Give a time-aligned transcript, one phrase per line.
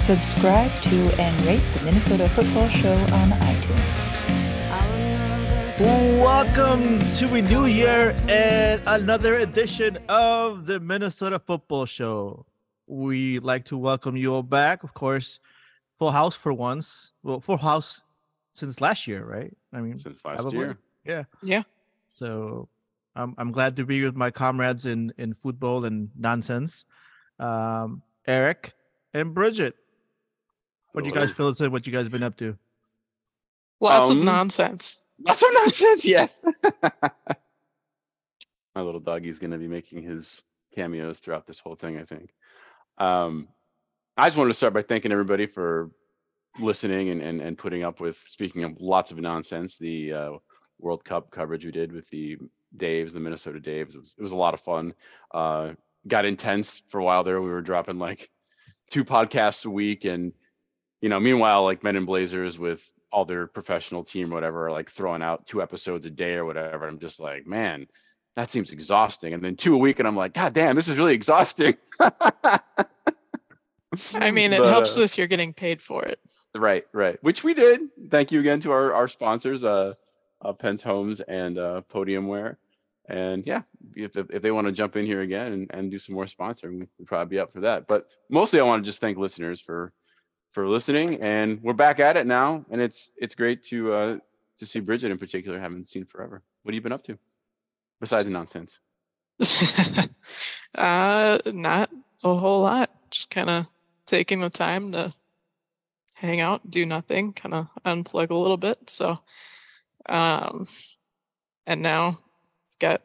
[0.00, 4.20] Subscribe to and rate the Minnesota Football Show on iTunes.
[5.78, 12.46] Welcome to a new year and another edition of the Minnesota Football Show.
[12.86, 14.84] We like to welcome you all back.
[14.84, 15.38] Of course,
[15.98, 17.12] full house for once.
[17.22, 18.00] Well, full house
[18.54, 19.54] since last year, right?
[19.70, 20.58] I mean, since last probably.
[20.60, 20.78] year.
[21.04, 21.24] Yeah.
[21.42, 21.64] Yeah.
[22.10, 22.70] So
[23.14, 26.86] I'm I'm glad to be with my comrades in in football and nonsense.
[27.38, 28.72] Um, Eric
[29.12, 29.76] and Bridget.
[30.92, 31.52] What do you guys Hello.
[31.52, 32.56] feel is what you guys been up to?
[33.80, 35.00] Lots of Um, nonsense.
[35.18, 36.44] Lots of nonsense, yes.
[38.74, 40.42] My little doggy's gonna be making his
[40.74, 42.34] cameos throughout this whole thing, I think.
[42.98, 43.48] Um,
[44.16, 45.90] I just wanted to start by thanking everybody for
[46.58, 50.30] listening and, and, and putting up with speaking of lots of nonsense, the uh,
[50.78, 52.36] World Cup coverage we did with the
[52.76, 53.94] Daves, the Minnesota Daves.
[53.94, 54.94] It was, it was a lot of fun.
[55.32, 55.72] Uh,
[56.06, 57.40] got intense for a while there.
[57.40, 58.30] We were dropping like
[58.90, 60.32] two podcasts a week and
[61.00, 64.72] you know, meanwhile, like Men in Blazers with all their professional team or whatever, are
[64.72, 66.86] like throwing out two episodes a day or whatever.
[66.86, 67.86] I'm just like, man,
[68.36, 69.34] that seems exhausting.
[69.34, 71.76] And then two a week, and I'm like, God damn, this is really exhausting.
[74.14, 76.20] I mean, it But, helps uh, if you're getting paid for it.
[76.54, 77.18] right, right.
[77.22, 77.80] Which we did.
[78.08, 79.94] Thank you again to our, our sponsors, uh,
[80.42, 82.56] uh Pence Homes and uh Podiumware.
[83.08, 83.62] And yeah,
[83.96, 86.26] if, if, if they want to jump in here again and, and do some more
[86.26, 87.88] sponsoring, we'd probably be up for that.
[87.88, 89.92] But mostly I want to just thank listeners for
[90.52, 91.20] for listening.
[91.22, 92.64] And we're back at it now.
[92.70, 94.18] And it's it's great to uh
[94.58, 96.42] to see Bridget in particular, haven't seen forever.
[96.62, 97.18] What have you been up to?
[98.00, 98.78] Besides nonsense.
[100.74, 101.90] uh, not
[102.22, 102.90] a whole lot.
[103.10, 103.66] Just kind of
[104.06, 105.12] taking the time to
[106.14, 108.90] hang out, do nothing, kind of unplug a little bit.
[108.90, 109.18] So,
[110.06, 110.68] um,
[111.66, 112.18] and now
[112.78, 113.02] got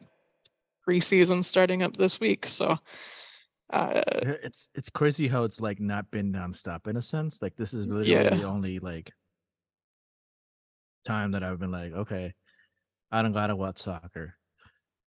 [0.86, 2.46] preseason starting up this week.
[2.46, 2.78] So,
[3.70, 7.42] uh, It's it's crazy how it's like not been nonstop in a sense.
[7.42, 8.30] Like this is literally Yeah.
[8.30, 9.12] the only like
[11.04, 12.34] time that I've been like, okay,
[13.12, 14.36] I don't gotta watch soccer.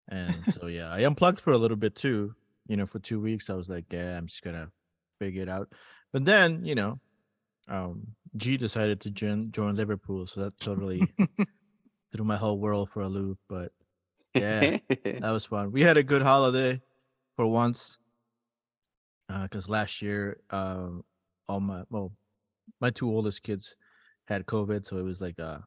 [0.10, 2.36] And so yeah, I unplugged for a little bit too.
[2.68, 4.72] You know, for two weeks I was like, yeah, I'm just gonna
[5.20, 5.74] figure it out.
[6.14, 7.02] But then, you know,
[7.70, 11.16] um G decided to join join Liverpool, so that totally
[12.14, 13.40] threw my whole world for a loop.
[13.50, 13.74] But
[14.36, 14.74] Yeah,
[15.20, 15.72] that was fun.
[15.72, 16.82] We had a good holiday
[17.36, 18.00] for once.
[19.30, 21.04] Because last year, um,
[21.48, 22.12] all my well,
[22.82, 23.76] my two oldest kids
[24.26, 25.60] had COVID, so it was like uh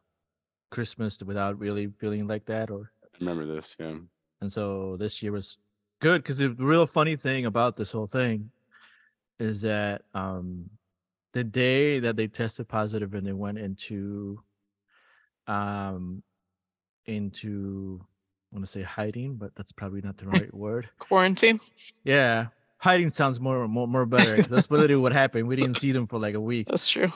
[0.71, 2.71] Christmas without really feeling like that.
[2.71, 3.97] Or remember this, yeah.
[4.41, 5.59] and so this year was
[6.01, 8.51] good because the real funny thing about this whole thing
[9.39, 10.69] is that um
[11.33, 14.43] the day that they tested positive and they went into
[15.47, 16.23] um
[17.07, 18.01] into
[18.53, 20.89] I want to say hiding, but that's probably not the right word.
[20.99, 21.59] quarantine.
[22.05, 22.49] Yeah,
[22.83, 24.37] hiding sounds more more more better.
[24.37, 25.47] 'cause That's literally what happened.
[25.49, 26.67] We didn't see them for like a week.
[26.69, 27.13] That's true.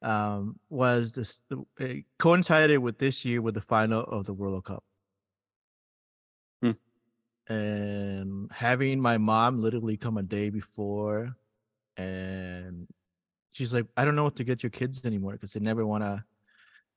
[0.00, 1.42] Um, was this
[1.78, 4.82] it coincided with this year with the final of the World Cup,
[6.62, 6.72] Hmm.
[7.46, 11.36] and having my mom literally come a day before,
[11.96, 12.88] and
[13.52, 16.02] she's like, "I don't know what to get your kids anymore because they never want
[16.04, 16.24] to."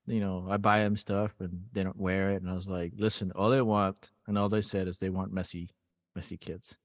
[0.08, 2.94] You know, I buy them stuff and they don't wear it, and I was like,
[2.96, 5.70] "Listen, all they want, and all they said is they want Messi,
[6.18, 6.78] Messi kids."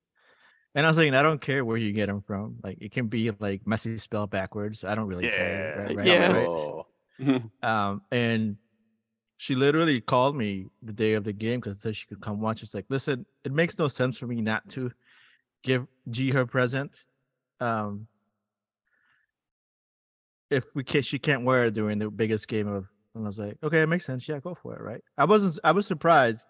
[0.74, 2.56] And I was like, I don't care where you get them from.
[2.62, 4.84] Like, it can be like Messi spelled backwards.
[4.84, 5.84] I don't really care.
[5.86, 6.32] right- right- Yeah.
[6.32, 6.46] right?
[6.48, 6.86] Oh.
[7.62, 8.56] Um, and
[9.36, 12.62] she literally called me the day of the game because she could come watch.
[12.62, 14.90] It's like, listen, it makes no sense for me not to
[15.62, 17.04] give G her present.
[17.60, 18.06] Um,
[20.50, 22.86] if we can, she can't wear it during the biggest game of.
[23.14, 24.28] And I was like, okay, it makes sense.
[24.28, 24.82] Yeah, go for it.
[24.82, 25.02] Right.
[25.18, 25.58] I wasn't.
[25.64, 26.46] I was surprised.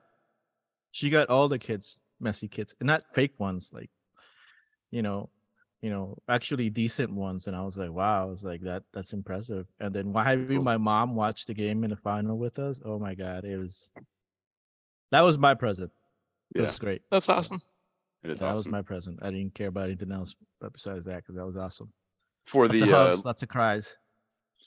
[0.93, 3.71] She got all the kids, Messi kids, and not fake ones.
[3.73, 3.91] Like,
[4.91, 5.31] you know,
[5.83, 7.47] you know, actually decent ones.
[7.47, 9.67] And I was like, wow, I was like, that that's impressive.
[9.81, 10.63] And then why having Cool.
[10.63, 12.81] my mom watch the game in the final with us?
[12.85, 13.93] Oh my god, it was
[15.11, 15.91] that was my present.
[16.55, 17.03] It Yeah, was great.
[17.11, 17.61] That's awesome.
[18.23, 19.19] it is that was my present.
[19.23, 21.93] I didn't care about anything else but besides that because that was awesome.
[22.47, 23.95] For Lots of the uh, hugs, lots of cries.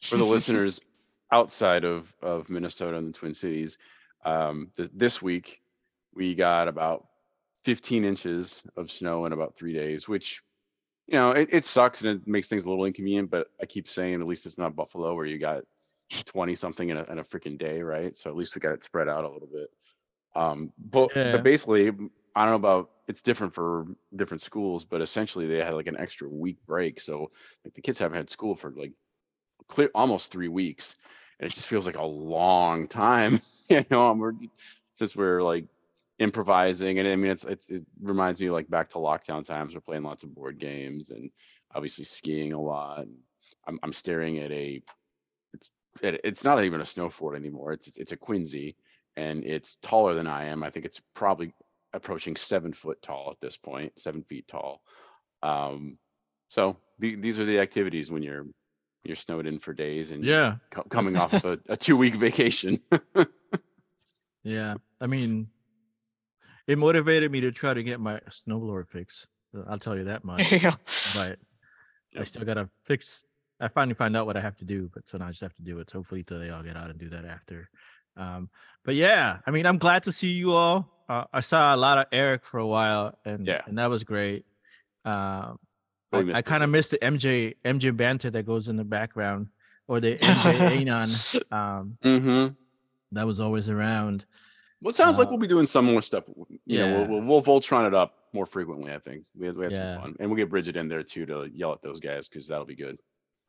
[0.01, 0.81] for the listeners
[1.31, 3.77] outside of of Minnesota and the Twin Cities,
[4.25, 5.61] um, th- this week
[6.13, 7.07] we got about
[7.63, 10.43] 15 inches of snow in about three days, which
[11.07, 13.87] you know, it, it sucks and it makes things a little inconvenient, but I keep
[13.87, 15.63] saying at least it's not Buffalo where you got
[16.25, 18.17] 20 something in a, in a freaking day, right?
[18.17, 19.69] So at least we got it spread out a little bit.
[20.35, 21.33] Um, but, Yeah.
[21.33, 21.89] but basically,
[22.35, 25.97] I don't know about it's different for different schools, but essentially they had like an
[25.99, 27.01] extra week break.
[27.01, 27.31] So
[27.65, 28.93] like the kids haven't had school for like
[29.67, 30.95] clear almost three weeks.
[31.39, 33.39] And it just feels like a long time,
[33.69, 34.33] you know, we're
[34.95, 35.65] since we're like
[36.23, 39.75] improvising and I mean it's, it's it reminds me like back to lockdown times.
[39.75, 41.29] We're playing lots of board games and
[41.75, 43.05] obviously skiing a lot.
[43.67, 44.81] I'm I'm staring at a
[45.53, 45.71] it's
[46.01, 47.73] it, it's not even a snow fort anymore.
[47.73, 48.75] It's it's, it's a quinzhee
[49.15, 50.63] and it's taller than I am.
[50.63, 51.53] I think it's probably
[51.93, 54.81] approaching seven foot tall at this point, seven feet tall.
[55.43, 55.97] Um,
[56.49, 58.47] so the, these are the activities when you're
[59.03, 62.15] you're snowed in for days and Yeah, co- coming off of a, a two week
[62.15, 62.79] vacation.
[64.43, 64.75] yeah.
[65.01, 65.49] I mean,
[66.67, 69.27] it motivated me to try to get my snowblower fixed.
[69.57, 70.49] uh, I'll tell you that much.
[70.61, 70.71] Go.
[71.15, 71.39] but
[72.19, 73.25] I still gotta fix.
[73.59, 75.55] I finally find out what I have to do, but so now I just have
[75.55, 75.89] to do it.
[75.89, 77.69] So hopefully today I'll get out and do that after.
[78.17, 78.49] Um,
[78.85, 80.89] but yeah, I mean, I'm glad to see you all.
[81.09, 83.61] Uh, I saw a lot of Eric for a while, and Yeah.
[83.65, 84.45] and that was great.
[85.05, 85.59] Um,
[86.11, 89.47] Really I, I kind of missed the MJ MJ banter that goes in the background,
[89.87, 91.09] or the MJ Anon.
[91.51, 92.53] Um, mm-hmm.
[93.13, 94.25] that was always around.
[94.83, 96.25] Well, it sounds like Uh, we'll be doing some more stuff.
[96.27, 97.07] w- You know, yeah.
[97.07, 98.93] we'll, we'll, we'll Voltron it up more frequently.
[98.93, 99.93] I think we had, we had Yeah.
[99.95, 102.47] some fun, and we'll get Bridget in there too to yell at those guys because
[102.47, 102.97] that'll be good.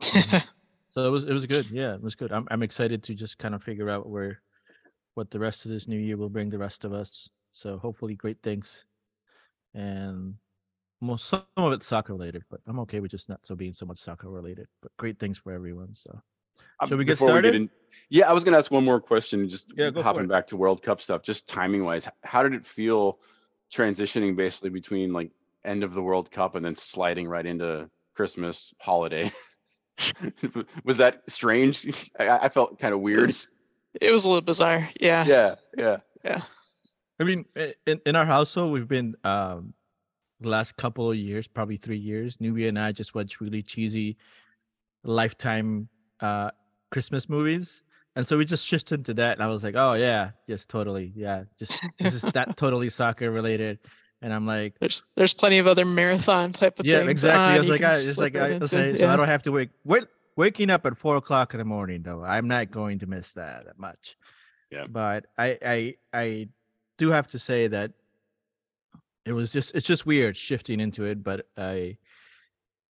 [0.91, 1.69] So it was it was good.
[1.73, 2.31] Yeah, it was good.
[2.31, 4.41] I'm I'm excited to just kind of figure out where
[5.15, 7.29] what the rest of this new year will bring the rest of us.
[7.53, 8.85] So hopefully great things.
[9.75, 10.35] And
[11.01, 13.87] most some of it's soccer related, but I'm okay with just not so being so
[13.87, 14.69] much soccer related.
[14.83, 15.97] But great things for everyone.
[15.97, 16.21] So
[16.85, 17.55] Um, Shall we get before started?
[17.55, 17.71] in-
[18.11, 19.49] yeah, I was gonna ask one more question.
[19.49, 23.19] Just Yeah, hopping back to World Cup stuff, just timing wise, how did it feel
[23.73, 25.31] transitioning basically between like
[25.65, 29.33] end of the World Cup and then sliding right into Christmas holiday?
[30.85, 32.11] was that strange?
[32.19, 33.27] I, I felt kind of It weird.
[33.27, 33.49] was,
[34.01, 34.89] it was a little bizarre.
[35.01, 35.25] Yeah.
[35.25, 35.97] Yeah, yeah.
[36.25, 36.43] Yeah.
[37.21, 37.45] I mean,
[37.87, 39.73] in, in our household, we've been um
[40.43, 42.39] last couple of years, probably three years.
[42.41, 44.19] Nubia and I just watch really cheesy
[45.05, 45.89] lifetime
[46.21, 46.51] uh
[46.95, 47.83] Christmas movies.
[48.17, 49.37] And so we just shifted into that.
[49.37, 51.13] And I was like, oh yeah, yes, totally.
[51.17, 51.43] Yeah.
[51.59, 53.81] Just this is that totally soccer related.
[54.23, 57.07] And I'm like, There's there's plenty of other marathon type of yeah, things.
[57.07, 57.43] Yeah, exactly.
[57.43, 59.27] on I was you like, I, it's like right I, into, say, so I don't
[59.27, 59.71] have to wake.
[59.85, 60.05] Wait,
[60.37, 62.23] waking up at four o'clock in the morning though.
[62.25, 64.17] I'm not going to miss that that much.
[64.71, 64.87] Yeah.
[64.89, 66.49] But I, I, I
[66.97, 67.91] do have to say that
[69.27, 71.25] it was just it's just weird shifting into it.
[71.25, 71.99] But I,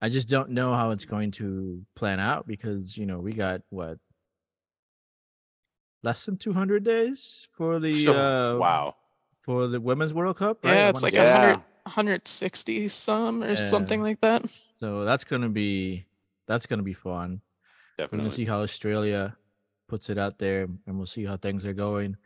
[0.02, 3.62] I just don't know how it's going to plan out because you know we got
[3.70, 3.98] what
[6.02, 8.96] less than 200 days for the So- uh wow.
[9.42, 10.64] for the women's World Cup.
[10.64, 10.74] Right?
[10.74, 11.36] Yeah, it's like a Yeah.
[11.46, 14.44] hundred 160 some or something like that.
[14.80, 16.06] So that's gonna be
[16.46, 17.40] that's gonna be fun.
[17.40, 17.44] Definitely.
[17.96, 18.18] We're Definitely.
[18.26, 19.36] gonna see how Australia
[19.88, 22.16] puts it out there, and we'll see how things are going.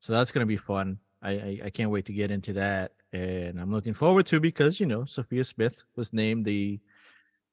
[0.00, 0.98] So that's gonna be fun.
[1.22, 4.78] I, I I can't wait to get into that, and I'm looking forward to because
[4.80, 6.78] you know Sophia Smith was named the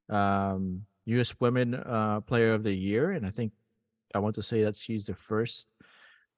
[0.09, 1.33] um, U.S.
[1.39, 3.51] Women uh, Player of the Year, and I think
[4.13, 5.73] I want to say that she's the first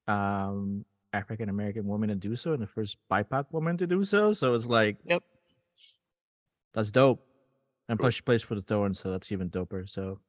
[0.07, 4.33] um, African American woman to do so and the first BIPOC woman to do so.
[4.33, 5.23] So it's like, Yep.
[6.73, 7.25] that's dope.
[7.89, 9.89] And plus, she plays for the Thorns, so that's even doper.
[9.89, 10.19] So,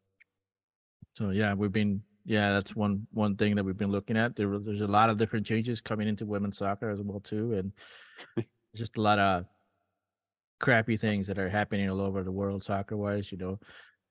[1.15, 4.35] so yeah, we've been yeah, that's one one thing that we've been looking at.
[4.35, 8.47] There, there's a lot of different changes coming into women's soccer as well too, and
[8.75, 9.45] just a lot of
[10.61, 13.31] crappy things that are happening all over the world soccer wise.
[13.31, 13.59] You know,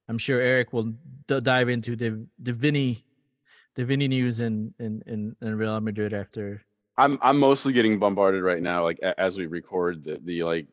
[0.08, 0.94] I'm sure Eric will
[1.28, 3.06] d- dive into the the Vinny
[3.76, 6.64] the Vinny news in in in, in Real Madrid after.
[6.98, 10.68] I'm I'm mostly getting bombarded right now, like as we record the the like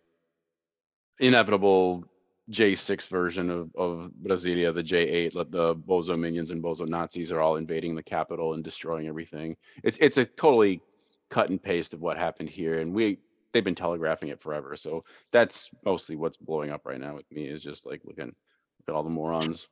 [1.19, 2.05] inevitable
[2.51, 7.41] J6 version of of Brasilia, the J8, like the Bozo minions and Bozo Nazis are
[7.41, 9.57] all invading the capital and destroying everything.
[9.83, 10.83] It's it's a totally
[11.31, 13.19] cut and paste of what happened here, and we
[13.53, 14.77] they've been telegraphing it forever.
[14.77, 18.89] So that's mostly what's blowing up right now with me is just like looking look
[18.89, 19.69] at all the morons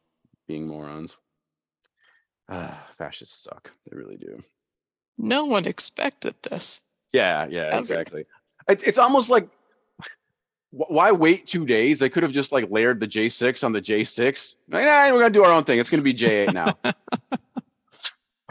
[0.46, 1.16] being morons.
[2.48, 3.70] Ah, fascists suck.
[3.88, 4.42] They really do.
[5.18, 6.80] No one expected this.
[7.12, 7.78] Yeah, yeah, Ever.
[7.78, 8.24] exactly.
[8.68, 9.48] It, it's almost like
[10.70, 11.98] why wait two days?
[11.98, 14.54] They could have just like layered the J6 on the J6.
[14.70, 15.78] Like, nah, we're gonna do our own thing.
[15.78, 16.76] It's gonna be J8 now.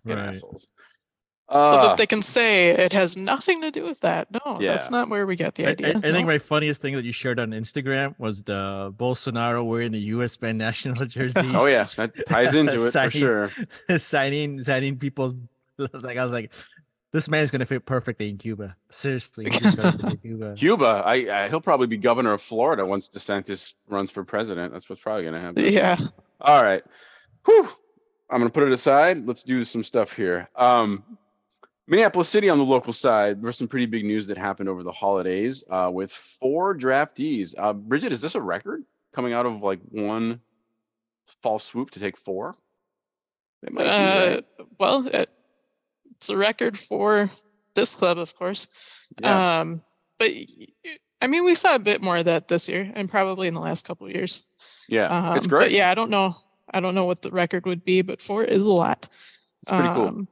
[0.03, 0.67] Fucking assholes.
[1.50, 4.27] So Uh, that they can say it has nothing to do with that.
[4.32, 4.72] No, Yeah.
[4.74, 5.98] that's not where we got the I, I, idea.
[6.04, 10.00] I think my funniest thing that you shared on Instagram was the Bolsonaro wearing the
[10.16, 10.42] U.S.
[10.42, 11.50] men national jersey.
[11.56, 13.51] oh yeah, that ties into it for sure.
[13.98, 15.36] signing signing people.
[15.80, 16.51] I was like, I was like,
[17.13, 18.75] this man's gonna fit perfectly in Cuba.
[18.89, 20.54] Seriously, he deserves to Cuba.
[20.58, 24.74] Cuba, I, I he'll probably be governor of Florida once DeSantis runs for president.
[24.74, 25.63] That's what's probably gonna happen.
[25.72, 25.98] Yeah.
[26.42, 26.84] All right.
[27.46, 27.70] Whew.
[28.30, 29.25] I'm gonna put it aside.
[29.25, 30.50] Let's do some stuff here.
[30.58, 31.04] Um,
[31.88, 34.91] Minneapolis City on the local side, there's some pretty big news that happened over the
[34.91, 37.56] holidays uh, with four draftees.
[37.58, 40.41] Uh, Bridget, is this a record coming out of like one
[41.41, 42.56] fall swoop to take four?
[43.63, 44.46] It might Uh, right?
[44.79, 45.29] well, it,
[46.12, 47.32] it's a record for
[47.74, 48.67] this club, of course.
[49.22, 49.62] yeah.
[49.62, 49.82] Um,
[50.20, 50.32] but
[51.22, 53.60] I mean, we saw a bit more of that this year, and probably in the
[53.62, 54.46] last couple of years.
[54.89, 55.08] yeah.
[55.08, 55.72] Um, it's great.
[55.72, 56.36] yeah, I don't know.
[56.74, 59.08] I don't know what the record would be, but four is a lot.
[59.63, 60.27] It's pretty cool.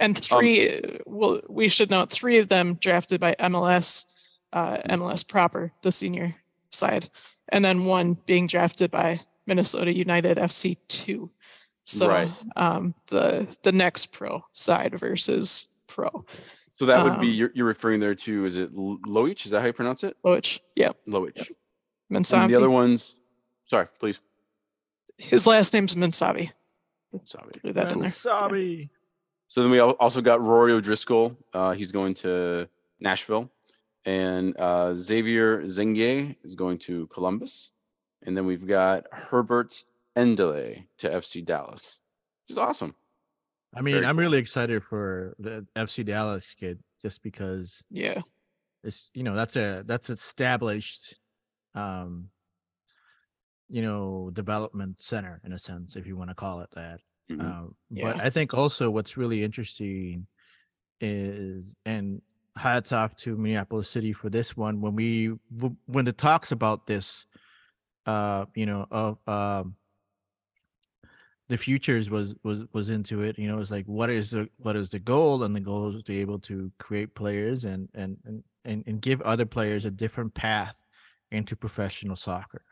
[0.00, 4.06] Um, And three, uh, well, we should note three of them drafted by MLS,
[4.52, 4.78] uh.
[4.88, 6.34] MLS proper, the senior
[6.70, 7.10] side,
[7.50, 11.30] and then one being drafted by Minnesota United FC two.
[11.84, 12.30] So Right.
[12.56, 16.24] um, the the next pro side versus pro,
[16.78, 19.46] So that would be um, you're, you're referring there to is it Lo- Loich?
[19.46, 20.16] Is that how you pronounce it?
[20.22, 21.50] which yeah, Loich.
[22.10, 23.16] And the other ones,
[23.66, 24.20] sorry, please.
[25.18, 26.52] His last name's Mesanvi.
[27.24, 27.50] Sorry.
[27.60, 28.10] Threw that in there.
[28.10, 28.90] Sorry.
[29.48, 31.36] So then we also got Rory O'Driscoll.
[31.54, 32.68] Uh, he's going to
[33.00, 33.50] Nashville,
[34.04, 37.70] and uh, Xavier Zengue is going to Columbus,
[38.24, 39.82] and then we've got Herbert
[40.16, 41.98] Endeley to FC Dallas,
[42.46, 42.94] which is awesome.
[43.74, 44.20] I mean, Very I'm cool.
[44.20, 48.20] really excited for the FC Dallas kid just because Yeah.
[48.84, 51.16] it's you know that's a that's established
[51.74, 52.30] um
[53.68, 57.40] you know development center in a sense if you want to call it that Mhm.
[57.40, 58.12] um, Yeah.
[58.14, 60.26] but i think also what's really interesting
[61.00, 62.22] is and
[62.56, 65.28] hats off to minneapolis city for this one when we
[65.86, 67.26] when the talks about this
[68.06, 69.76] uh you know of um
[71.48, 74.76] the futures was was was into it you know it's like what is the what
[74.76, 78.18] is the goal and the goal is to be able to create players and and
[78.24, 80.82] and and, and give other players a different path
[81.30, 82.62] into professional soccer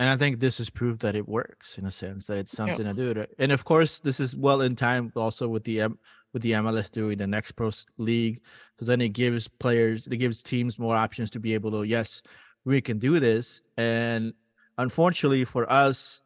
[0.00, 2.84] and i think this has proved that it works in a sense that it's something
[2.84, 5.98] to do and of course this is well in time also with the M,
[6.32, 8.40] with the mls doing the next pro league
[8.78, 12.22] so then it gives players it gives teams more options to be able to yes
[12.64, 14.32] we can do this and
[14.78, 16.22] unfortunately for us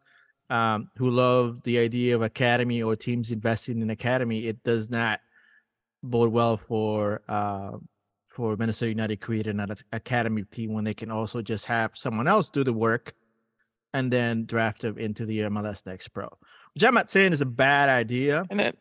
[0.51, 5.21] um, who love the idea of academy or teams investing in academy, it does not
[6.03, 7.73] bode well for uh,
[8.29, 12.51] for Minnesota United creating an academy team when they can also just have someone else
[12.51, 13.15] do the work
[13.95, 16.29] and then draft them into the MLS Next Pro,
[16.75, 18.79] which I'm not saying is a bad idea, And it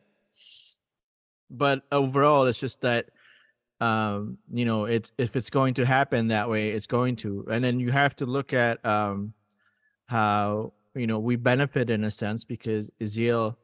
[1.49, 3.09] but overall, it's just that
[3.79, 7.63] um, you know, it's if it's going to happen that way, it's going to, and
[7.63, 9.33] then you have to look at um,
[10.07, 13.55] how you know we benefit in a sense because Ezeal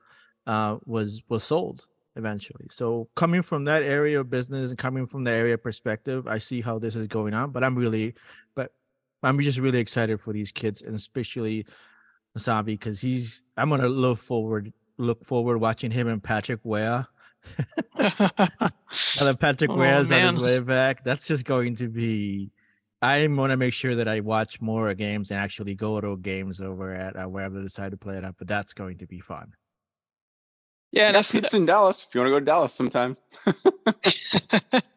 [0.46, 1.86] uh, was was sold
[2.16, 2.68] eventually.
[2.70, 6.62] So coming from that area of business and coming from the area perspective, I see
[6.62, 7.50] how this is going on.
[7.50, 8.14] But I'm really,
[8.54, 8.72] but
[9.24, 11.66] I'm just really excited for these kids and especially
[12.38, 13.42] Wasabi because he's.
[13.58, 17.08] I'm gonna look forward look forward watching him and Patrick Weah.
[17.98, 18.12] And
[19.22, 21.04] then Patrick Oh, Weah's on his way back.
[21.04, 22.52] That's just going to be.
[23.02, 26.62] I want to make sure that I watch more games and actually go to games
[26.62, 28.36] over at uh, wherever they decide to play it up.
[28.38, 29.54] But that's going to be fun.
[30.94, 32.06] yeah, and That's if, it's in Dallas.
[32.08, 33.18] If you want to go to Dallas sometime.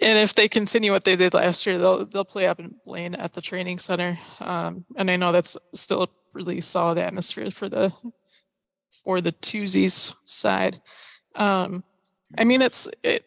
[0.00, 3.14] and if they continue what they did last year, they'll they'll play up in Blaine
[3.14, 4.18] at the training center.
[4.40, 7.92] Um, and I know that's still a really solid atmosphere for the
[9.04, 10.80] for the twosies side.
[11.34, 11.82] Um,
[12.36, 13.24] I mean, it's it,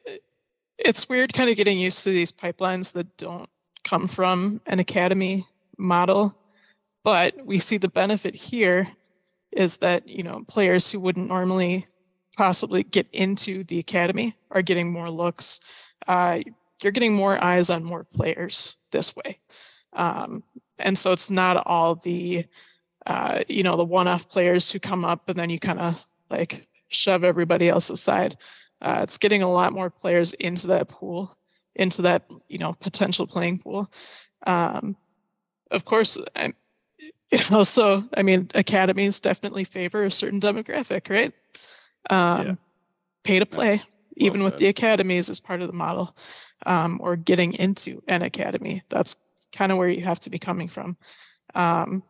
[0.78, 3.50] it's weird kind of getting used to these pipelines that don't
[3.84, 5.46] come from an academy
[5.78, 6.38] model,
[7.04, 8.88] but we see the benefit here
[9.52, 11.86] is that you know players who wouldn't normally
[12.38, 15.60] possibly get into the academy are getting more looks.
[16.08, 16.40] Uh,
[16.84, 19.40] you're getting more eyes on more players this way,
[19.94, 20.44] um,
[20.80, 22.46] and so it's not all the
[23.06, 26.68] uh, you know the one-off players who come up and then you kind of like
[26.90, 28.36] shove everybody else aside.
[28.82, 31.38] Uh, it's getting a lot more players into that pool,
[31.76, 33.92] into that you know potential playing pool.
[34.46, 34.96] Um,
[35.70, 36.54] of course, I,
[37.32, 41.34] it also, I mean, academies definitely favor a certain demographic, right?
[42.10, 42.56] Um, Yeah.
[43.24, 43.84] Pay to play,
[44.18, 46.16] even with the academies as part of the model,
[46.66, 48.84] um, or getting into an academy.
[48.90, 50.98] That's kind of where you have to be coming from.
[51.54, 52.04] Um,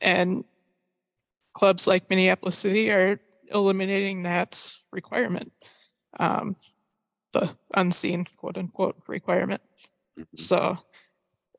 [0.00, 0.44] and
[1.54, 5.52] clubs like Minneapolis City are eliminating that requirement,
[6.18, 6.56] um,
[7.32, 9.62] the unseen quote unquote requirement.
[10.18, 10.26] Mhm.
[10.34, 10.78] So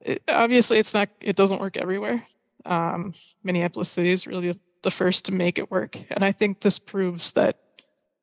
[0.01, 2.23] it, obviously it's not, it doesn't work everywhere.
[2.65, 5.97] Um, Minneapolis City is really the first to make it work.
[6.11, 7.59] And I think this proves that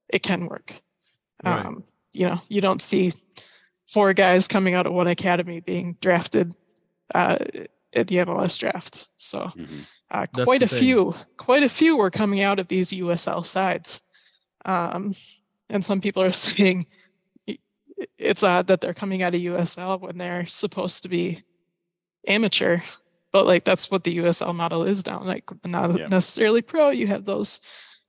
[0.08, 0.80] it can work.
[1.42, 1.66] Right.
[1.66, 3.12] Um, you know, you don't see
[3.94, 6.54] four guys coming out of one academy being drafted
[7.14, 7.36] uh,
[7.94, 9.06] at the MLS draft.
[9.16, 9.86] So Mhm.
[10.10, 10.78] uh, quite a thing.
[10.80, 14.02] few, quite a few were coming out of these USL sides.
[14.64, 15.14] Um,
[15.70, 16.86] and some people are saying
[17.48, 17.58] i-
[18.00, 21.44] i- it's odd that they're coming out of USL when they're supposed to be
[22.26, 22.78] amateur.
[23.32, 25.20] But like that's what the USL model is now.
[25.22, 26.08] Like not Yeah.
[26.08, 26.90] necessarily pro.
[26.90, 27.60] You have those,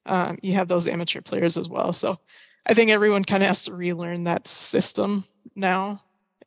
[0.05, 1.93] um, you have those amateur players as well.
[1.93, 2.19] So
[2.65, 5.25] I think everyone kind of has to relearn that system
[5.55, 6.01] now.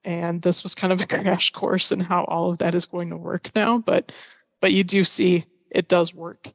[0.04, 3.10] And this was kind of a crash course in how all of that is going
[3.10, 3.78] to work now.
[3.78, 4.12] But
[4.60, 6.48] but you do see it does work.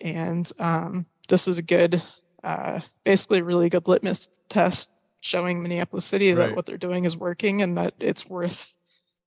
[0.00, 2.02] And um, this is a good,
[2.42, 7.62] uh, basically really good litmus test showing Minneapolis City that what they're doing is working
[7.62, 8.76] and that it's worth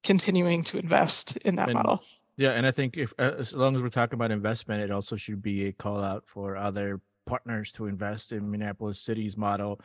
[0.03, 2.03] continuing to invest in that And- model.
[2.37, 5.15] Yeah, and I think if uh, as long as we're talking about investment, it also
[5.15, 9.79] should be a call out for other partners to invest in Minneapolis City's model,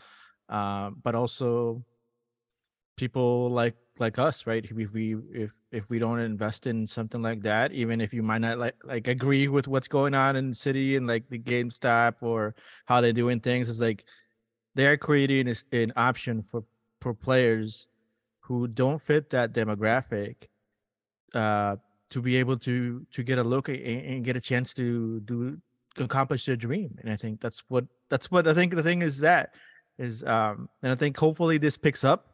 [0.48, 1.84] um, but also
[3.00, 4.64] people like like us, right?
[4.64, 8.42] If we if if we don't invest in something like that, even if you might
[8.42, 12.22] not like like agree with what's going on in the city and like the GameStop
[12.22, 12.54] or
[12.86, 14.04] how they're doing things, is like
[14.74, 16.62] they're creating an option for
[17.00, 17.88] for players
[18.40, 20.36] who don't fit that demographic
[21.34, 21.76] uh
[22.10, 25.56] to be able to to get a look and, and get a chance to do
[25.98, 29.18] accomplish their dream and i think that's what that's what i think the thing is
[29.20, 29.54] that
[29.98, 32.29] is um and i think hopefully this picks up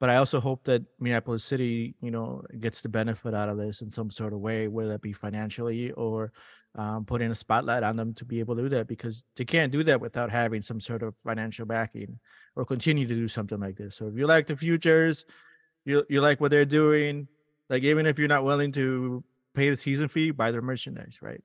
[0.00, 3.82] but i also hope that minneapolis city you know gets the benefit out of this
[3.82, 6.32] in some sort of way whether that be financially or
[6.74, 9.72] um, putting a spotlight on them to be able to do that because they can't
[9.72, 12.18] do that without having some sort of financial backing
[12.54, 15.24] or continue to do something like this so if you like the futures
[15.86, 17.26] you you like what they're doing
[17.68, 19.24] like even if you're not willing to
[19.56, 21.42] pay the season fee, buy their merchandise, right?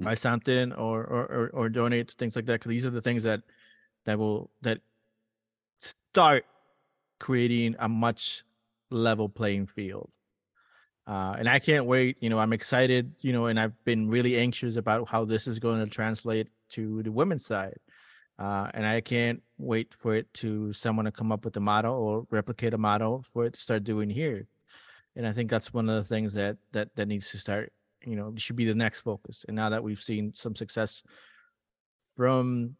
[0.00, 2.54] Buy something or or or, or donate things like that.
[2.54, 3.42] Because these are the things that
[4.04, 4.80] that will that
[5.78, 6.44] start
[7.18, 8.44] creating a much
[8.90, 10.10] level playing field.
[11.06, 12.16] Uh, and I can't wait.
[12.20, 13.14] You know, I'm excited.
[13.20, 17.02] You know, and I've been really anxious about how this is going to translate to
[17.02, 17.78] the women's side.
[18.38, 21.94] Uh, and I can't wait for it to someone to come up with a model
[21.94, 24.46] or replicate a model for it to start doing here
[25.16, 27.72] and I think that's one of the things that that that needs to start.
[28.04, 29.44] You know, should be the next focus.
[29.48, 31.02] And now that we've seen some success
[32.14, 32.76] from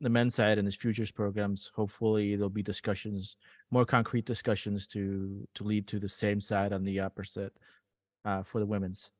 [0.00, 3.36] the men's side and his futures programs, hopefully there'll be discussions,
[3.70, 7.52] more concrete discussions to to lead to the same side on the opposite
[8.24, 9.10] uh, for the women's.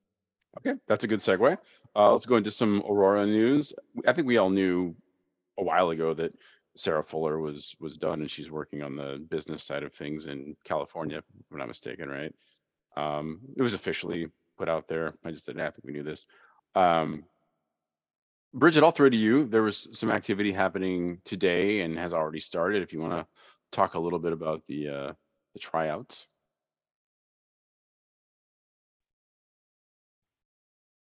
[0.59, 1.59] Okay, that's a good segue.
[1.95, 3.73] Uh, let's go into some Aurora news.
[4.07, 4.95] I think we all knew
[5.59, 6.35] a while ago that
[6.77, 10.57] Sarah Fuller was was done, and she's working on the business side of things in
[10.65, 12.35] California, if I'm not mistaken, right?
[12.97, 15.15] Um, it was officially put out there.
[15.25, 16.25] I just didn't I think we knew this.
[16.75, 17.25] Um,
[18.55, 19.45] Bridget, I'll throw to you.
[19.45, 22.83] There was some activity happening today and has already started.
[22.83, 23.27] If you want to
[23.77, 25.13] talk a little bit about the uh,
[25.55, 26.27] the tryouts.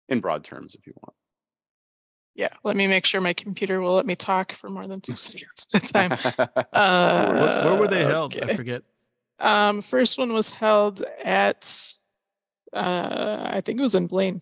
[0.09, 1.15] In broad terms, if you want.
[2.35, 5.17] Yeah, let me make sure my computer will let me talk for more than two
[5.17, 6.11] seconds at a time.
[6.37, 8.37] where, Uh, where were they held?
[8.43, 8.83] I forget.
[9.39, 11.95] Um, first one was held at,
[12.73, 14.41] uh, I think it was in Blaine,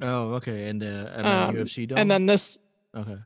[0.00, 0.68] Oh, okay.
[0.68, 1.98] And uh, and Um, then UFC dome.
[1.98, 2.58] and then this,
[2.94, 3.18] okay.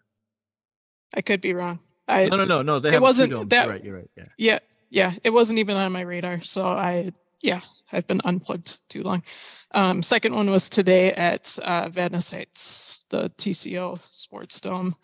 [1.15, 1.79] I could be wrong.
[2.09, 2.79] I No, no, no, no.
[2.81, 3.49] They it have wasn't domes.
[3.51, 3.85] that- You're right.
[3.85, 4.11] You're right.
[4.17, 4.25] Yeah.
[4.39, 4.59] yeah,
[4.91, 6.41] yeah, it wasn't even on my radar.
[6.43, 7.61] So I, yeah,
[7.93, 9.23] I've been unplugged too long.
[9.73, 14.95] Um, second one was today at uh, Vadnais Heights, the TCO Sports Dome,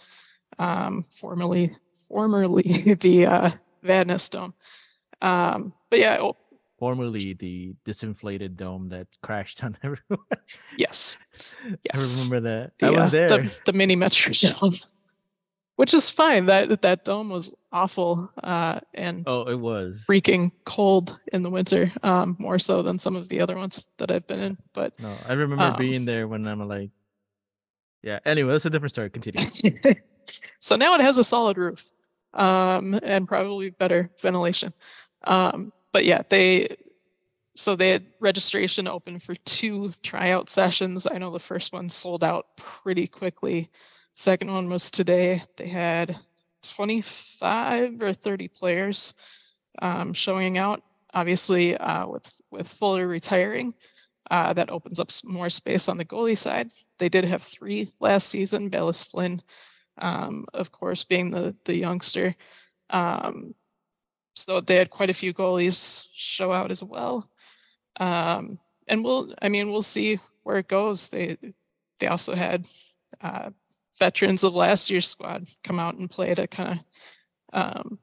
[0.59, 1.77] um, formerly
[2.09, 3.51] formerly the uh,
[3.85, 4.55] Vadnais Dome.
[5.21, 6.37] Um, but yeah, oh,
[6.79, 10.27] Formerly the disinflated dome that crashed on everyone.
[10.77, 11.17] yes,
[11.85, 12.21] yes.
[12.21, 12.79] I remember that.
[12.79, 13.29] the, I was uh, there.
[13.29, 14.85] The, the mini Metrodome,
[15.77, 16.47] which is fine.
[16.47, 20.05] That that dome was awful uh, and oh, it was.
[20.09, 24.11] freaking cold in the winter, um, more so than some of the other ones that
[24.11, 24.59] I've been in.
[24.73, 26.91] But No, I remember Um, being there when I'm like,
[28.03, 28.19] yeah.
[28.25, 29.11] Anyway, that's a different story.
[29.11, 29.95] Continue.
[30.59, 31.91] so now it has a solid roof
[32.35, 34.73] um, and probably better ventilation.
[35.25, 36.77] Um, but yeah, they
[37.57, 41.07] so they had registration open for two tryout sessions.
[41.11, 43.71] I know the first one sold out pretty quickly.
[44.15, 45.43] Second one was today.
[45.57, 46.17] They had
[46.63, 49.15] 25 or 30 players
[49.83, 50.83] um, showing out.
[51.13, 53.75] Obviously, uh, with with Fuller retiring,
[54.31, 56.73] uh, that opens up more space on the goalie side.
[56.99, 58.69] They did have three last season.
[58.69, 59.43] Bellis Flynn,
[59.99, 62.35] um, of course, being the the youngster.
[62.91, 63.55] Um,
[64.35, 67.31] so they had quite a few goalies show out as well.
[68.01, 71.09] Um, and we'll, I mean, we'll see where it goes.
[71.09, 71.37] They
[72.01, 72.67] they also had
[73.21, 73.51] uh,
[73.99, 76.85] veterans of last year's squad come out and play to kind of
[77.53, 77.99] um,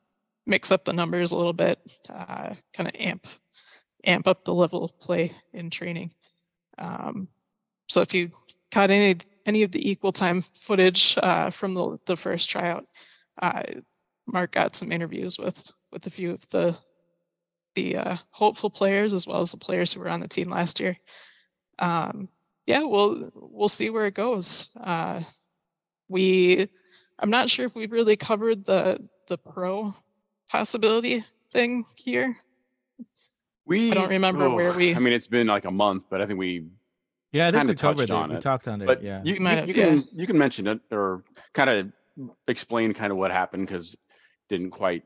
[0.45, 3.27] mix up the numbers a little bit, uh, kind of amp
[4.03, 6.11] amp up the level of play in training.
[6.77, 7.27] Um,
[7.87, 8.31] so if you
[8.71, 12.85] caught any any of the equal time footage uh, from the the first tryout,
[13.41, 13.63] uh,
[14.27, 16.77] Mark got some interviews with with a few of the
[17.75, 20.79] the uh, hopeful players as well as the players who were on the team last
[20.79, 20.97] year.
[21.79, 22.29] Um,
[22.65, 24.69] yeah, we'll we'll see where it goes.
[26.11, 26.67] We,
[27.17, 29.95] I'm not sure if we've really covered the the pro
[30.49, 32.37] possibility thing here.
[33.65, 36.25] We I don't remember where we- I mean, it's been like a month, but I
[36.27, 36.67] think we.
[37.31, 38.13] Yeah, I think Kinda we covered touched it.
[38.13, 38.85] on We talked on it.
[38.85, 39.21] But yeah.
[39.23, 39.85] you, might you, have, you yeah.
[39.85, 41.91] can you can mention it or kind of
[42.49, 43.95] explain kind of what happened because
[44.49, 45.03] didn't quite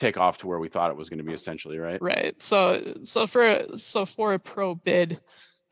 [0.00, 2.00] take off to where we thought it was going to be essentially, right?
[2.02, 2.40] Right.
[2.42, 5.18] So so for so for a pro bid,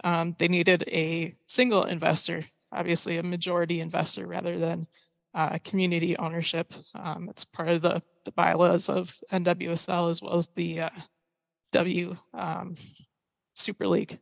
[0.05, 4.87] um, they needed a single investor, obviously a majority investor rather than
[5.35, 6.73] uh, community ownership.
[6.95, 10.91] Um, it's part of the the bylaws of NWSL as well as the uh,
[11.73, 12.77] W um,
[13.55, 14.19] Super League.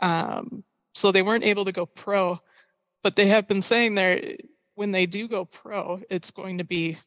[0.00, 2.38] Um, so they weren't able to go pro,
[3.02, 4.36] but they have been saying there
[4.74, 6.98] when they do go pro, it's going to be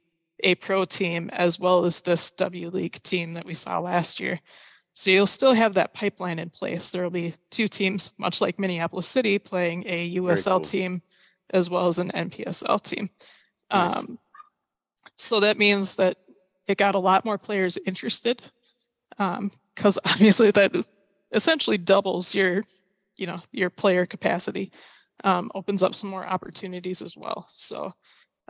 [0.43, 4.39] a pro team as well as this W League team that we saw last year.
[4.95, 6.91] So you'll still have that pipeline in place.
[6.91, 10.59] There will be two teams, much like Minneapolis City, playing a USL cool.
[10.61, 11.01] team
[11.51, 13.09] as well as an NPSL team.
[13.71, 13.97] Nice.
[13.97, 14.19] Um,
[15.17, 16.17] so that means that
[16.67, 18.41] it got a lot more players interested
[19.09, 20.71] because obviously that
[21.33, 22.63] essentially doubles your,
[23.17, 24.71] you know, your player capacity,
[25.25, 27.47] um, opens up some more opportunities as well.
[27.51, 27.93] So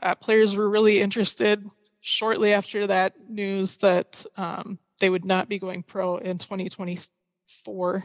[0.04, 1.66] uh, players were really interested
[2.02, 8.04] shortly after that news that um, they would not be going pro in 2024.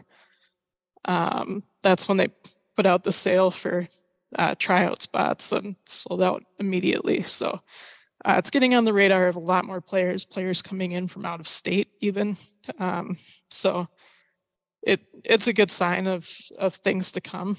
[1.04, 2.28] Um, that's when they
[2.76, 3.88] put out the sale for
[4.36, 7.22] uh, tryout spots and sold out immediately.
[7.22, 7.60] So
[8.24, 11.24] uh, it's getting on the radar of a lot more players, players coming in from
[11.24, 12.36] out of state even.
[12.78, 13.16] Um,
[13.48, 13.88] so
[14.82, 17.56] it it's a good sign of of things to come.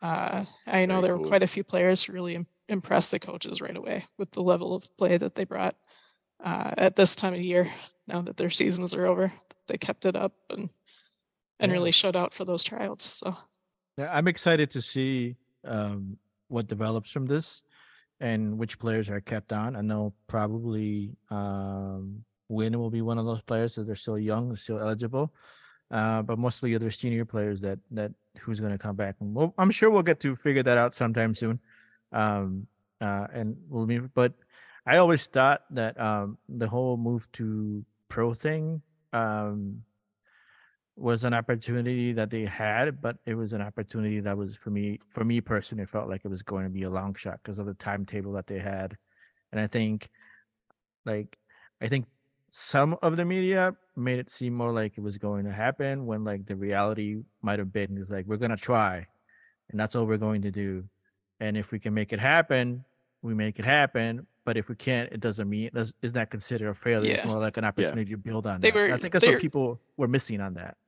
[0.00, 1.22] Uh, I know Very there cool.
[1.22, 4.42] were quite a few players who really im- impressed the coaches right away with the
[4.42, 5.76] level of play that they brought
[6.42, 7.68] uh, at this time of year.
[8.08, 9.32] Now that their seasons are over,
[9.68, 10.70] they kept it up and
[11.60, 11.78] and Yeah.
[11.78, 13.04] really showed out for those tryouts.
[13.04, 13.36] So
[13.96, 16.16] Yeah, I'm excited to see um,
[16.48, 17.62] what develops from this
[18.20, 19.76] and which players are kept on.
[19.76, 24.56] I know probably um, Win will be one of those players that they're still young,
[24.56, 25.34] still eligible.
[25.90, 29.16] Uh, but mostly other senior players that that who's going to come back.
[29.20, 31.58] And we'll, I'm sure we'll get to figure that out sometime soon.
[32.12, 32.66] Um,
[33.00, 33.98] uh, and we'll be.
[33.98, 34.34] But
[34.86, 39.82] I always thought that um, the whole move to pro thing um,
[40.96, 44.98] was an opportunity that they had, but it was an opportunity that was for me,
[45.08, 47.58] for me personally, it felt like it was going to be a long shot because
[47.58, 48.96] of the timetable that they had.
[49.52, 50.08] And I think,
[51.04, 51.38] like,
[51.80, 52.06] I think
[52.50, 56.24] some of the media made it seem more like it was going to happen when,
[56.24, 59.06] like, the reality might have been is like, we're going to try
[59.70, 60.84] and that's all we're going to do.
[61.40, 62.84] And if we can make it happen,
[63.22, 64.26] we make it happen.
[64.48, 67.14] But if we can't, it doesn't mean it's is not considered a failure.
[67.14, 68.78] It's more like an opportunity to build on They that.
[68.78, 70.78] And I think that's what people were missing on that.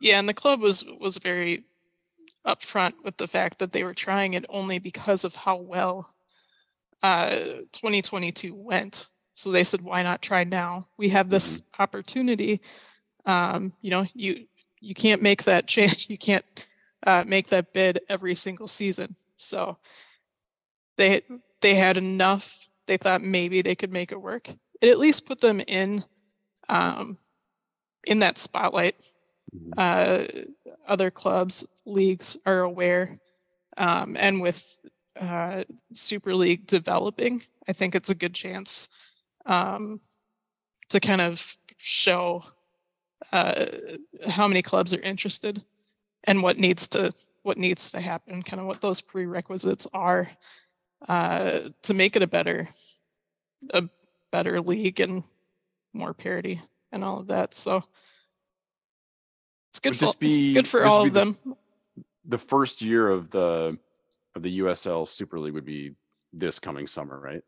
[0.00, 1.64] Yeah, and the club was was very
[2.46, 6.14] upfront with the fact that they were trying it only because of how well
[7.02, 7.30] uh
[7.72, 9.08] 2022 went.
[9.34, 10.86] So they said, why not try now?
[10.96, 12.60] We have this opportunity.
[13.26, 14.46] Um, you know, you
[14.80, 16.06] you can't make that change.
[16.08, 16.44] You can't
[17.04, 19.16] uh, make that bid every single season.
[19.34, 19.78] So
[20.96, 21.22] they
[21.62, 22.67] they had enough.
[22.88, 24.48] They thought maybe they could make it work.
[24.80, 26.02] It at least put them in
[26.68, 27.18] um,
[28.04, 28.96] in that spotlight
[29.54, 29.72] Mhm.
[29.78, 30.46] uh,
[30.86, 33.18] other clubs, leagues are aware.
[33.76, 34.80] Um, and with
[35.18, 38.88] uh, Super League developing, I think it's a good chance
[39.46, 40.00] um,
[40.90, 42.44] to kind of show
[43.32, 43.66] uh,
[44.28, 45.64] how many clubs are interested
[46.24, 50.30] and what needs to what needs to happen, kind of what those prerequisites are
[51.06, 52.68] uh, to make it a better
[53.70, 53.84] a
[54.32, 55.22] better league and
[55.92, 56.60] more parity
[56.92, 57.54] and all of that.
[57.54, 57.82] So
[59.70, 61.38] it's good Would for be good for all of the- them.
[62.26, 63.78] The first year of the
[64.34, 65.94] of the USL Super League would be
[66.32, 67.42] this coming summer, right?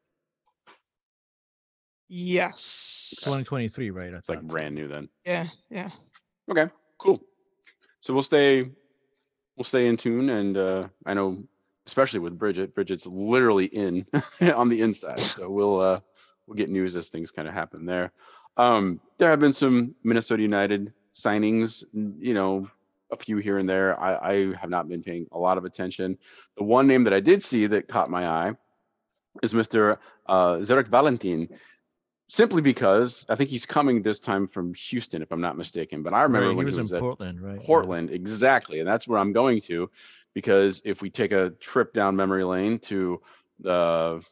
[2.08, 3.14] Yes.
[3.24, 4.12] 2023, right?
[4.12, 5.08] I It's like brand new then.
[5.24, 5.90] Yeah, yeah.
[6.50, 7.20] Okay, cool.
[8.00, 8.62] So we'll stay
[9.56, 11.44] we'll stay in tune and uh I know
[11.90, 14.06] especially with Bridget, Bridget's literally in
[14.54, 15.18] on the inside.
[15.20, 16.00] So we'll uh
[16.46, 18.12] we'll get news as things kind of happen there.
[18.56, 22.68] Um there have been some Minnesota United signings, you know,
[23.10, 23.98] a few here and there.
[23.98, 26.16] I, I have not been paying a lot of attention.
[26.56, 28.52] The one name that I did see that caught my eye
[29.42, 29.98] is Mr.
[30.26, 31.48] Uh, Zarek Valentin.
[32.28, 36.04] simply because I think he's coming this time from Houston, if I'm not mistaken.
[36.04, 37.58] But I remember Right, when he was, he was in at Portland, right?
[37.60, 37.66] Yeah.
[37.66, 39.90] Portland, exactly, and that's where I'm going to,
[40.34, 43.20] because if we take a trip down memory lane to
[43.58, 44.22] the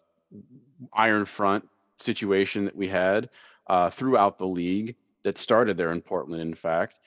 [0.93, 3.31] Iron Front situation that we had
[3.67, 7.01] uh, throughout the league that started there in Portland, in fact,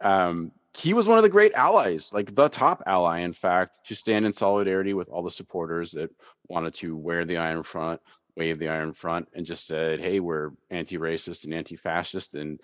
[0.00, 3.94] um, he was one of the great allies, like the top ally, in fact, to
[3.94, 6.10] stand in solidarity with all the supporters that
[6.48, 8.00] wanted to wear the Iron Front,
[8.36, 12.60] wave the Iron Front, and just said, "Hey, we're anti-racist and anti-fascist, and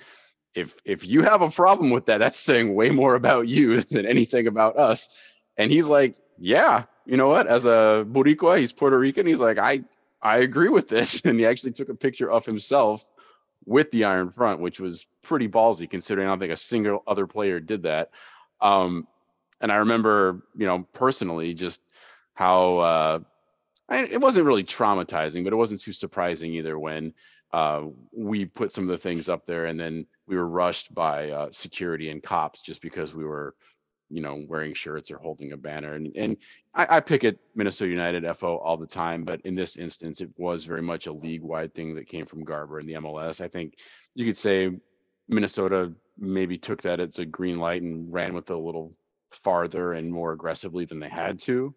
[0.55, 4.05] if if you have a problem with that, that's saying way more about you than
[4.05, 5.09] anything about us."
[5.56, 7.46] And he's like, "Yeah, you know what?
[7.46, 9.26] As a Boricua, he's Puerto Rican.
[9.26, 9.84] He's like, I
[10.20, 13.04] I agree with this." And he actually took a picture of himself
[13.64, 17.26] with the Iron Front, which was pretty ballsy considering I don't think a single other
[17.26, 18.10] player did that.
[18.60, 19.06] Um,
[19.60, 21.80] and I remember, you know, personally just
[22.34, 23.18] how uh,
[23.88, 27.14] I, it wasn't really traumatizing, but it wasn't too surprising either when
[27.52, 31.30] uh, we put some of the things up there and then we were rushed by
[31.30, 33.54] uh, security and cops just because we were,
[34.12, 35.94] you know, wearing shirts or holding a banner.
[35.94, 36.37] And, and
[36.75, 40.31] I, I pick at Minnesota United FO all the time, but in this instance, it
[40.37, 43.40] was very much a league wide thing that came from Garber and the MLS.
[43.40, 43.79] I think
[44.14, 44.70] you could say
[45.29, 48.94] Minnesota maybe took that as a green light and ran with it a little
[49.31, 51.75] farther and more aggressively than they had to.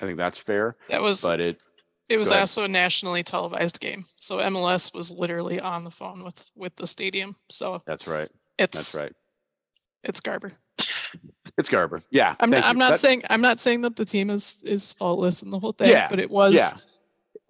[0.00, 1.60] I think that's fair, That was but it
[2.08, 4.04] it was also a nationally televised game.
[4.16, 7.36] So MLS was literally on the phone with with the stadium.
[7.50, 8.28] So that's right.
[8.58, 9.12] it's That's right.
[10.02, 10.52] it's Garber.
[11.60, 12.02] It's Garber.
[12.10, 12.34] Yeah.
[12.40, 15.42] I'm not, I'm not That- saying I'm not saying that the team is is faultless
[15.42, 16.70] in the whole thing, Yeah, but it was yeah.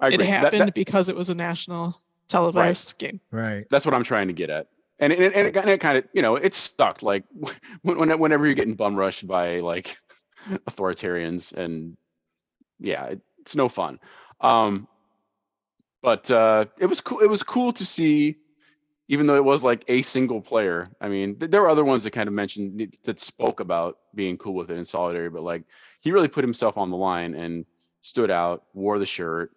[0.00, 0.26] I it agree.
[0.26, 1.96] That- happened that- because it was a national
[2.28, 3.20] televised game.
[3.30, 3.64] Right.
[3.70, 4.66] that's what I'm trying to get at.
[4.98, 7.02] And it, and it, and it kind of, you know, it sucked.
[7.02, 7.24] Like
[7.82, 9.96] when, when, whenever you're getting bum rushed by like
[10.68, 11.96] authoritarians and
[12.78, 13.98] yeah, it, it's no fun.
[14.40, 14.86] Um,
[16.02, 17.20] but uh, it was cool.
[17.20, 18.36] It was cool to see,
[19.10, 20.88] even though it was like a single player.
[21.00, 24.38] I mean, th- there were other ones that kind of mentioned that spoke about being
[24.38, 25.64] cool with it in solidarity, but like
[26.00, 27.66] he really put himself on the line and
[28.02, 29.50] stood out, wore the shirt,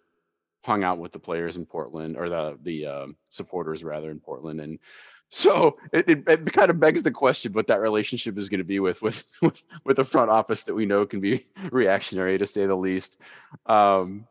[0.64, 4.60] hung out with the players in Portland or the the um, supporters rather in Portland,
[4.60, 4.80] and
[5.28, 8.64] so it, it, it kind of begs the question what that relationship is going to
[8.64, 12.46] be with with with with the front office that we know can be reactionary to
[12.46, 13.20] say the least.
[13.66, 14.26] Um,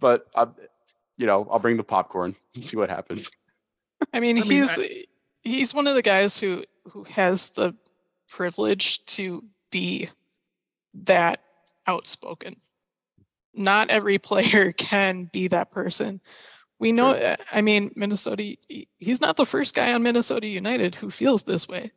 [0.00, 0.48] but I,
[1.16, 3.30] you know, I'll bring the popcorn, see what happens.
[4.12, 4.78] I mean, I mean, he's
[5.42, 7.74] he's one of the guys who who has the
[8.28, 10.08] privilege to be
[11.04, 11.40] that
[11.86, 12.56] outspoken.
[13.54, 16.20] Not every player can be that person.
[16.78, 17.36] We know Sure.
[17.50, 18.56] I mean, Minnesota
[18.98, 21.92] he's not the first guy on Minnesota United who feels this way.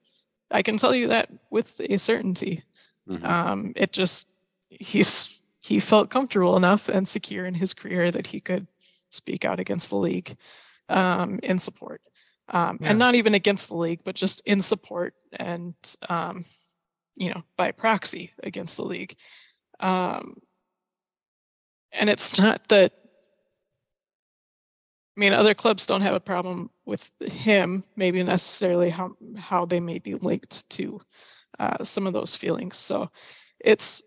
[0.52, 2.64] I can tell you that with a certainty.
[3.08, 3.24] Mhm.
[3.24, 4.34] Um, it just
[4.70, 8.68] he's he felt comfortable enough and secure in his career that he could
[9.10, 10.38] speak out against the league
[10.90, 12.02] um, in support,
[12.50, 12.90] um, Yeah.
[12.90, 15.76] and not even against the league, but just in support and
[16.10, 16.46] um,
[17.16, 19.16] you know by proxy against the league.
[19.80, 20.36] Um,
[21.92, 22.94] and it's not that.
[25.18, 29.80] I mean, other clubs don't have a problem with him, maybe necessarily how how they
[29.82, 31.02] may be linked to
[31.60, 32.78] uh, some of those feelings.
[32.78, 33.10] So
[33.60, 34.02] it's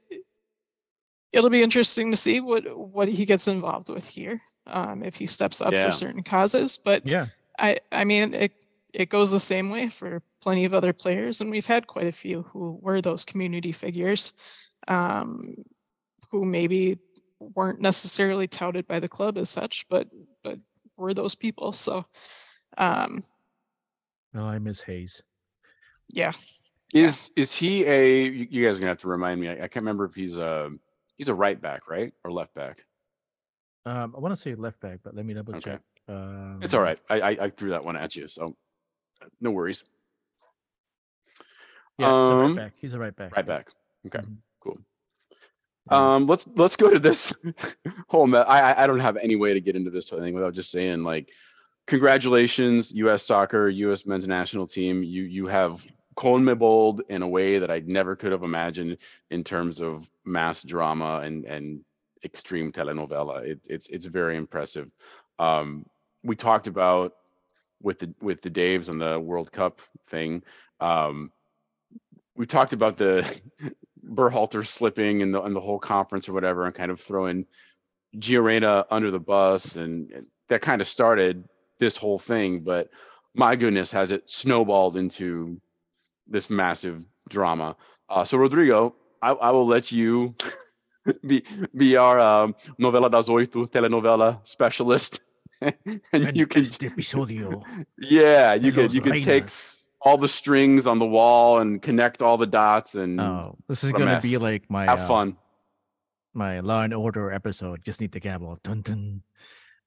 [1.32, 5.26] it'll be interesting to see what what he gets involved with here um, if he
[5.26, 5.86] steps up Yeah.
[5.86, 6.78] for certain causes.
[6.78, 7.26] But Yeah.
[7.58, 11.50] I I mean it it goes the same way for plenty of other players, and
[11.50, 14.32] we've had quite a few who were those community figures,
[14.88, 15.54] um,
[16.30, 16.98] who maybe
[17.38, 20.08] weren't necessarily touted by the club as such, but
[20.44, 20.58] but
[20.96, 21.72] were those people.
[21.72, 22.04] So
[22.78, 23.24] um,
[24.34, 25.22] No, I miss Hayes.
[26.12, 26.32] yeah,
[26.92, 28.24] Is is he a?
[28.24, 29.48] You you guys are gonna have to remind me.
[29.48, 30.70] I, I can't remember if he's a
[31.16, 32.84] he's a right back, right, or left back.
[33.84, 35.72] Um, I want to say left back, but let me double Okay.
[35.72, 35.80] check.
[36.08, 36.98] Um, It's all right.
[37.08, 38.56] I, I I threw that one at you, so
[39.22, 39.82] uh, no worries.
[41.98, 42.72] Yeah, he's a Um, right back.
[42.76, 43.36] He's a right back.
[43.36, 43.70] Right back.
[44.06, 44.36] Okay, Mhm.
[44.60, 44.78] cool.
[45.88, 47.32] Um, let's let's go to this
[48.08, 48.26] whole.
[48.26, 51.02] Me- I I- don't have any way to get into this thing without just saying
[51.02, 51.30] like,
[51.86, 53.24] congratulations, U.S.
[53.24, 54.06] Soccer, U.S.
[54.06, 55.02] Men's National Team.
[55.02, 55.84] You you have
[56.16, 58.98] CONMEBOL in a way that I never could have imagined
[59.30, 61.84] in terms of mass drama and and
[62.24, 63.44] extreme telenovela.
[63.44, 64.90] It, it's it's very impressive.
[65.38, 65.86] Um,
[66.22, 67.14] we talked about
[67.82, 70.42] with the with the Daves on the World Cup thing.
[70.80, 71.32] Um,
[72.36, 73.40] we talked about the
[74.06, 77.46] Berhalter slipping and the in the whole conference or whatever, and kind of throwing
[78.16, 81.44] Gio Reyna under the bus, and, and that kind of started
[81.78, 82.60] this whole thing.
[82.60, 82.90] But
[83.34, 85.60] my goodness, has it snowballed into
[86.26, 87.76] this massive drama?
[88.08, 90.34] Uh, so Rodrigo, I, I will let you
[91.26, 91.42] be
[91.76, 95.20] be our um, novela das oito telenovela specialist
[96.12, 97.62] and you can episodio.
[97.98, 99.44] yeah, you los you could take
[100.00, 103.92] all the strings on the wall and connect all the dots and Oh, this is
[103.92, 105.36] gonna be like my have uh, fun.
[106.34, 107.84] my Law and Order episode.
[107.84, 108.58] Just need the gavel.
[108.62, 109.22] Dun dun.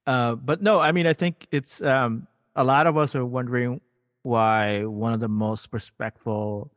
[0.08, 3.82] Uh, but no, I mean, I think it's um a lot of us are wondering
[4.23, 6.71] why one of the most respectful,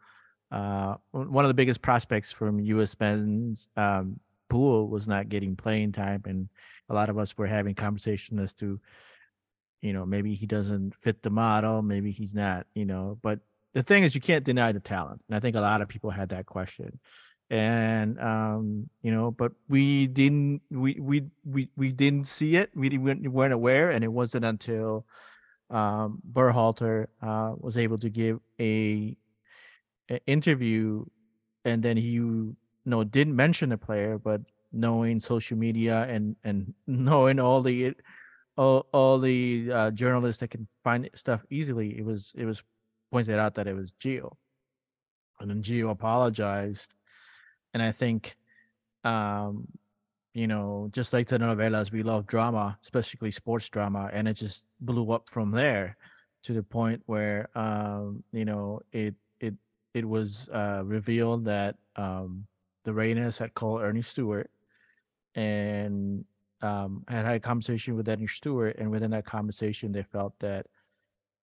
[0.50, 2.96] uh, one one of the biggest prospects from U.S.
[2.98, 4.18] men's um
[4.48, 6.48] pool was not getting playing time, and
[6.88, 8.80] a lot of us were having conversations as to,
[9.82, 13.40] you know, maybe he doesn't fit the model, maybe he's not, you know, but
[13.74, 16.10] the thing is you can't deny the talent and i think a lot of people
[16.10, 16.98] had that question.
[17.50, 22.90] And um you know but we didn't we we we, we didn't see it we
[22.90, 25.06] didn't, we weren't aware and it wasn't until
[25.70, 29.16] um Berhalter uh was able to give a,
[30.10, 31.06] a interview
[31.64, 32.20] and then he
[32.88, 34.40] know didn't mention the player but
[34.72, 37.94] knowing social media and and knowing all the
[38.56, 42.62] all, all the uh, journalists that can find stuff easily it was it was
[43.10, 44.36] pointed out that it was Gio,
[45.40, 46.94] And then Gio apologized.
[47.74, 48.36] And I think
[49.04, 49.68] um,
[50.34, 54.66] you know, just like the novelas, we love drama, especially sports drama, and it just
[54.80, 55.96] blew up from there
[56.44, 59.54] to the point where um, you know, it it
[59.94, 62.46] it was uh revealed that um
[62.88, 64.50] the Reynas had called Earnie Stewart
[65.34, 66.24] and
[66.62, 70.66] um had had a conversation with Earnie Stewart, and within that conversation they felt that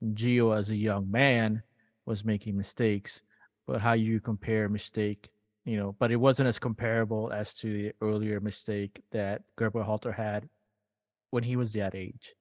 [0.03, 1.61] Gio as a young man
[2.07, 3.21] was making mistakes,
[3.67, 5.29] but how you compare mistake,
[5.65, 10.13] you know, but it wasn't as comparable as to the earlier mistake that Greg Berhalter
[10.15, 10.49] had
[11.29, 12.33] when he was that age.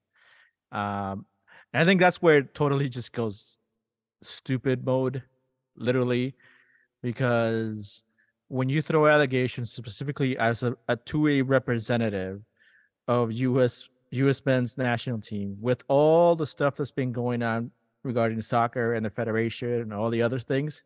[0.72, 1.26] Um,
[1.72, 3.58] and I think that's where it totally just goes
[4.22, 5.22] stupid mode,
[5.76, 6.34] literally,
[7.02, 8.02] because
[8.54, 12.40] when you throw allegations specifically as a, a two-way representative
[13.08, 17.72] of US US men's national team with all the stuff that's been going on
[18.04, 20.84] regarding soccer and the federation and all the other things,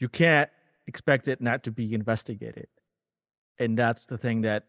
[0.00, 0.50] you can't
[0.88, 2.66] expect it not to be investigated.
[3.60, 4.64] And that's the thing that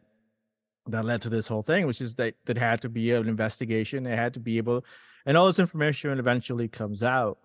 [0.85, 4.05] that led to this whole thing, which is that that had to be an investigation.
[4.05, 4.85] It had to be able,
[5.25, 7.39] and all this information eventually comes out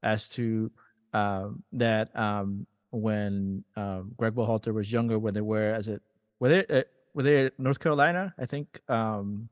[0.00, 0.70] as to
[1.12, 6.02] um, that um, when um, Greg Berhalter was younger, when they were as it
[6.40, 6.82] were they uh,
[7.14, 8.34] were they North Carolina?
[8.38, 9.48] I think um,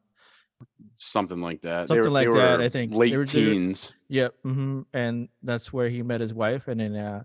[0.96, 1.88] Something like that.
[1.88, 2.92] Something they were, like they that, I think.
[2.92, 3.94] They late they were- teens.
[4.08, 4.34] Yep.
[4.42, 7.24] hmm And that's where he met his wife, and then uh,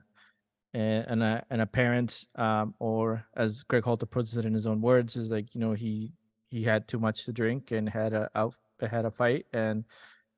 [0.73, 4.65] and and a, and a parent, um, or as Greg Halter puts it in his
[4.65, 6.11] own words, is like you know he
[6.49, 9.85] he had too much to drink and had a out had a fight, and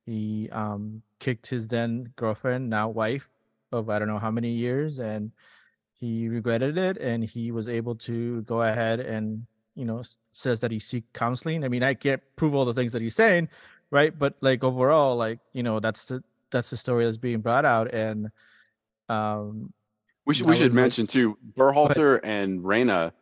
[0.05, 3.29] he um kicked his then girlfriend, now wife,
[3.71, 5.31] of I don't know how many years, and
[6.03, 9.45] he regretted it, and he was able to go ahead and
[9.79, 11.63] you know says that he seek counseling.
[11.63, 13.47] I mean, I can't prove all the things that he's saying,
[13.91, 14.11] right?
[14.23, 17.87] But like overall, like you know, that's the that's the story that's being brought out,
[17.93, 18.29] and
[19.09, 19.71] um,
[20.25, 23.13] We should we should like- mention too, Berhalter and Reyna,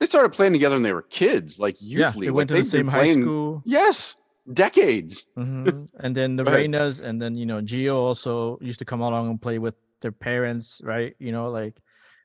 [0.00, 2.20] they started playing together when they were kids, like youth yeah, league.
[2.20, 3.62] they like, went to the same high playing- school.
[3.64, 4.16] Yes,
[4.52, 5.26] decades.
[5.36, 6.44] hmm and then the.
[6.44, 10.12] Reynas, and then you know Gio also used to come along and play with their
[10.12, 11.14] parents, right?
[11.18, 11.76] You know, like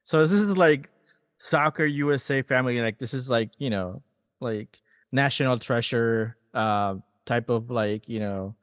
[0.07, 0.89] so this is like
[1.37, 2.79] soccer USA family.
[2.79, 4.01] Like this is like you know
[4.39, 4.79] like
[5.11, 8.55] national treasure uh, type of like you know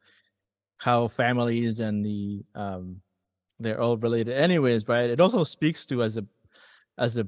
[0.79, 3.01] how families and the um
[3.61, 6.25] they're all related anyways right it also speaks to as a
[6.99, 7.27] as a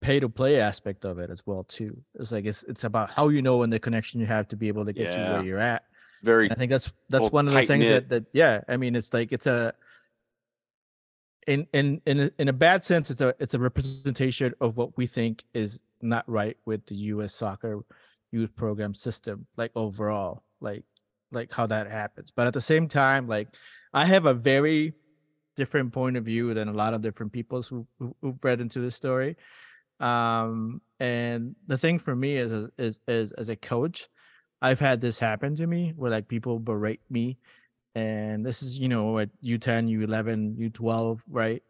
[0.00, 3.28] pay to play aspect of it as well too it's like it's it's about how
[3.28, 5.30] you know and the connection you have to be able to get you Yeah.
[5.32, 8.08] where you're at It's very and I think that's that's one of the things that
[8.08, 9.72] that yeah, I mean it's like it's a
[11.46, 14.96] in in in a, in a bad sense it's a it's a representation of what
[14.96, 17.80] we think is not right with the US soccer
[18.32, 20.84] youth program system like overall like
[21.32, 22.32] like how that happens.
[22.34, 23.48] But at the same time like
[23.92, 24.94] I have a very
[25.56, 28.80] different point of view than a lot of different people who've, who- who've read into
[28.80, 29.36] this story.
[29.98, 34.08] Um, and the thing for me is, is, is, is as a coach,
[34.62, 37.38] I've had this happen to me where like people berate me.
[37.94, 41.62] And this is, you know, at U10, U11, U12, right?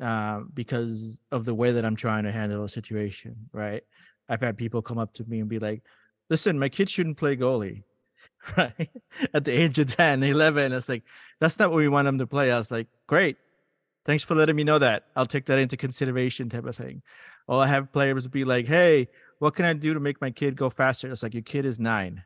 [0.00, 3.82] Uh, because of the way that I'm trying to handle a situation, right?
[4.28, 5.82] I've had people come up to me and be like,
[6.28, 7.84] listen, my kid shouldn't play goalie,
[8.56, 8.90] right?
[9.32, 11.04] At the age of 10, 11, it's like,
[11.40, 12.52] that's not what we want them to play.
[12.52, 13.36] I was like, great.
[14.04, 15.04] Thanks for letting me know that.
[15.16, 17.02] I'll take that into consideration, type of thing.
[17.48, 20.56] Or I have players be like, hey, what can I do to make my kid
[20.56, 21.10] go faster?
[21.10, 22.22] It's like, your kid is nine.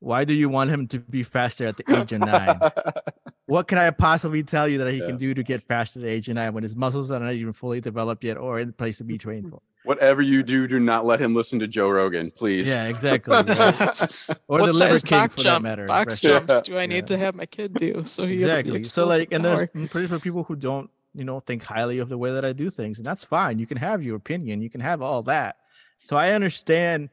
[0.00, 2.58] Why do you want him to be faster at the age of nine?
[3.46, 5.06] what can I possibly tell you that he Yeah.
[5.08, 7.34] can do to get faster at the age of nine when his muscles are not
[7.34, 9.60] even fully developed yet or in place to be trained for?
[9.84, 12.66] Whatever you do, do not let him listen to Joe Rogan, please.
[12.68, 13.32] Yeah, exactly.
[13.34, 13.46] right?
[14.48, 15.86] or what the Liver size King for jump, that matter.
[15.86, 16.30] box right?
[16.32, 16.86] jumps do I Yeah.
[16.86, 19.68] need to have my kid do so he gets the exactly so like and power?
[19.74, 22.52] there's pretty for people who don't you know think highly of the way that i
[22.52, 25.56] do things and that's fine you can have your opinion you can have all that
[26.04, 27.08] so i understand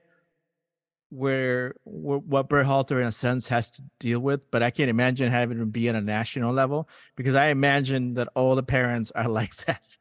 [1.09, 5.31] where, where what Berhalter in a sense has to deal with but i can't imagine
[5.31, 9.27] having to be on a national level because i imagine that all the parents are
[9.39, 9.97] like that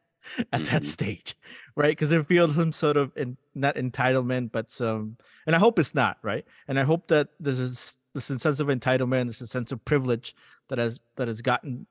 [0.51, 0.85] at that Mhm.
[0.85, 1.35] stage
[1.77, 1.91] right?
[1.91, 5.95] Because they feel some sort of in, not entitlement but some and i hope it's
[5.95, 6.45] not right?
[6.67, 9.83] And i hope that there's a, s- there's a sense of entitlement this sense of
[9.85, 10.35] privilege
[10.69, 11.87] that has that has gotten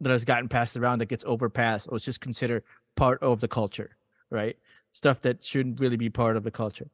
[0.00, 2.62] that has gotten passed around that gets overpassed or it's just considered
[2.96, 3.96] part of the culture
[4.30, 4.56] right?
[4.92, 6.88] Stuff that shouldn't really be part of the culture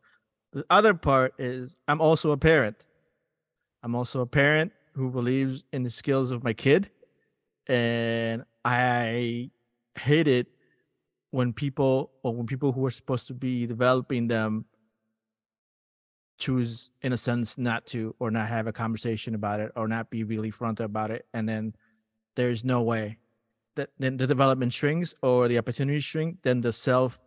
[0.55, 2.87] the other part is i'm also a parent.
[3.83, 6.91] I'm also a parent who believes in the skills of my kid
[7.67, 9.51] and i
[9.99, 10.47] hate it
[11.31, 14.65] when people or when people who are supposed to be developing them
[16.39, 20.11] choose in a sense not to or not have a conversation about it or not
[20.11, 21.75] be really front about it and then
[22.37, 23.19] there's no way
[23.77, 27.19] that then the development shrinks or the opportunity shrink then the self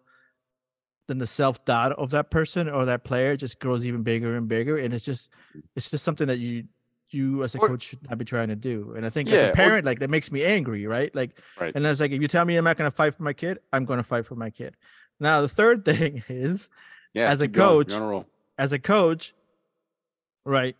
[1.07, 4.47] then the self doubt of that person or that player just grows even bigger and
[4.47, 5.29] bigger and it's just
[5.75, 6.65] it's just something that you
[7.09, 9.35] you as a Or- coach should not be trying to do and i think as
[9.35, 11.73] Yeah, a or- parent like that makes me angry right like Right.
[11.73, 13.59] and was like if you tell me i'm not going to fight for my kid
[13.71, 14.75] i'm going to fight for my kid
[15.19, 16.69] now the third thing is
[17.13, 17.29] Yeah.
[17.31, 18.25] as a coach- a
[18.59, 19.33] as a coach,
[20.45, 20.75] right?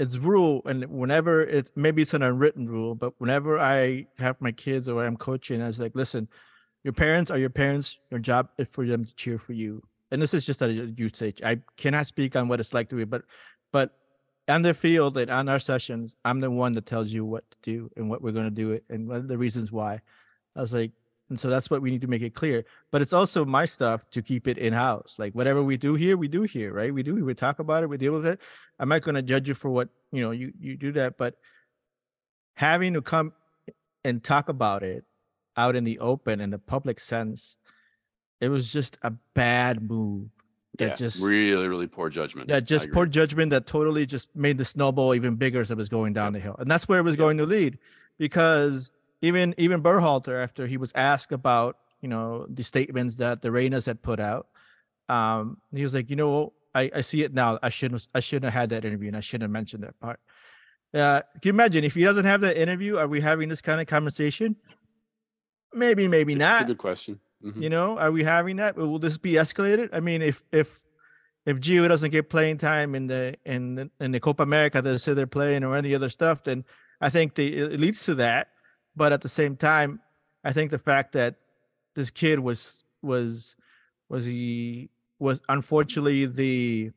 [0.00, 4.50] It's rule, and whenever it maybe it's an unwritten rule, but whenever I have my
[4.50, 6.26] kids or I'm coaching, I was like, listen,
[6.84, 7.98] your parents are your parents.
[8.10, 9.82] Your job is for them to cheer for you.
[10.10, 11.42] And this is just a youth stage.
[11.42, 13.22] I cannot speak on what it's like to be, but
[13.72, 13.90] but
[14.46, 17.58] on the field and on our sessions, I'm the one that tells you what to
[17.62, 20.00] do and what we're going to do it and what the reasons why.
[20.54, 20.92] I was like,
[21.30, 22.64] and so that's what we need to make it clear.
[22.92, 25.16] But it's also my stuff to keep it in house.
[25.18, 26.92] Like whatever we do here, we do here, right?
[26.92, 27.24] We do.
[27.24, 27.88] We talk about it.
[27.88, 28.40] We deal with it.
[28.78, 30.32] I'm not going to judge you for what you know.
[30.32, 31.36] You you do that, but
[32.54, 33.32] having to come
[34.04, 35.04] and talk about it
[35.56, 37.56] out in the open in the public sense,
[38.40, 40.30] it was just a bad move.
[40.78, 40.94] That Yeah.
[40.96, 42.48] just really, really poor judgment.
[42.48, 45.76] that I just poor judgment that totally just made the snowball even bigger as it
[45.76, 46.56] was going down the hill.
[46.58, 47.18] And that's where it was Yep.
[47.18, 47.78] going to lead
[48.18, 48.90] because
[49.22, 53.86] even even Berhalter, after he was asked about, you know, the statements that the Reynas
[53.86, 54.48] had put out,
[55.08, 57.58] um, he was like, you know, I, I see it now.
[57.62, 60.18] I shouldn't I shouldn't have had that interview and I shouldn't have mentioned that part.
[60.92, 63.80] Uh, can you imagine if he doesn't have that interview, are we having this kind
[63.80, 64.56] of conversation?
[65.74, 67.20] Maybe, maybe It's not a good question.
[67.44, 67.60] Mhm.
[67.62, 70.68] you know are we having that will this be escalated i mean if if
[71.44, 74.98] if Gio doesn't get playing time in the in the- in the Copa America that
[75.00, 76.64] say they're playing or any other stuff, then
[77.02, 78.48] I think the, it leads to that.
[78.96, 80.00] But at the same time,
[80.42, 81.34] I think the fact that
[81.94, 83.56] this kid was was
[84.08, 86.92] was he was unfortunately the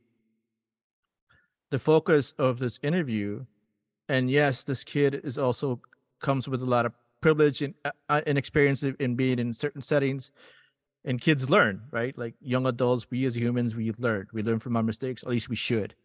[1.71, 3.45] the focus of this interview,
[4.07, 5.81] and yes, this kid is also
[6.21, 9.53] comes with a lot of privilege and uh, uh, and experience in- in being in
[9.53, 10.31] certain settings
[11.05, 12.17] and kids learn right?
[12.17, 14.27] Like young adults we as humans we learn.
[14.33, 15.95] We learn from our mistakes at least we should.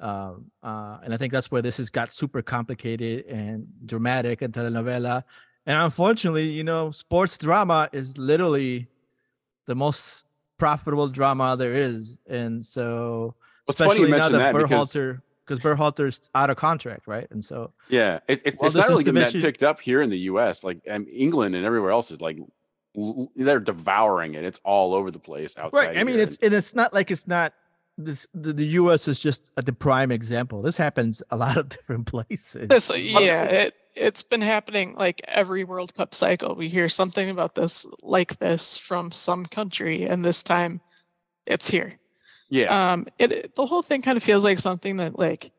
[0.00, 4.52] Um, uh, and i think that's where this has got super complicated and dramatic and
[4.52, 5.22] telenovela.
[5.66, 8.88] And unfortunately you know sports drama is literally
[9.66, 10.26] the most
[10.58, 12.20] profitable drama there is.
[12.28, 13.34] And so
[13.66, 17.06] Well, it's funny you especially now that that because Berhalter because Berhalter's out of contract
[17.06, 19.40] right and so yeah, it, it's it's this not is really the getting that mission-
[19.42, 20.64] picked up here in the U.S.
[20.64, 22.38] Like um, England and everywhere else is like
[23.36, 24.44] they're devouring it.
[24.44, 25.78] It's all over the place outside.
[25.78, 27.52] right i mean here, it's and it's not like it's not
[27.98, 31.68] this the, the us is just a, the prime example this happens a lot of
[31.76, 36.54] different places This, yeah, it it's been happening like every World Cup cycle.
[36.54, 40.80] We hear something about this like this from some country, and this time
[41.46, 41.98] it's here.
[42.54, 45.50] Yeah, Um, it, the whole thing kind of feels like something that like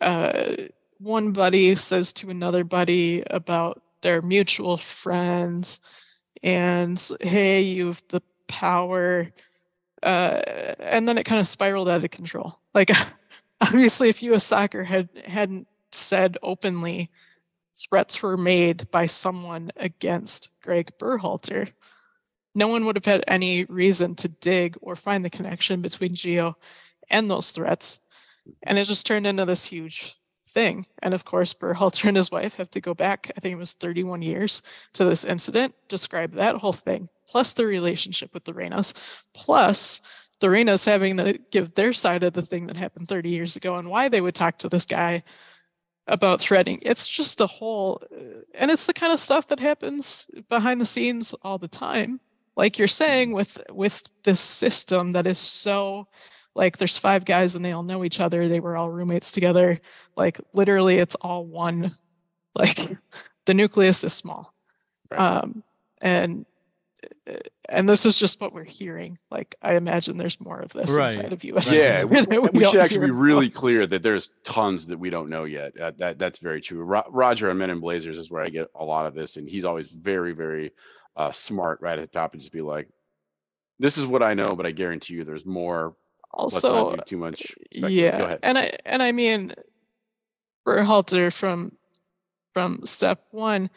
[0.00, 0.54] uh
[0.98, 5.80] one buddy says to another buddy about their mutual friends,
[6.42, 9.30] and hey, you've the power,
[10.02, 10.40] uh,
[10.78, 12.58] and then it kind of spiraled out of control.
[12.74, 12.90] Like
[13.60, 14.44] obviously, if U.S.
[14.44, 17.10] Soccer had hadn't said openly
[17.76, 21.72] threats were made by someone against Greg Berhalter,
[22.58, 26.54] no one would have had any reason to dig or find the connection between Gio
[27.08, 28.00] and those threats.
[28.64, 30.16] And it just turned into this huge
[30.48, 30.86] thing.
[31.02, 33.74] And of course, Berhalter and his wife have to go back, I think it was
[33.74, 34.62] 31 years
[34.94, 40.00] to this incident, describe that whole thing, plus the relationship with the Reynas, plus
[40.40, 43.76] the Reynas having to give their side of the thing that happened 30 years ago
[43.76, 45.22] and why they would talk to this guy
[46.06, 46.78] about threading.
[46.82, 48.02] It's just a whole,
[48.54, 52.20] and it's the kind of stuff that happens behind the scenes all the time.
[52.58, 56.06] Like you're saying with with this system that is so
[56.54, 59.80] like there's five guys and they all know each other they were all roommates together
[60.16, 61.96] like literally it's all one
[62.54, 62.76] like
[63.46, 64.52] the nucleus is small
[65.10, 65.20] Right.
[65.20, 65.62] um
[66.02, 66.44] and
[67.30, 67.36] uh,
[67.70, 71.04] and this is just what we're hearing like i imagine there's more of this Right.
[71.14, 73.22] inside of us Yeah, we, that we should actually hear be about.
[73.22, 75.78] really clear that there's tons that we don't know yet.
[75.80, 76.82] Uh, that that's very true.
[76.82, 79.48] Ro- Roger on Men in Blazers is where I get a lot of this, and
[79.48, 80.72] he's always very, very
[81.18, 82.88] uh, smart right at the top and just be like,
[83.78, 85.94] "This is what I know, but I guarantee you, there's more."
[86.30, 87.40] Also too much.
[87.72, 89.54] speculate." Go yeah and i and i mean
[90.66, 91.72] Berhalter from
[92.52, 93.70] from step one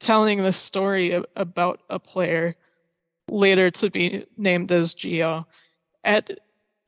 [0.00, 2.56] telling the story about a player
[3.28, 5.46] later to be named as Gio
[6.04, 6.30] at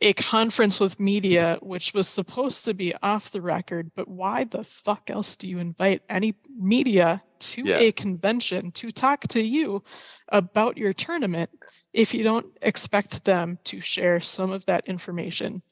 [0.03, 4.63] a conference with media which was supposed to be off the record but why the
[4.63, 7.23] fuck else do you invite any media
[7.53, 7.79] to Yeah.
[7.79, 9.83] a convention to talk to you
[10.29, 11.51] about your tournament
[11.93, 15.63] if you don't expect them to share some of that information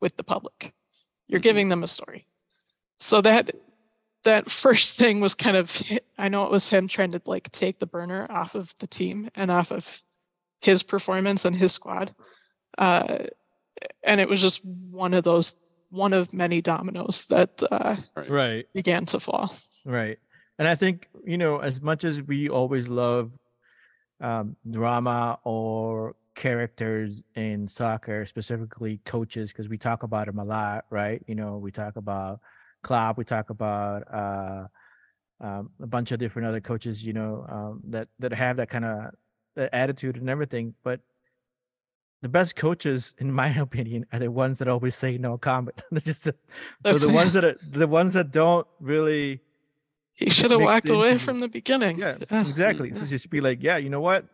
[0.00, 0.74] with the public
[1.28, 1.44] you're Mhm.
[1.44, 2.26] giving them a story
[2.98, 3.50] so that
[4.24, 5.82] that first thing was kind of
[6.18, 9.28] i know it was him trying to like take the burner off of the team
[9.34, 10.02] and off of
[10.60, 12.14] his performance and his squad
[12.78, 13.18] uh
[14.04, 15.56] and it was just one of those
[15.90, 17.96] one of many dominoes that uh
[18.28, 18.66] Right.
[18.74, 19.54] began to fall
[19.84, 20.18] Right.
[20.62, 23.36] And I think, you know, as much as we always love
[24.20, 30.84] um, drama or characters in soccer, specifically coaches, because we talk about them a lot,
[30.88, 31.20] right?
[31.26, 32.38] You know, we talk about
[32.84, 34.66] Klopp, we talk about uh,
[35.40, 38.84] um, a bunch of different other coaches, you know, um, that that have that kind
[38.84, 39.10] of
[39.72, 40.74] attitude and everything.
[40.84, 41.00] But
[42.20, 45.82] the best coaches, in my opinion, are the ones that always say no comment.
[45.90, 46.30] They're just
[47.08, 49.40] the ones that are the ones that don't really
[50.24, 52.46] he should have walked away from the beginning yeah, Yeah.
[52.48, 52.92] exactly.
[52.92, 54.26] So just be like, yeah, you know what?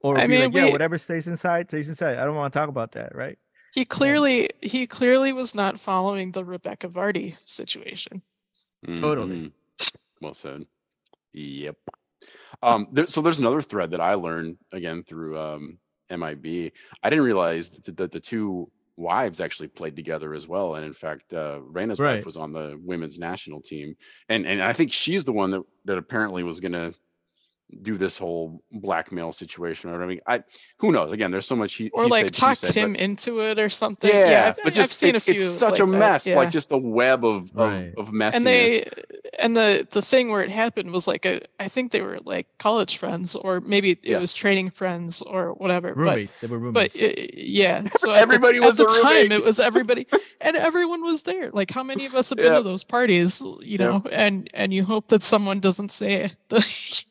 [0.00, 2.18] Or I be mean, like, yeah, we- whatever stays inside, stays inside.
[2.18, 3.38] I don't want to talk about that, right?
[3.74, 8.22] he clearly he clearly was not following the Rebekah Vardy situation
[8.86, 9.36] Totally.
[9.36, 9.52] Mhm.
[10.22, 10.66] Well said.
[11.34, 11.76] Yep.
[12.62, 15.78] Um, there, so there's another thread that I learned again through um,
[16.10, 16.72] MIB.
[17.02, 20.92] I didn't realize that the, the two wives actually played together as well, and in
[20.92, 21.60] fact, uh,
[21.98, 22.16] Right.
[22.16, 23.96] wife was on the women's national team,
[24.28, 26.92] and and I think she's the one that that apparently was gonna
[27.82, 29.90] do this whole blackmail situation.
[29.90, 30.42] Or I mean, I
[30.78, 31.12] who knows?
[31.12, 33.58] Again, there's so much he or he like said, talked said, but- him into it
[33.58, 35.86] or something yeah, I've, but just I've seen it- a few it's such like a
[35.86, 36.36] mess, yeah.
[36.36, 37.92] like just a web of Right.
[37.98, 38.34] of, of messiness.
[38.36, 38.88] and they
[39.38, 42.46] and the the thing where it happened was like a i think they were like
[42.58, 44.20] college friends or maybe it Yes.
[44.20, 46.38] was training friends or whatever Roommates.
[46.40, 46.98] they were but roommates.
[46.98, 49.32] but uh, yeah so at the- Everybody at the, a time roommate.
[49.32, 50.06] it was everybody
[50.40, 52.62] and everyone was there like how many of us have been Yep.
[52.62, 53.80] to those parties you Yep.
[53.80, 56.60] know and and you hope that someone doesn't say the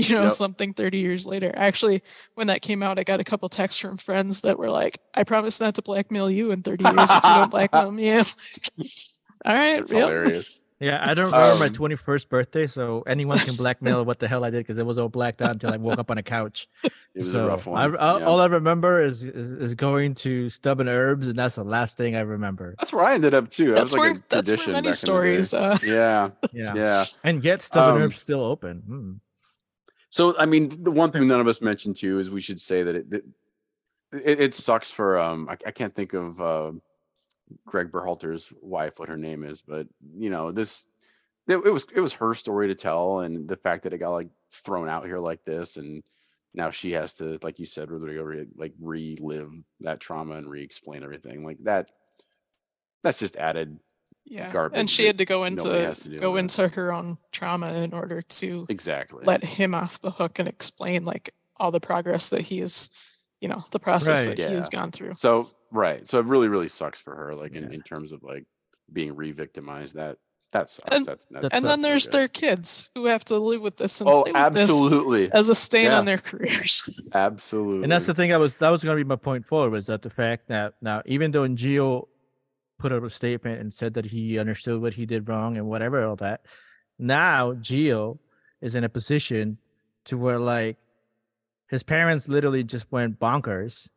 [0.08, 0.32] you know Yep.
[0.32, 2.02] something 30 years later actually
[2.34, 5.24] when that came out i got a couple texts from friends that were like i
[5.24, 8.26] promise not to blackmail you in 30 years if you don't blackmail me like,
[9.44, 10.00] all right That's yep.
[10.08, 10.64] hilarious.
[10.80, 14.44] yeah, I don't remember my Um, 21st birthday, so anyone can blackmail what the hell
[14.44, 16.68] I did because it was all blacked out until I woke up on a couch.
[16.82, 17.96] It was so a rough one.
[17.96, 18.24] I, I, yeah.
[18.24, 21.98] all I remember is, is is going to Stub and Herbs, and that's the last
[21.98, 22.76] thing I remember.
[22.78, 23.74] That's where I ended up too.
[23.74, 25.76] That that's was like where a that's where many stories uh.
[25.84, 27.04] Yeah, Yeah, yeah.
[27.24, 28.82] and yet Stubborn Um, Herbs still open.
[28.86, 29.12] Hmm.
[30.10, 32.82] So I mean, the one thing none of us mentioned too is we should say
[32.82, 33.24] that it
[34.12, 36.72] it, it, sucks for um I, I can't think of uh,
[37.64, 39.86] Greg Berhalter's wife what her name is, but
[40.16, 40.88] you know this
[41.48, 44.10] it, it was it was her story to tell, and the fact that it got
[44.10, 46.02] like thrown out here like this, and
[46.54, 51.44] now she has to like you said, Rodrigo, like relive that trauma and re-explain everything
[51.44, 51.88] like that.
[53.02, 53.78] That's just added
[54.30, 56.40] yeah garbage and she had to go into to go with.
[56.40, 59.24] into her own trauma in order to exactly.
[59.26, 62.88] let him off the hook and explain like all the progress that he is
[63.40, 64.36] you know the process Right.
[64.36, 67.52] that he has gone through So right, so it really really sucks for her, like
[67.52, 67.70] in, Yeah.
[67.74, 68.44] in terms of like
[68.92, 69.94] being re-victimized.
[69.96, 70.16] That
[70.52, 70.94] that sucks.
[70.96, 72.12] And- that's, that's That's and then there's good.
[72.12, 75.54] their kids who have to live with this and oh play this absolutely as a
[75.54, 75.98] stain Yeah.
[75.98, 76.82] on their careers
[77.14, 77.82] absolutely.
[77.84, 79.86] And that's the thing I was that was going to be my point forward was
[79.86, 82.06] that the fact that now even though Gio
[82.80, 86.02] put out a statement and said that he understood what he did wrong and whatever
[86.04, 86.40] all that,
[86.98, 88.18] now Gio
[88.60, 89.58] is in a position
[90.06, 90.76] to where like
[91.68, 93.88] his parents literally just went bonkers,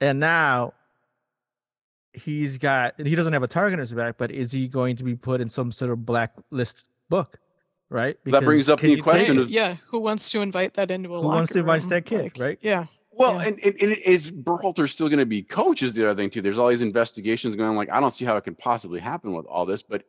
[0.00, 0.72] and now
[2.12, 5.04] he's got he doesn't have a target on his back, but is he going to
[5.04, 7.38] be put in some sort of blacklist book?
[7.90, 8.16] Right.
[8.24, 11.14] That brings up can the question take- of- yeah who wants to invite that into
[11.14, 11.90] a Who wants to invite room?
[11.90, 12.58] that kid, Like, right?
[12.62, 12.86] yeah
[13.16, 13.48] Well, Yeah.
[13.48, 15.82] and, and, and is Berhalter still going to be coach?
[15.82, 16.42] Is the other thing too.
[16.42, 17.70] There's all these investigations going.
[17.70, 17.76] on.
[17.76, 19.82] Like I don't see how it can possibly happen with all this.
[19.82, 20.02] But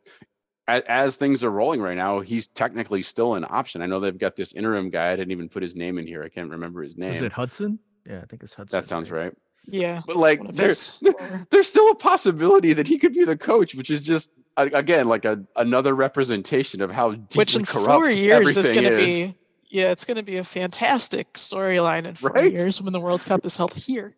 [0.68, 3.82] as, as things are rolling right now, he's technically still an option.
[3.82, 5.12] I know they've got this interim guy.
[5.12, 6.22] I didn't even put his name in here.
[6.22, 7.10] I can't remember his name.
[7.10, 7.78] Is it Hudson?
[8.08, 8.76] Yeah, I think it's Hudson.
[8.76, 9.32] That sounds right.
[9.68, 10.02] Yeah.
[10.06, 11.00] But like, there's
[11.50, 15.24] there's still a possibility that he could be the coach, which is just again like
[15.24, 19.04] a another representation of how deeply which in corrupt four years is everything going to
[19.04, 19.22] is.
[19.24, 19.34] be
[19.76, 22.50] yeah it's going to be a fantastic storyline in four Right?
[22.52, 24.14] years when the world cup is held here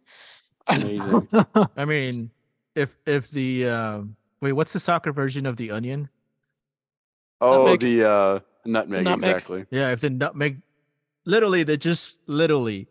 [0.68, 1.26] amazing.
[1.76, 2.30] I mean,
[2.74, 6.10] if if the um, wait, what's the soccer version of the onion?
[7.40, 7.80] Oh, Nutmeg.
[7.80, 9.30] the uh, nutmeg, Nutmeg.
[9.30, 9.64] exactly.
[9.70, 10.60] Yeah, if the nutmeg,
[11.24, 12.88] literally, they just literally,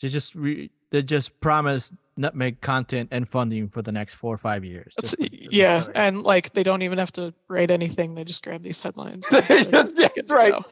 [0.00, 4.38] they just re, they just promise nutmeg content and funding for the next four or
[4.38, 4.92] five years.
[4.96, 8.14] That's, just for- for the yeah and like they don't even have to write anything
[8.14, 10.52] they just grab these headlines They just- yeah, good that's right.
[10.52, 10.64] go.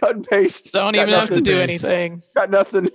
[0.00, 0.72] Cut and paste.
[0.72, 1.84] don't Got even have to do paste.
[1.84, 2.88] anything Got nothing.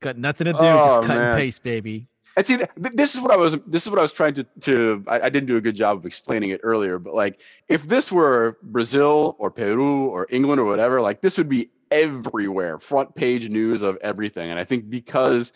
[0.00, 1.28] got nothing to do, Oh, just cut man.
[1.28, 2.06] and paste, baby.
[2.36, 3.56] And see, th- th- this is what I was.
[3.66, 4.44] This is what I was trying to.
[4.60, 7.82] To I, I didn't do a good job of explaining it earlier, but like, if
[7.88, 13.16] this were Brazil or Peru or England or whatever, like this would be everywhere, front
[13.16, 14.50] page news of everything.
[14.50, 15.52] And I think because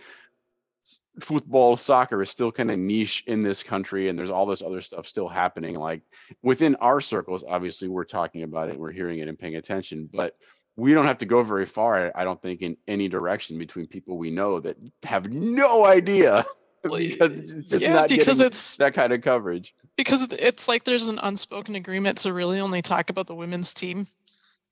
[1.21, 4.81] football, soccer is still kind of niche in this country, and there's all this other
[4.81, 5.77] stuff still happening.
[5.79, 6.03] Like
[6.43, 10.35] within our circles, obviously, we're talking about it, we're hearing it, and paying attention, but.
[10.77, 14.17] We don't have to go very far, I don't think, in any direction between people
[14.17, 16.45] we know that have no idea
[16.83, 19.75] because it's just yeah not because getting it's that kind of coverage.
[19.97, 24.07] because it's like there's an unspoken agreement to really only talk about the women's team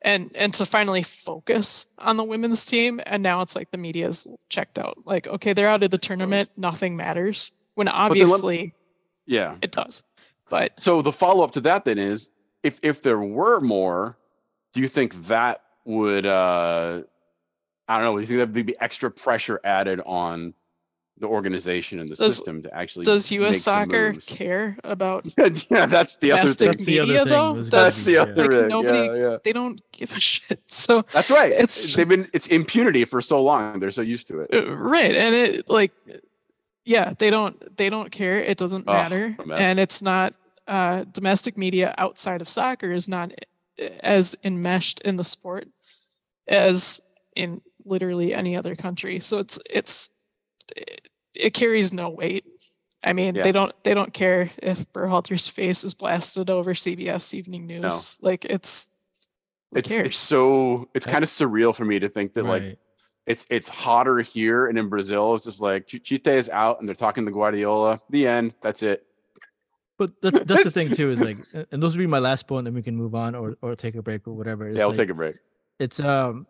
[0.03, 4.27] and and to finally focus on the women's team and now it's like the media's
[4.49, 8.75] checked out like okay they're out of the tournament nothing matters when obviously
[9.27, 9.57] Yeah.
[9.63, 10.03] it does
[10.49, 12.29] but So the follow up to that then is
[12.65, 14.19] if if there were more,
[14.73, 17.03] do you think that would uh
[17.89, 20.55] I don't know, do you think that would be extra pressure added on
[21.19, 25.27] the organization and the Does- system to actually does us soccer care about
[25.71, 26.69] yeah, that's the other thing.
[26.69, 28.23] That's the other media thing, though That's the Yeah.
[28.23, 28.69] other like thing.
[28.69, 29.37] nobody yeah, yeah.
[29.45, 31.53] they don't give a shit so That's right.
[31.53, 33.81] It's- they've been it's impunity for so long.
[33.81, 34.51] They're so used to it.
[34.55, 35.93] Uh, right and it like
[36.87, 40.33] yeah they don't they don't care it doesn't Ugh, matter and it's not
[40.69, 43.45] uh domestic media outside of soccer is not i-
[44.01, 45.69] as enmeshed in the sport
[46.49, 47.01] as
[47.37, 50.11] in literally any other country so it's it's
[50.77, 52.45] it, it carries no weight
[53.05, 53.43] i mean Yeah.
[53.43, 58.45] they don't they don't care if Berhalter's face is blasted over CBS evening news like
[58.45, 58.91] it's
[59.75, 62.79] It's it's so it's kind of surreal for me to think that like
[63.27, 66.89] it's it's hotter here and in Brazil it's just like Ch- Tite is out and
[66.89, 68.01] they're talking to Guardiola.
[68.11, 68.55] The end.
[68.63, 69.07] That's it.
[70.01, 71.37] But that, that's the thing too is like,
[71.71, 73.77] and those would be my last point, and then we can move on or or
[73.77, 74.67] take a break or whatever.
[74.67, 75.37] It's yeah, we'll like, take a break.
[75.79, 76.47] it's um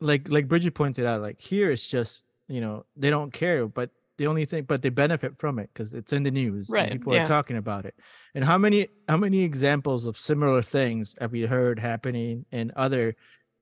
[0.00, 3.90] like like Bridget pointed out, like here it's just you know they don't care, but
[4.16, 6.92] the only thing but they benefit from it because it's in the news, and Right,
[6.92, 7.24] People yeah.
[7.24, 7.94] are talking about it,
[8.34, 13.14] and how many how many examples of similar things have we heard happening in other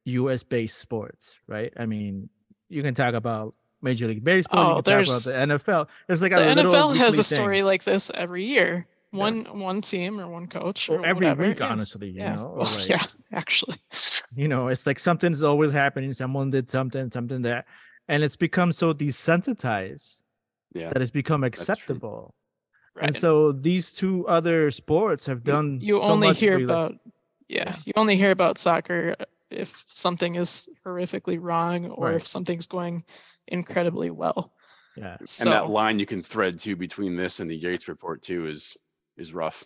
[0.05, 0.45] U.S.
[0.45, 1.37] based sports?
[1.49, 1.73] Right?
[1.77, 2.31] I mean,
[2.69, 5.89] you can talk about Major League Baseball, Oh, you can talk there's- about the NFL.
[6.09, 9.81] It's like the a NFL has a story thing, like this every year one one
[9.81, 11.49] team or one coach or, or every whatever.
[11.49, 11.69] week, yeah.
[11.69, 12.09] honestly.
[12.11, 12.35] You yeah.
[12.37, 13.77] know, Well, like- yeah, actually.
[14.37, 17.67] you know it's like something's always happening someone did something something that
[18.07, 20.23] and it's become so desensitized
[20.73, 20.91] Yeah.
[20.93, 21.49] that it's become true.
[21.49, 22.35] acceptable
[22.95, 23.07] Right.
[23.07, 26.67] and so these two other sports have done you so only much hear for you,
[26.67, 26.95] like- about
[27.49, 27.77] yeah, Yeah.
[27.85, 29.17] you only hear about soccer
[29.51, 32.15] if something is horrifically wrong or Right.
[32.17, 33.05] if something's going
[33.51, 34.53] incredibly well.
[34.97, 38.23] yeah So and that line you can thread too between this and the Yates report
[38.23, 38.77] too is
[39.17, 39.65] is rough.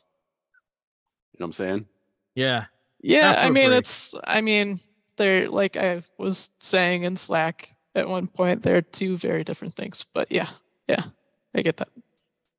[1.32, 1.87] You know what I'm saying?
[2.35, 2.66] yeah
[3.05, 3.78] yeah, I mean break.
[3.80, 4.80] it's I mean
[5.16, 10.05] they're like I was saying in Slack at one point they're two very different things.
[10.14, 10.49] But yeah,
[10.89, 11.03] yeah,
[11.55, 11.89] I get that.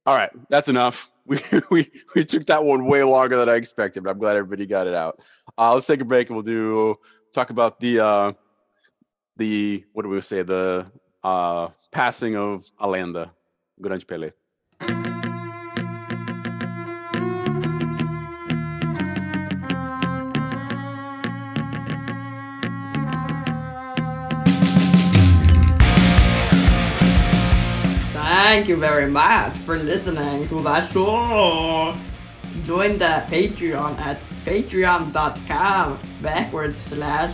[0.06, 1.12] All right, that's enough.
[1.28, 1.40] We
[1.72, 4.86] we we took that one way longer than I expected, but I'm glad everybody got
[4.86, 5.20] it out.
[5.58, 7.00] Uh, let's take a break and we'll do
[7.34, 8.34] talk about the uh
[9.38, 10.86] the what do we say the
[11.26, 13.32] uh passing of Alenda
[13.82, 14.32] Grande Pele.
[28.14, 31.96] Thank you very much for listening to the show.
[32.66, 37.34] Join the Patreon at patreon.com backwards slash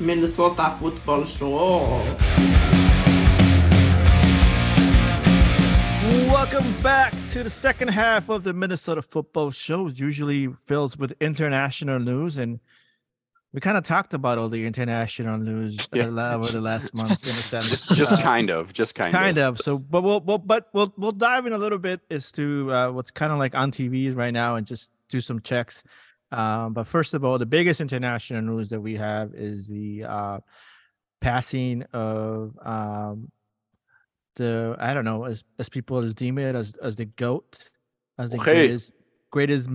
[0.00, 2.83] Minnesota Football Show.
[6.14, 11.12] Welcome back to the second half of the minnesota football show It's usually fills with
[11.20, 12.60] international news and
[13.52, 16.34] we kind of talked about all the international news uh, Yeah.
[16.36, 19.20] over the last month in a sense Just just Uh, kind of, just kind, of.
[19.20, 19.54] kind of.
[19.54, 22.72] of so but we'll, we'll but we'll we'll dive in a little bit as to
[22.72, 25.82] uh, what's kind of like on tvs right now and just do some checks
[26.30, 30.38] um but first of all the biggest international news that we have is the uh
[31.20, 33.30] passing of um
[34.36, 37.70] the I don't know as as people as deem it as as the goat,
[38.18, 38.52] as the Okay.
[38.54, 38.92] greatest
[39.30, 39.68] greatest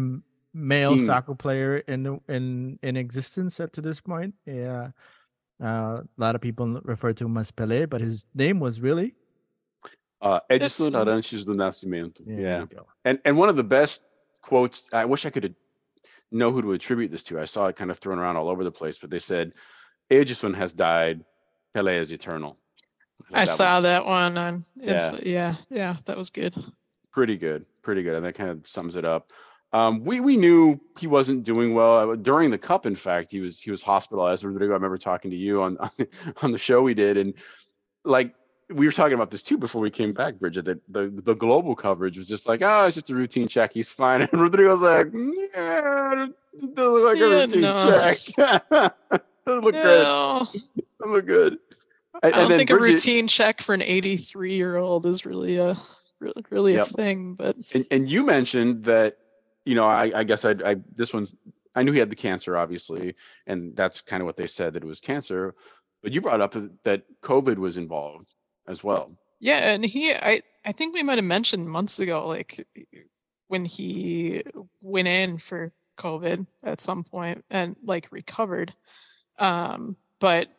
[0.53, 1.05] male King.
[1.05, 4.33] soccer player in the- in in existence at to this point.
[4.45, 4.91] Yeah,
[5.61, 9.15] uh, a lot of people refer to him as Pele, but his name was really
[10.21, 12.25] Uh, Edson It's- Arantes do Nascimento.
[12.25, 12.79] there Yeah.
[13.05, 14.01] And and one of the best
[14.41, 15.55] quotes, I wish I could
[16.31, 17.39] know who to attribute this to.
[17.39, 19.53] I saw it kind of thrown around all over the place, but they said
[20.11, 21.23] Edson has died,
[21.73, 22.57] Pele is eternal.
[23.33, 26.55] I saw was that one on it's yeah, yeah, that was good.
[27.11, 28.15] Pretty good, pretty good.
[28.15, 29.31] And that kind of sums it up.
[29.71, 32.85] Um, we we knew he wasn't doing well Uh, during the cup.
[32.85, 34.43] In fact, he was he was hospitalized.
[34.43, 35.77] Rodrigo, I remember talking to you on
[36.41, 37.33] on the show we did, and
[38.03, 38.33] like
[38.71, 40.65] we were talking about this too before we came back, Bridget.
[40.65, 43.73] That the the global coverage was just like, oh, it's just a routine check.
[43.73, 44.21] He's fine.
[44.31, 47.73] And Rodrigo's like, yeah, it doesn't look like Yeah, a routine no.
[48.01, 48.93] check.
[49.45, 50.03] doesn't look good.
[50.03, 50.47] No,
[50.99, 51.57] Doesn't look good.
[52.21, 55.77] I don't think a routine check for an 83 year old is really a
[56.19, 56.87] really, really Yep.
[56.87, 57.35] a thing.
[57.35, 59.17] But and, and you mentioned that
[59.65, 61.35] you know i, I guess I, I this one's
[61.75, 63.13] i knew he had the cancer obviously
[63.45, 65.53] and that's kind of what they said that it was cancer
[66.01, 68.33] but you brought up that- that covid was involved
[68.67, 69.11] as well
[69.41, 72.67] yeah, and he I I think we might have mentioned months ago, like
[73.47, 74.43] when he
[74.81, 78.73] went in for COVID at some point and like recovered.
[79.37, 80.49] Um, but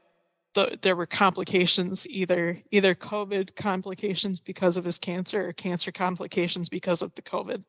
[0.55, 6.69] the, there were complications either either COVID complications because of his cancer or cancer complications
[6.69, 7.65] because of the COVID.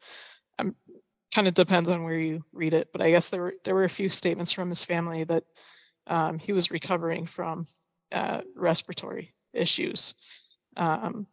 [0.60, 0.76] Um,
[1.34, 3.84] kind of depends on where you read it, but I guess there were there were
[3.84, 5.44] a few statements from his family that
[6.08, 7.68] um, he was recovering from
[8.12, 10.16] uh, respiratory issues.
[10.76, 11.28] Um,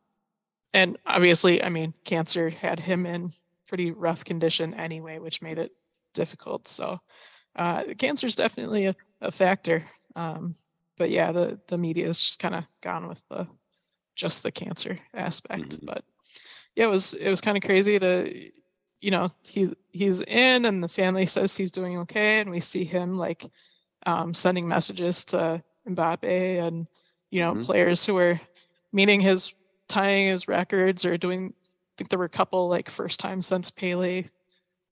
[0.74, 3.30] and obviously, I mean, cancer had him in
[3.66, 5.72] pretty rough condition anyway, which made it
[6.14, 6.68] difficult.
[6.68, 7.00] So,
[7.56, 9.84] uh, cancer is definitely a, a factor.
[10.98, 13.46] But yeah, the the media has just kind of gone with the
[14.16, 15.80] just the cancer aspect.
[15.80, 15.86] Mhm.
[15.86, 16.04] But
[16.74, 18.50] yeah, it was it was kind of crazy to,
[19.00, 22.84] you know, he's he's in, and the family says he's doing okay, and we see
[22.84, 23.46] him like
[24.06, 26.24] um, sending messages to Mbappe
[26.66, 26.86] and
[27.30, 27.64] you know Mhm.
[27.64, 28.40] players who are
[28.92, 29.54] meeting his
[29.88, 31.54] tying his records or doing.
[31.54, 34.16] I think there were a couple like first time since Pele.
[34.16, 34.30] yep.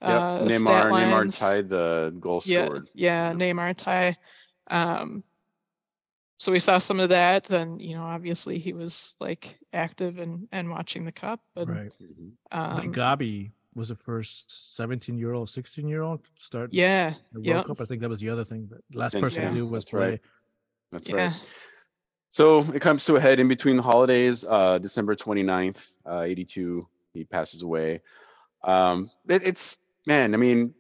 [0.03, 3.39] Uh, neymar neymar tied the goal Yeah, scored yeah, Yep.
[3.39, 4.17] Neymar tie.
[4.69, 5.23] Um,
[6.39, 10.49] so we saw some of that, and you know, obviously he was like active and
[10.53, 11.93] and watching the cup, and Right.
[12.01, 12.32] Mhm.
[12.51, 17.14] I think um, Gavi was the first 17 year old, 16 year old start yeah,
[17.32, 17.80] the World yeah, Cup.
[17.80, 18.66] I think that was the other thing.
[18.70, 20.20] But last Then person yeah, to do was that's right.
[20.93, 21.16] that's yeah.
[21.16, 21.34] right
[22.37, 26.87] so it comes to a head in between the holidays uh december 29th uh 82
[27.14, 28.03] he passes away
[28.62, 30.74] um it, it's man i mean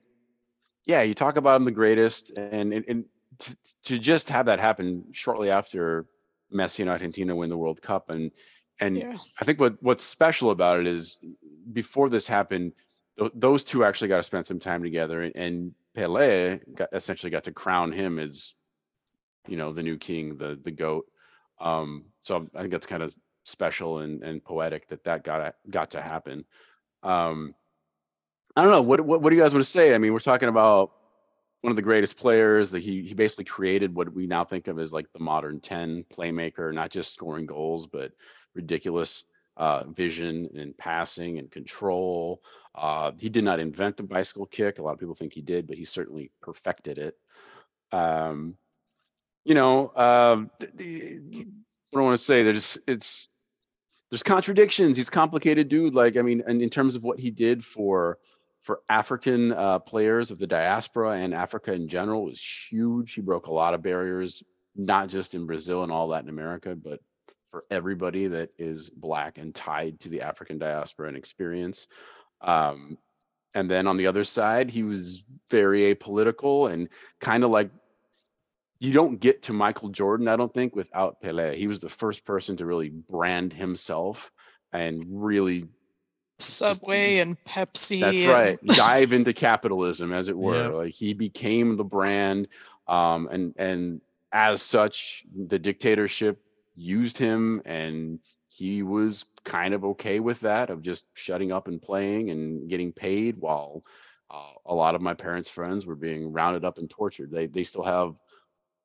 [0.84, 3.04] yeah you talk about him the greatest and and, and
[3.38, 6.06] to, to just have that happen shortly after
[6.54, 8.30] messi and argentina win the world cup and
[8.80, 9.16] and yeah.
[9.40, 11.18] i think what what's special about it is
[11.72, 12.72] before this happened
[13.18, 17.30] th- those two actually got to spend some time together and, and pele got, essentially
[17.30, 18.54] got to crown him as
[19.48, 21.06] you know the new king the the goat.
[21.60, 25.90] Um so i think that's kind of special and and poetic that that got got
[25.92, 26.44] to happen.
[27.02, 27.54] Um
[28.54, 29.94] i don't know what what, what do you guys want to say?
[29.94, 30.92] I mean we're talking about
[31.62, 34.78] one of the greatest players that he he basically created what we now think of
[34.78, 38.12] as like the modern 10 playmaker not just scoring goals but
[38.54, 39.24] ridiculous
[39.56, 42.42] uh vision and passing and control
[42.74, 45.66] uh he did not invent the bicycle kick a lot of people think he did
[45.66, 47.16] but he certainly perfected it
[47.92, 48.56] um
[49.46, 49.92] you know,
[50.58, 51.46] th- the,
[51.92, 53.28] what I want to say, there's it's
[54.10, 54.96] there's contradictions.
[54.96, 55.94] He's complicated dude.
[55.94, 58.18] Like, I mean, and in terms of what he did for
[58.66, 63.14] for African uh, players of the diaspora and Africa in general was huge.
[63.14, 64.42] He broke a lot of barriers,
[64.74, 66.98] not just in Brazil and all Latin America, but
[67.52, 71.86] for everybody that is black and tied to the African diaspora and experience.
[72.40, 72.98] Um,
[73.54, 76.88] and then on the other side, he was very apolitical and
[77.20, 77.70] kind of like
[78.80, 81.56] you don't get to Michael Jordan, I don't think, without Pele.
[81.56, 84.32] He was the first person to really brand himself
[84.72, 85.68] and really
[86.38, 88.00] Subway and Pepsi.
[88.00, 88.58] that's and- right.
[88.64, 90.64] Dive into capitalism, as it were.
[90.64, 90.72] Yep.
[90.72, 92.48] Like he became the brand,
[92.88, 94.00] um, and and
[94.32, 96.38] as such, the dictatorship
[96.74, 98.18] used him, and
[98.54, 102.92] he was kind of okay with that, of just shutting up and playing and getting
[102.92, 103.82] paid, while
[104.30, 107.30] uh, a lot of my parents' friends were being rounded up and tortured.
[107.30, 108.14] They they still have.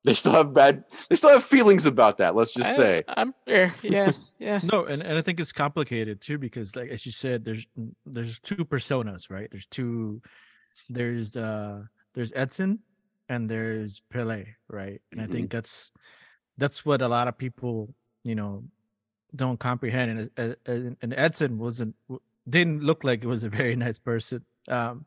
[0.04, 0.84] They still have bad.
[1.08, 2.34] They still have feelings about that.
[2.34, 3.04] Let's just I- say.
[3.08, 3.72] I'm sure.
[3.82, 4.60] Yeah, yeah.
[4.64, 7.66] No, and, and I think it's complicated too because like as you said, there's
[8.04, 9.48] there's two personas, right?
[9.50, 10.20] There's two
[10.88, 11.82] there's uh
[12.14, 12.80] there's Edson
[13.28, 15.00] and there's Pele, right?
[15.12, 15.92] And I think that's
[16.58, 17.94] that's what a lot of people,
[18.24, 18.64] you know,
[19.34, 20.30] don't comprehend.
[20.36, 21.94] And, and, and Edson wasn't
[22.48, 24.44] didn't look like it was a very nice person.
[24.68, 25.06] Um,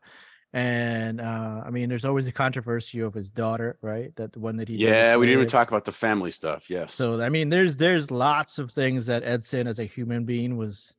[0.55, 4.15] and uh, I mean, there's always a controversy of his daughter, right?
[4.15, 6.69] That one that he did Yeah, we didn't even talk about the family stuff.
[6.69, 6.93] Yes.
[6.93, 10.95] So I mean, there's there's lots of things that Edson as a human being was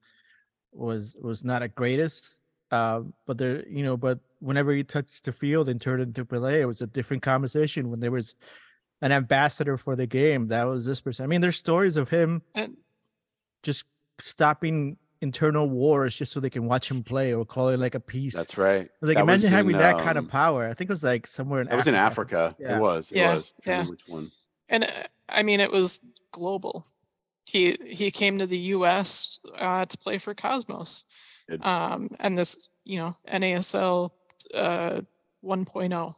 [0.73, 2.37] was was not a greatest.
[2.71, 6.61] Um, but there, you know, but whenever he touched the field and turned into Pelé,
[6.61, 7.91] it was a different conversation.
[7.91, 8.35] When there was
[9.01, 11.25] an ambassador for the game, that was this person.
[11.25, 12.77] I mean, there's stories of him And
[13.63, 13.85] just
[14.21, 18.01] stopping internal wars just so they can watch him play or call it like a
[18.01, 18.35] peace.
[18.35, 18.89] That's right.
[19.01, 20.69] like that imagine having in, that kind of um, power.
[20.69, 22.37] I think it was like somewhere in It was in Africa.
[22.37, 22.57] Africa.
[22.63, 22.77] Yeah.
[22.77, 23.11] It was.
[23.11, 23.55] It Yeah, was.
[23.67, 24.31] I Which one?
[24.69, 24.89] and uh,
[25.29, 26.01] I mean it was
[26.33, 26.87] global.
[27.45, 29.39] He he came to the U.S.
[29.57, 31.05] Uh, to play for Cosmos,
[31.49, 31.65] Good.
[31.65, 34.11] um, and this you know NASL
[34.55, 35.01] uh,
[35.45, 36.15] 1.0.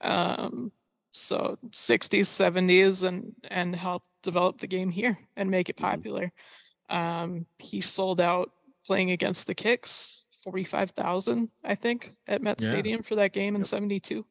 [0.00, 0.72] Um,
[1.12, 5.80] so 60s, 70s, and and helped develop the game here and make it Mhm.
[5.80, 6.32] popular.
[6.88, 8.50] Um, he sold out
[8.86, 12.68] playing against the Kicks, 45,000 I think at Met Yeah.
[12.68, 13.66] Stadium for that game in Yep.
[13.66, 14.26] '72.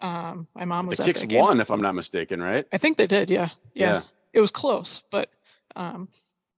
[0.00, 1.40] Um, my mom was The at Kicks that game.
[1.40, 2.66] won, if I'm not mistaken, right?
[2.72, 3.50] I think they did, yeah.
[3.74, 3.92] Yeah.
[3.94, 4.02] Yeah.
[4.32, 5.30] It was close, but
[5.76, 6.08] um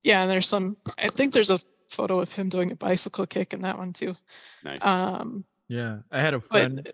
[0.03, 1.61] yeah, and there's some I think there's a
[1.91, 4.17] photo of him doing a bicycle kick in that one too.
[4.65, 4.85] Nice.
[4.85, 6.93] Um Yeah, I had a but friend uh,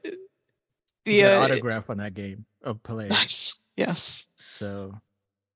[1.05, 3.09] who the uh, autograph on that game of Pelé.
[3.09, 3.55] nice.
[3.77, 4.27] Yes.
[4.59, 4.95] So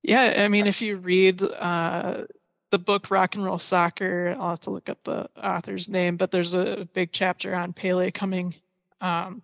[0.02, 2.24] Yeah, I mean if you read uh
[2.70, 6.30] the book Rock and Roll Soccer, I'll have to look up the author's name, but
[6.30, 8.54] there's a big chapter on Pele coming
[9.00, 9.42] um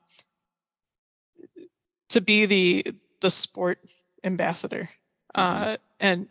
[2.09, 2.87] to be the
[3.20, 3.79] the sport
[4.22, 4.91] ambassador.
[5.35, 6.29] Uh and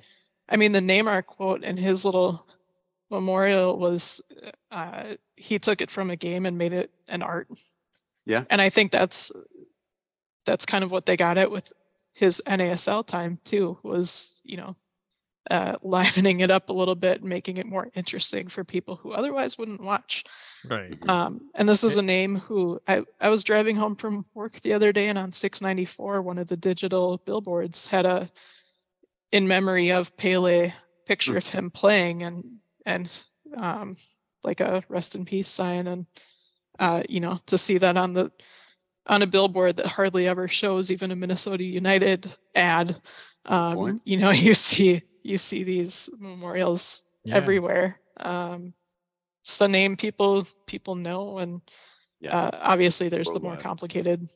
[0.49, 2.45] I mean the Neymar quote in his little
[3.09, 4.21] memorial was
[4.71, 7.47] uh he took it from a game and made it an art.
[8.25, 8.43] Yeah.
[8.49, 9.31] And I think that's
[10.45, 11.71] that's kind of what they got at with
[12.13, 14.75] his NASL time too was, you know,
[15.51, 19.11] uh, livening it up a little bit and making it more interesting for people who
[19.11, 20.23] otherwise wouldn't watch.
[20.69, 20.99] right.
[20.99, 21.09] Mhm.
[21.09, 24.73] Um, and this is a name who I, I was driving home from work the
[24.73, 28.29] other day and on 694, one of the digital billboards had a
[29.31, 30.71] in memory of Pele
[31.07, 33.23] picture of him playing and, and,
[33.57, 33.97] um,
[34.43, 35.87] like a rest in peace sign.
[35.87, 36.05] And,
[36.77, 38.31] uh, you know, to see that on the,
[39.07, 43.01] on a billboard that hardly ever shows even a Minnesota United ad,
[43.45, 47.35] um, you know, you see, you see these memorials Yeah.
[47.37, 47.99] everywhere.
[48.17, 48.73] Um,
[49.41, 51.61] it's the name people people know, and
[52.19, 52.37] Yeah.
[52.37, 54.29] uh, obviously there's the more complicated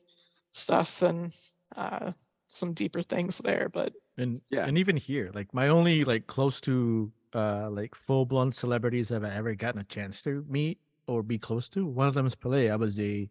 [0.52, 1.32] stuff and
[1.76, 2.12] uh,
[2.48, 3.68] some deeper things there.
[3.68, 4.66] But and Yeah.
[4.66, 9.22] and even here, like my only like close to uh like full blown celebrities I've
[9.24, 11.86] ever gotten a chance to meet or be close to.
[11.86, 12.70] One of them is Pelé.
[12.70, 13.28] I was a,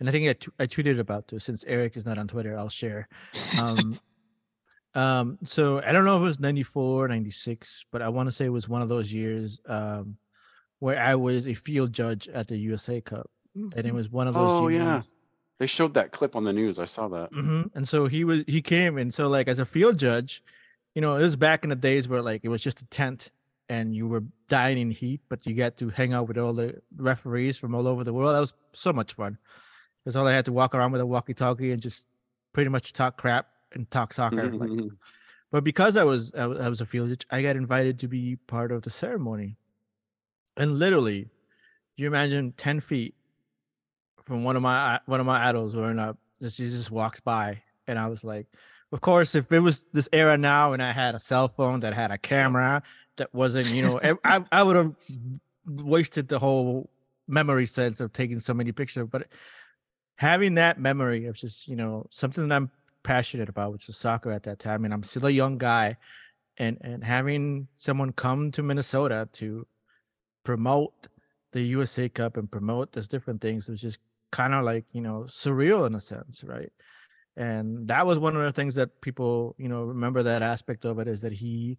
[0.00, 2.56] and I think I, t- I tweeted about this since Eric is not on Twitter.
[2.58, 3.08] I'll share.
[3.58, 3.98] Um,
[4.94, 8.44] um, so I don't know if it was 94, 96, but I want to say
[8.44, 10.16] it was one of those years um
[10.80, 14.34] where I was a field judge at the USA Cup, and it was one of
[14.34, 14.50] those.
[14.50, 15.02] Oh, yeah.
[15.60, 16.80] They showed that clip on the news.
[16.80, 17.28] I saw that.
[17.32, 20.42] hmm And so he was he came and so like as a field judge,
[20.94, 23.30] you know, it was back in the days where like it was just a tent
[23.68, 26.82] and you were dying in heat, but you got to hang out with all the
[26.96, 28.34] referees from all over the world.
[28.34, 29.38] That was so much fun.
[30.04, 32.08] Because all I had to walk around with a walkie-talkie and just
[32.52, 34.44] pretty much talk crap and talk soccer.
[34.44, 34.94] like, mm-hmm, mm-hmm.
[35.50, 38.82] but because I was I, was- a field I got invited to be part of
[38.82, 39.56] the ceremony.
[40.56, 41.30] And literally,
[41.96, 43.14] you imagine 10 feet
[44.22, 47.62] from one of my one of my idols wearing up, just he just walks by.
[47.86, 48.46] And I was like,
[48.92, 51.94] of course, if it was this era now and I had a cell phone that
[51.94, 52.82] had a camera
[53.16, 54.94] that wasn't, you know, I, I would have
[55.66, 56.90] wasted the whole
[57.26, 59.08] memory sense of taking so many pictures.
[59.10, 59.28] But
[60.18, 62.70] having that memory of just, you know, something that I'm
[63.02, 65.96] passionate about, which was soccer at that time, and I'm still a young guy,
[66.58, 69.66] and and having someone come to Minnesota to
[70.44, 71.08] promote
[71.52, 74.00] the USA Cup and promote those different things was just
[74.30, 76.72] kind of like you know surreal in a sense, right?
[77.36, 80.98] And that was one of the things that people you know remember that aspect of
[80.98, 81.78] it is that he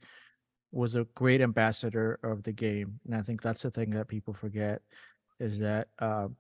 [0.72, 4.34] was a great ambassador of the game, and I think that's the thing that people
[4.34, 4.82] forget
[5.40, 6.36] is that um,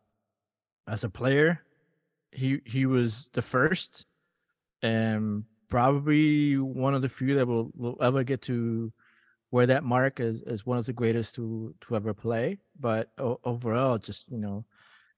[0.87, 1.61] as a player,
[2.31, 4.05] he he was the first
[4.83, 8.93] and probably one of the few that will, will ever get to
[9.49, 12.59] wear that mark as, as one of the greatest to to ever play.
[12.79, 14.65] But o- overall, just you know,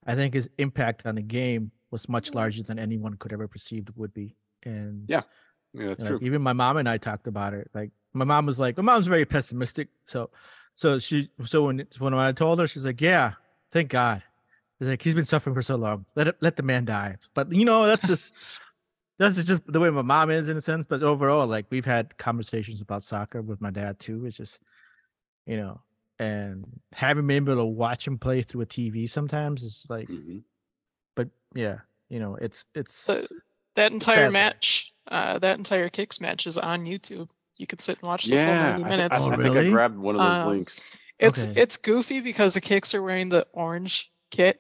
[0.06, 3.90] I think his impact on the game was much larger than anyone could ever perceived
[3.96, 4.36] would be.
[4.64, 5.22] And Yeah,
[5.74, 6.20] Yeah, that's like, true.
[6.22, 7.70] even my mom and I talked about it.
[7.74, 9.90] Like my mom was like, my mom's very pessimistic.
[10.06, 10.30] So,
[10.76, 13.34] so she, so when when I told her, she's like, yeah,
[13.72, 14.24] thank God.
[14.80, 16.06] It's like he's been suffering for so long.
[16.16, 17.16] Let it, let the man die.
[17.34, 18.34] But you know, that's just
[19.18, 20.86] That's just the way my mom is in a sense.
[20.86, 24.26] But overall, like we've had conversations about soccer with my dad too.
[24.26, 24.62] It's just,
[25.46, 25.82] you know,
[26.20, 30.44] and having been able to watch him play through a TV sometimes is like, Mhm.
[31.16, 33.28] but yeah, you know, it's it's But
[33.76, 34.34] that entire fascinating.
[34.34, 37.30] match, uh, that entire kicks match is on YouTube.
[37.58, 39.22] You could sit and watch the Yeah, full 90 minutes.
[39.22, 39.72] I, Oh, I think I really?
[39.72, 40.84] grabbed one of those Um, links.
[41.20, 41.62] It's Okay.
[41.62, 44.60] it's goofy because the kicks are wearing the orange kit,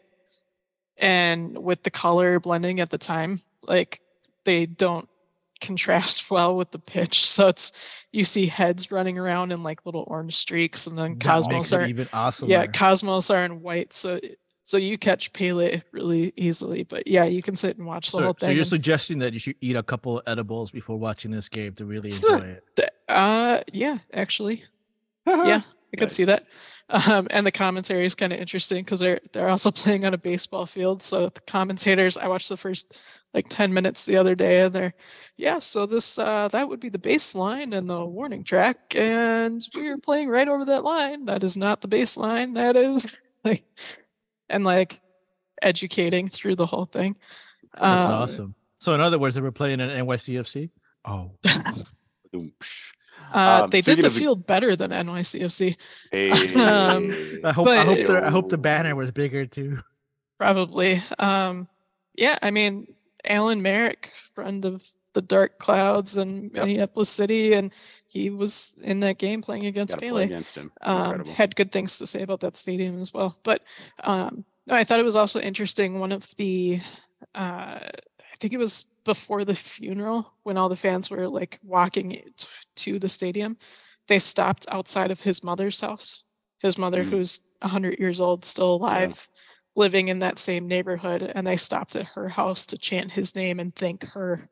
[0.97, 3.99] and with the color blending at the time, like
[4.45, 5.09] they don't
[5.61, 7.25] contrast well with the pitch.
[7.25, 7.71] So it's
[8.11, 11.85] you see heads running around in like little orange streaks, and then that Cosmos are
[11.85, 12.49] even awesome.
[12.49, 13.93] yeah Cosmos are in white.
[13.93, 14.19] So
[14.63, 16.83] so you catch Pele really easily.
[16.83, 18.47] But yeah, you can sit and watch the So, whole thing.
[18.47, 21.49] so you're and- suggesting that you should eat a couple of edibles before watching this
[21.49, 22.89] game to really enjoy it.
[23.07, 24.63] Uh, yeah, actually,
[25.27, 25.61] yeah,
[25.95, 26.15] I could Nice.
[26.15, 26.45] see that.
[26.89, 30.17] Um, and the commentary is kind of interesting because they're they're also playing on a
[30.17, 31.01] baseball field.
[31.01, 33.01] So the commentators, I watched the first
[33.33, 34.93] like ten minutes the other day, and they're,
[35.35, 39.97] yeah, so this uh, that would be the baseline and the warning track, and we're
[39.97, 41.25] playing right over that line.
[41.25, 42.53] That is not the baseline.
[42.55, 43.07] That is
[43.43, 43.63] like,
[44.49, 45.01] and like
[45.61, 47.15] educating through the whole thing.
[47.73, 48.55] That's Um, awesome.
[48.79, 50.69] So in other words, they were playing an NYCFC.
[51.05, 51.31] Oh,
[52.31, 52.91] Boom, psh.
[53.33, 55.75] Uh, Um, they did the of the- field better than NYCFC.
[56.11, 56.31] Hey.
[56.55, 57.11] Um,
[57.43, 59.79] I hope I hope the I hope the banner was bigger too.
[60.37, 61.01] Probably.
[61.19, 61.67] Um,
[62.15, 66.65] yeah, I mean, Alan Merrick, friend of the Dark Clouds and Yep.
[66.65, 67.71] Minneapolis City, and
[68.07, 70.71] he was in that game playing against Gotta play against him.
[70.81, 73.37] Um, had good things to say about that stadium as well.
[73.43, 73.61] But
[74.03, 75.99] um, no, I thought it was also interesting.
[75.99, 76.79] One of the,
[77.33, 82.21] uh, I think it was before the funeral when all the fans were like walking
[82.75, 83.57] to the stadium,
[84.07, 86.23] they stopped outside of his mother's house.
[86.59, 87.09] His mother, Mm.
[87.11, 89.27] who's 100 years old, still alive,
[89.75, 93.59] living in that same neighborhood, and they stopped at her house to chant his name
[93.59, 94.49] and thank her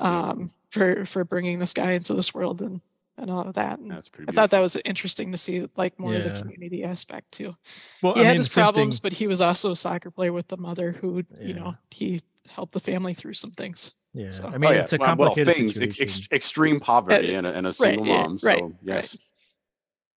[0.00, 0.30] Yeah.
[0.30, 2.80] um, for for bringing this guy into this world and
[3.18, 3.78] and all of that.
[3.78, 6.84] And That's pretty I thought that was interesting to see, like more of the community
[6.84, 7.56] aspect too.
[8.02, 10.34] Well, He I had mean, his problems, thing- but he was also a soccer player
[10.34, 13.94] with the mother who, you know, he helped the family through some things.
[14.14, 14.80] yeah, so- I mean, oh, yeah.
[14.82, 16.02] it's a well, well, things, ex- situation.
[16.04, 18.38] ex- extreme poverty and a, and a single yeah, mom.
[18.42, 18.74] right, So right.
[18.84, 19.16] yes,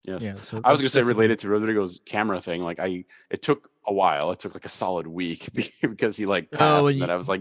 [0.05, 0.23] yes.
[0.23, 1.17] yeah, so I was gonna say that's the thing.
[1.17, 2.63] related to Rodrigo's camera thing.
[2.63, 4.33] Like I, it took a while.
[4.33, 5.49] It took like a solid week
[5.81, 6.81] because he like Oh, passed.
[6.81, 7.41] and and you- I was like,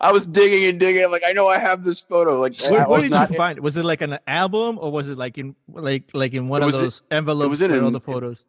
[0.00, 1.04] I was digging and digging.
[1.04, 2.40] I'm like, I know I have this photo.
[2.40, 3.58] Like I- Where, I was did not you find?
[3.60, 6.66] Was it like an album or was it like in like like in one of
[6.66, 8.44] was in- those envelopes in with all the photos?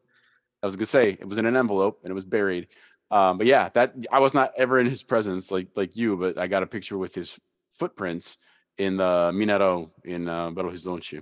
[0.62, 2.68] I was gonna say it was in an envelope and it was buried.
[3.14, 6.38] Um, but yeah, that I was not ever in his presence like like you, but
[6.38, 7.38] I got a picture with his
[7.80, 8.38] footprints
[8.78, 11.22] in the Minero in uh, Belo Horizonte,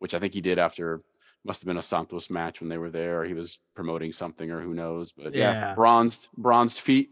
[0.00, 1.00] which I think he did after
[1.44, 3.24] must have been a Santos match when they were there.
[3.24, 5.12] He was promoting something or who knows.
[5.12, 5.74] But yeah, Yeah.
[5.74, 7.08] bronzed bronzed feet,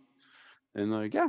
[0.75, 1.29] and like yeah,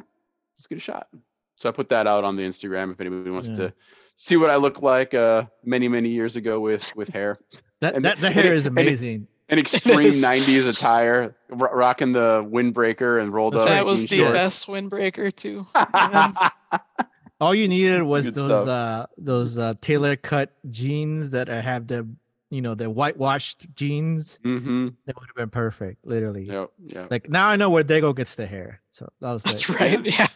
[0.57, 1.07] let's get a shot.
[1.55, 3.55] So I put that out on the Instagram if anybody wants Yeah.
[3.69, 3.73] to
[4.17, 7.37] see what I look like uh, many many years ago with with hair
[7.79, 9.27] That and that, that hair it- is amazing.
[9.49, 13.69] An extreme 90s attire, ro- rocking the windbreaker and rolled That's up.
[13.69, 14.33] right, that was the shorts.
[14.33, 15.65] best windbreaker too.
[15.93, 16.35] man.
[17.41, 21.87] All you needed was Good those uh those uh tailor cut jeans that uh, have
[21.87, 22.05] the
[22.49, 24.39] you know the whitewashed jeans.
[24.43, 24.89] mm-hmm.
[25.05, 26.43] That would have been perfect, literally.
[26.43, 26.71] Yep.
[26.87, 27.07] Yeah.
[27.09, 28.81] Like now I know where Dago gets the hair.
[28.91, 30.05] So that was That's like, right.
[30.05, 30.27] Yeah.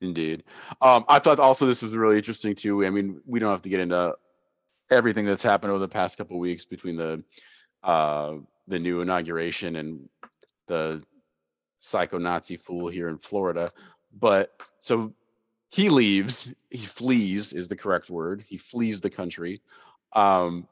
[0.00, 0.44] Indeed.
[0.80, 2.84] Um, I thought also this was really interesting too.
[2.84, 4.14] I mean, we don't have to get into
[4.90, 7.22] everything that's happened over the past couple weeks between the
[7.86, 8.34] uh,
[8.66, 10.08] the new inauguration and
[10.66, 11.02] the
[11.78, 13.70] psycho Nazi fool here in Florida.
[14.18, 15.14] But so
[15.70, 18.44] he leaves, he flees is the correct word.
[18.46, 19.62] He flees the country.
[20.12, 20.66] Um,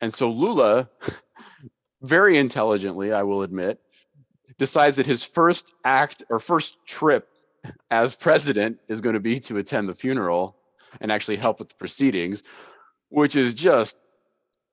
[0.00, 0.90] and so Lula,
[2.02, 3.80] very intelligently, I will admit,
[4.58, 7.28] decides that his first act or first trip
[7.90, 10.56] as president is going to be to attend the funeral
[11.00, 12.42] and actually help with the proceedings,
[13.08, 13.98] which is just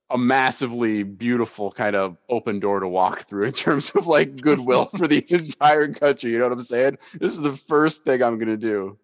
[0.10, 4.86] a massively beautiful kind of open door to walk through in terms of like goodwill
[4.86, 6.32] for the entire country.
[6.32, 6.98] You know what I'm saying?
[7.20, 8.98] This is the first thing I'm going to do.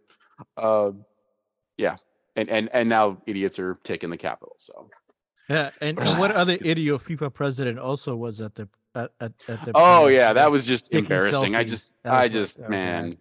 [0.58, 1.06] Um,
[1.78, 1.96] yeah.
[2.36, 4.56] And, and, and now idiots are taking the capital.
[4.60, 4.90] So,
[5.50, 9.66] Yeah, and, and what other idiot FIFA president also was at the at, at, at
[9.66, 11.56] the oh yeah, like, that was just taking embarrassing.
[11.56, 13.18] I just, I was like- just, oh, man,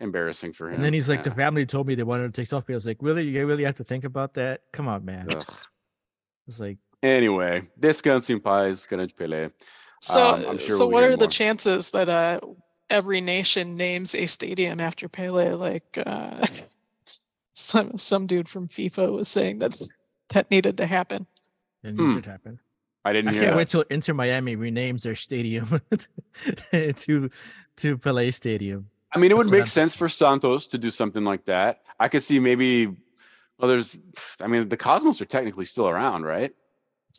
[0.00, 0.76] embarrassing for him.
[0.76, 2.72] And then he's like, the family told me they wanted to take selfie.
[2.72, 3.24] I was like, really?
[3.24, 4.62] You really have to think about that?
[4.72, 5.26] Come on, man.
[5.30, 5.44] Ugh.
[6.46, 9.52] It's like, Anyway, descanse em paz, grande Pelé.
[10.00, 12.40] So, Um, I'm sure so we'll what hearing are the chances that uh,
[12.90, 15.52] every nation names a stadium after Pele?
[15.54, 16.46] Like uh,
[17.52, 19.80] some some dude from FIFA was saying that
[20.32, 21.26] that needed to happen.
[21.84, 22.10] and Hmm.
[22.10, 22.58] it could happen.
[23.04, 23.56] I didn't I hear can't that.
[23.58, 25.80] wait till Inter Miami renames their stadium
[26.72, 27.30] to
[27.76, 28.90] to Pelé Stadium.
[29.14, 31.82] I mean, it That's would make I'm sense for Santos to do something like that.
[31.98, 32.86] I could see maybe.
[33.58, 33.96] Well, there's.
[34.40, 36.54] I mean, the Cosmos are technically still around, right?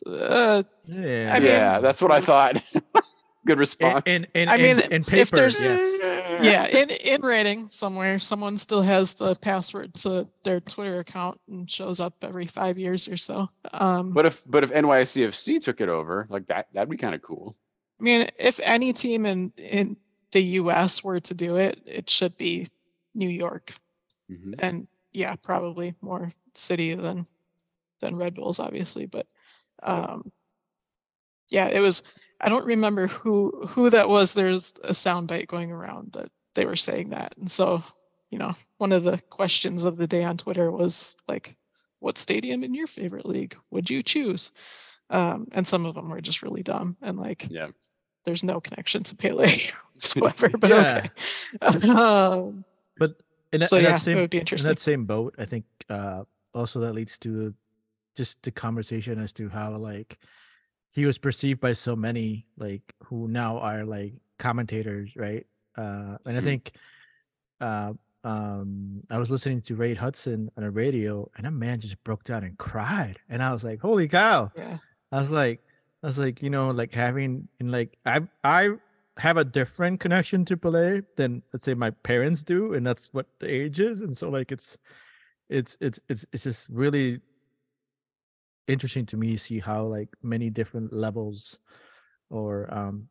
[0.06, 1.32] Uh, Yeah.
[1.34, 2.62] I mean- yeah, that's what I thought.
[3.46, 4.02] Good in, response.
[4.06, 6.42] in, in, I in- mean, in if there's- yes.
[6.44, 11.68] yeah, in in rating somewhere, someone still has the password to their Twitter account and
[11.70, 13.48] shows up every five years or so.
[13.72, 17.22] Um, But if but if NYCFC took it over, like that, that'd be kind of
[17.22, 17.56] cool.
[17.98, 19.96] I mean, if any team in in
[20.32, 21.02] the U.S.
[21.02, 22.68] were to do it, it should be
[23.14, 23.72] New York,
[24.30, 24.54] Mhm.
[24.58, 27.26] and yeah, probably more city than
[28.00, 29.06] than Red Bulls, obviously.
[29.06, 29.26] But
[29.82, 30.32] um,
[31.50, 32.02] yeah, it was.
[32.40, 34.34] I don't remember who who that was.
[34.34, 37.82] There's a soundbite going around that they were saying that, and so
[38.30, 41.56] you know, one of the questions of the day on Twitter was like,
[41.98, 44.52] "What stadium in your favorite league would you choose?"
[45.10, 47.68] Um, and some of them were just really dumb and like, Yeah.
[48.24, 49.58] there's no connection to Pele
[49.94, 50.48] whatsoever.
[50.58, 51.88] But okay.
[51.90, 52.64] um,
[52.96, 53.16] But
[53.52, 55.46] in that, so in yeah, that same it would be in that same boat, I
[55.46, 56.22] think uh
[56.54, 57.52] also that leads to
[58.22, 60.18] just the conversation as to how like
[60.92, 65.44] he was perceived by so many like who now are like commentators, right?
[65.82, 66.48] Uh and I Mhm.
[66.48, 66.62] think
[67.60, 67.92] uh
[68.32, 72.24] um I was listening to Ray Hudson on a radio and a man just broke
[72.24, 73.16] down and cried.
[73.28, 74.50] And I was like, Holy cow.
[74.56, 74.78] Yeah.
[75.12, 75.58] I was like,
[76.02, 78.60] I was like, you know, like having in like I I
[79.16, 83.26] have a different connection to Pelé than let's say my parents do, and that's what
[83.40, 84.00] the age is.
[84.04, 84.78] And so like it's
[85.48, 87.20] it's it's it's it's just really
[88.68, 91.58] interesting to me see how like many different levels
[92.30, 93.08] or um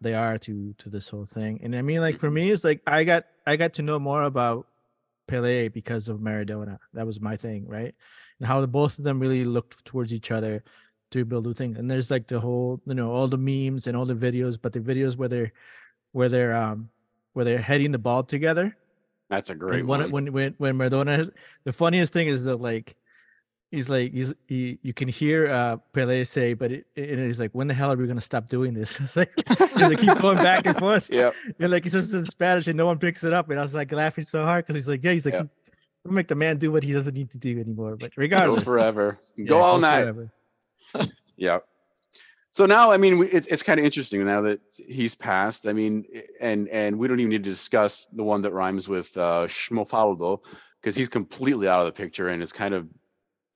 [0.00, 1.60] they are to to this whole thing.
[1.62, 4.24] And I mean like for me it's like I got I got to know more
[4.24, 4.66] about
[5.28, 6.78] Pele because of Maradona.
[6.94, 7.94] That was my thing, right?
[8.40, 10.64] And how the both of them really looked towards each other
[11.10, 13.96] to build new thing And there's like the whole, you know, all the memes and
[13.96, 15.52] all the videos, but the videos where they're
[16.12, 16.90] where they're um
[17.34, 18.76] where they're heading the ball together.
[19.30, 20.00] That's a great and one.
[20.10, 21.30] when when when when Maradona has
[21.64, 22.96] the funniest thing is that like
[23.70, 27.52] he's like he's he you can hear uh Pele say, but it, and he's like,
[27.52, 29.00] when the hell are we gonna stop doing this?
[29.00, 31.10] It's like they keep going back and forth.
[31.18, 31.30] Yeah.
[31.58, 33.50] And like he says in Spanish and no one picks it up.
[33.50, 35.34] And I was like laughing so hard because he's like, yeah, he's like.
[36.04, 37.96] "You make the man do what he doesn't need to do anymore.
[37.96, 39.18] But Go regardless, forever.
[39.36, 40.14] yeah, Go all night.
[41.36, 41.58] Yeah.
[42.52, 45.66] So now, I mean, it's it's kind of interesting now that he's passed.
[45.66, 46.04] I mean,
[46.40, 50.40] and and we don't even need to discuss the one that rhymes with uh, Schmofaldo
[50.80, 52.88] because he's completely out of the picture and is kind of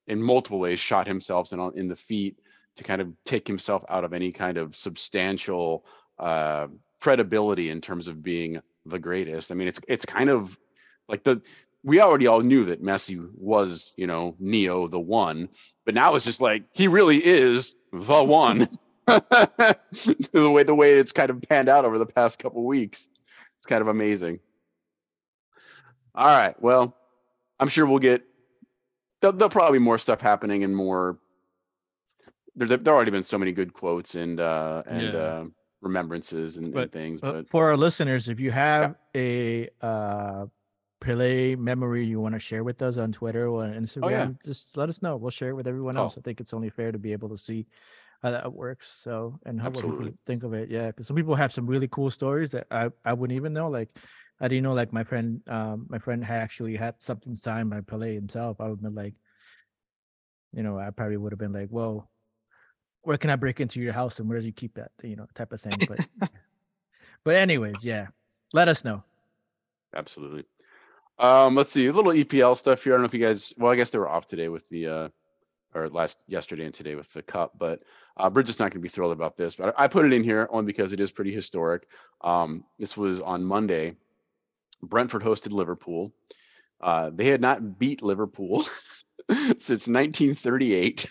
[0.07, 2.39] in multiple ways shot himself in in the feet
[2.75, 5.85] to kind of take himself out of any kind of substantial
[6.19, 6.67] uh,
[6.99, 9.51] credibility in terms of being the greatest.
[9.51, 10.57] I mean, it's it's kind of
[11.07, 11.41] like the
[11.83, 15.49] we already all knew that Messi was, you know, Neo the one,
[15.85, 18.67] but now it's just like he really is the one.
[19.07, 23.09] the way the way it's kind of panned out over the past couple weeks,
[23.57, 24.39] it's kind of amazing.
[26.15, 26.95] All right, well,
[27.59, 28.23] I'm sure we'll get
[29.23, 31.17] there'll, there'll probably be more stuff happening and more.
[32.55, 35.19] There, there already been so many good quotes and uh and Yeah.
[35.19, 35.45] uh,
[35.81, 40.45] remembrances and, and things, But but for our listeners, if you have a uh
[41.01, 44.29] Pele memory you want to share with us on Twitter or on Instagram, Oh, yeah.
[44.45, 45.17] just let us know.
[45.17, 46.01] We'll share it with everyone Oh.
[46.03, 46.17] else.
[46.17, 47.65] I think it's only fair to be able to see
[48.21, 48.87] how that works.
[49.03, 50.69] So and how what people think of it.
[50.69, 53.67] Yeah, because some people have some really cool stories that I I wouldn't even know.
[53.69, 53.89] Like
[54.39, 57.81] I didn't know like my friend um my friend had actually had something signed by
[57.81, 58.59] Pele himself.
[58.59, 59.15] I would have been like,
[60.53, 62.07] you know, I probably would have been like, whoa,
[63.03, 64.91] where can I break into your house and where do you keep that?
[65.03, 65.73] You know, type of thing.
[65.87, 66.07] But
[67.23, 68.07] but anyways, yeah.
[68.53, 69.03] Let us know.
[69.95, 70.45] Absolutely.
[71.19, 72.93] Um, let's see a little EPL stuff here.
[72.93, 73.53] I don't know if you guys.
[73.57, 75.09] Well, I guess they were off today with the, uh,
[75.73, 77.53] or last yesterday and today with the cup.
[77.57, 77.81] But
[78.15, 79.55] uh, Bridget's not going to be thrilled about this.
[79.55, 81.87] But I, I put it in here only because it is pretty historic.
[82.21, 83.95] Um, this was on Monday.
[84.83, 86.13] Brentford hosted Liverpool.
[86.81, 88.63] Uh, they had not beat Liverpool
[89.31, 91.05] since 1938,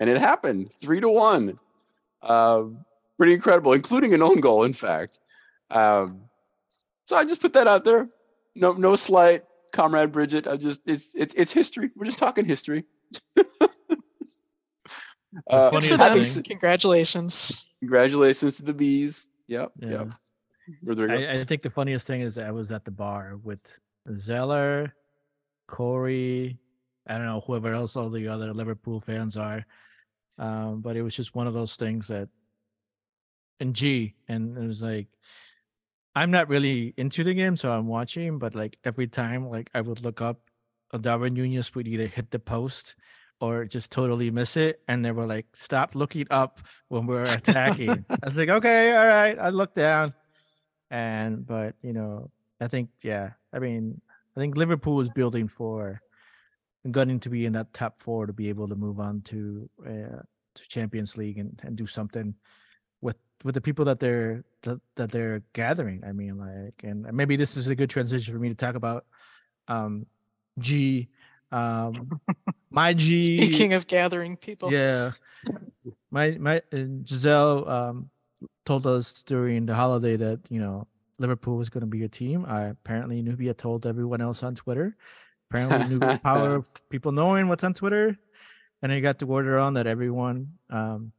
[0.00, 1.58] and it happened three to one.
[2.22, 2.64] Uh,
[3.16, 5.20] pretty incredible, including an own goal, in fact.
[5.70, 6.22] Um,
[7.06, 8.08] so I just put that out there.
[8.56, 10.46] No, no slight, comrade Bridget.
[10.46, 11.90] I just it's it's it's history.
[11.94, 12.84] We're just talking history.
[13.38, 13.68] uh,
[15.70, 16.02] Good for them.
[16.42, 17.66] Congratulations.
[17.80, 19.26] congratulations to the bees.
[19.46, 19.88] Yep, Yeah.
[19.90, 20.08] yep.
[21.10, 23.76] I, I think the funniest thing is I was at the bar with
[24.10, 24.94] Zeller,
[25.66, 26.58] Corey,
[27.06, 29.64] I don't know whoever else all the other Liverpool fans are.
[30.38, 32.28] Um, but it was just one of those things that
[33.58, 35.08] and G and it was like
[36.14, 39.80] I'm not really into the game, so I'm watching, but like every time like I
[39.80, 40.40] would look up
[40.98, 42.96] Darwin Nunez would either hit the post
[43.40, 44.82] or just totally miss it.
[44.88, 48.04] And they were like, stop looking up when we're attacking.
[48.10, 49.38] I was like, okay, all right.
[49.38, 50.12] I look down.
[50.90, 52.30] And but you know,
[52.60, 53.30] I think yeah.
[53.52, 54.00] I mean,
[54.36, 56.00] I think Liverpool is building for
[56.90, 60.22] gunning to be in that top four to be able to move on to uh,
[60.54, 62.34] to Champions League and, and do something
[63.00, 66.02] with with the people that they're that, that they're gathering.
[66.06, 69.06] I mean, like, and maybe this is a good transition for me to talk about
[69.68, 70.06] um
[70.58, 71.08] G,
[71.52, 72.20] um
[72.70, 73.24] my G.
[73.24, 75.12] Speaking of gathering people, Yeah,
[76.10, 78.10] my my uh, Giselle um
[78.64, 80.86] told us during the holiday that you know
[81.18, 82.46] Liverpool was going to be a team.
[82.46, 84.96] I apparently Nubia told everyone else on Twitter.
[85.50, 88.16] Apparently, Nubia power of people knowing what's on Twitter,
[88.82, 91.12] and I got the word around that everyone um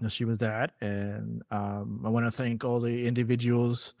[0.00, 3.94] know she was that, and um I want to thank all the individuals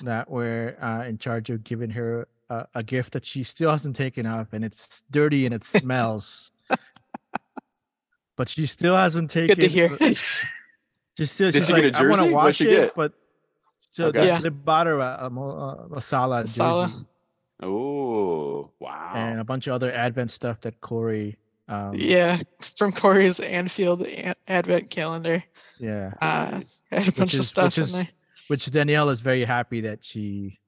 [0.00, 3.96] that were uh, in charge of giving her a, a gift that she still hasn't
[3.96, 6.52] taken off, and it's dirty and it smells.
[8.36, 9.56] but she still hasn't taken.
[9.56, 9.98] good to hear.
[11.16, 11.50] She's still.
[11.50, 12.20] Did she's she like, a I want to jersey?
[12.20, 12.94] What'd wash she it, get?
[12.96, 13.12] but
[13.92, 14.20] so Okay.
[14.22, 14.40] they, Yeah.
[14.40, 17.06] they bought her a, a, mo- a, a Salah Salah.
[17.62, 19.12] Oh wow.
[19.14, 21.38] and a bunch of other Advent stuff that Corey.
[21.66, 22.40] Um, yeah,
[22.76, 25.42] from Corey's Anfield a- Advent calendar.
[25.78, 26.12] yeah.
[26.20, 26.60] Uh,
[26.90, 28.08] had a bunch is- of stuff which in is- there.
[28.48, 30.58] Which Danielle is very happy that she.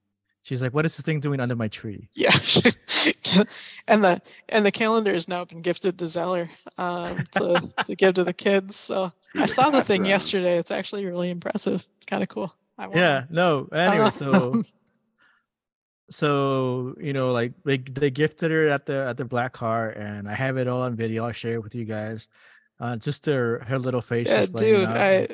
[0.45, 2.31] She's like, "What is this thing doing under my tree?" Yeah,
[3.89, 6.49] and the and the calendar has now been gifted to Zeller
[6.79, 8.77] um, to to give to the kids.
[8.77, 10.57] So I saw the thing yesterday.
[10.59, 11.87] It's actually really impressive.
[11.97, 12.55] It's kind of cool.
[12.79, 13.25] I want Yeah.
[13.31, 13.69] No.
[13.73, 14.63] Anyway, Uh, so
[16.11, 20.29] so you know like they they gifted her at the at the black car and
[20.29, 22.29] i have it all on video i'll share it with you guys
[22.79, 24.97] uh just her her little face yeah, dude, out.
[24.97, 25.29] I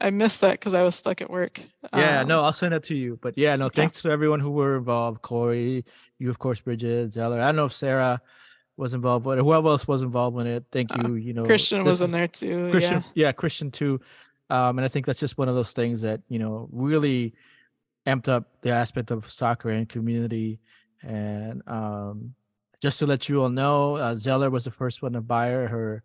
[0.00, 1.60] I missed that because I was stuck at work.
[1.94, 4.50] yeah Um, no i'll send it to you but yeah no thanks to everyone who
[4.50, 5.84] were involved corey
[6.18, 8.20] you of course bridget zeller i don't know if sarah
[8.76, 11.84] was involved but whoever else was involved in it thank Uh, you you know Christian
[11.84, 12.70] was in there too.
[12.70, 13.32] Christian, Yeah, yeah.
[13.32, 14.00] Christian too.
[14.50, 17.34] Um, and I think that's just one of those things that you know really
[18.06, 20.60] amped up the aspect of soccer and community.
[21.02, 22.34] And um,
[22.82, 25.68] just to let you all know, uh, Zeller was the first one to buy her
[25.68, 26.02] her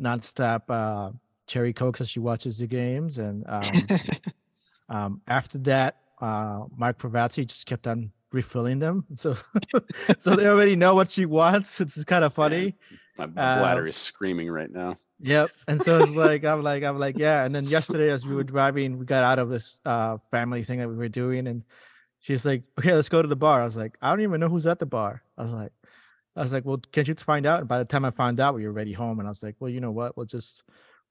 [0.00, 1.10] nonstop uh,
[1.46, 3.70] cherry cokes as she watches the games, and um,
[4.88, 9.04] um, after that, uh, Mark Pravazzi just kept on refilling them.
[9.14, 9.36] So,
[10.18, 11.80] so they already know what she wants.
[11.80, 12.76] It's kind of funny.
[13.18, 14.98] My, my bladder uh, is screaming right now.
[15.20, 15.48] Yep.
[15.68, 17.44] And so it's like I'm like I'm like yeah.
[17.44, 20.78] And then yesterday as we were driving, we got out of this uh family thing
[20.80, 21.62] that we were doing, and
[22.20, 24.48] she's like, "Okay, let's go to the bar." I was like, "I don't even know
[24.48, 25.72] who's at the bar." I was like,
[26.36, 28.54] "I was like, well, can't you find out?" And by the time I found out,
[28.54, 30.16] we were already home, and I was like, "Well, you know what?
[30.16, 30.62] We'll just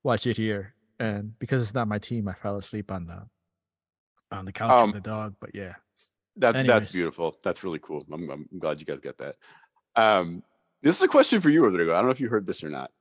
[0.03, 3.23] watch it here." And because it's not my team, I fell asleep on the
[4.31, 5.35] on the couch Um, with the dog.
[5.39, 5.73] But yeah,
[6.37, 6.67] That's anyways.
[6.83, 7.35] that's beautiful.
[7.43, 8.05] That's really cool.
[8.11, 9.35] I'm, I'm glad you guys got that.
[9.95, 10.43] Um,
[10.81, 11.93] this is a question for you, Rodrigo.
[11.93, 12.91] I don't know if you heard this or not.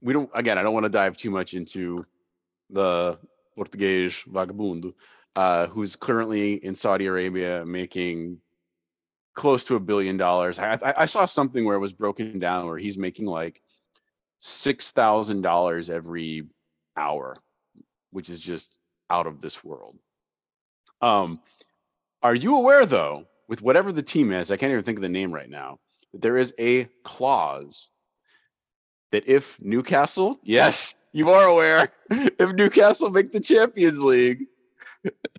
[0.00, 0.30] We don't.
[0.34, 2.04] Again, I don't want to dive too much into
[2.70, 3.18] the
[3.54, 4.92] Portuguese vagabundo,
[5.34, 8.38] uh, who's currently in Saudi Arabia making
[9.34, 10.58] close to a billion dollars.
[10.58, 13.62] I, I, I saw something where it was broken down where he's making like
[14.40, 16.44] six thousand dollars every
[16.96, 17.36] hour,
[18.10, 18.78] which is just
[19.10, 19.96] out of this world.
[21.00, 21.40] Um,
[22.22, 25.08] are you aware though, with whatever the team is, I can't even think of the
[25.08, 25.78] name right now,
[26.12, 27.88] that there is a clause
[29.12, 34.44] that if Newcastle, yes, you are aware, if Newcastle make the Champions League,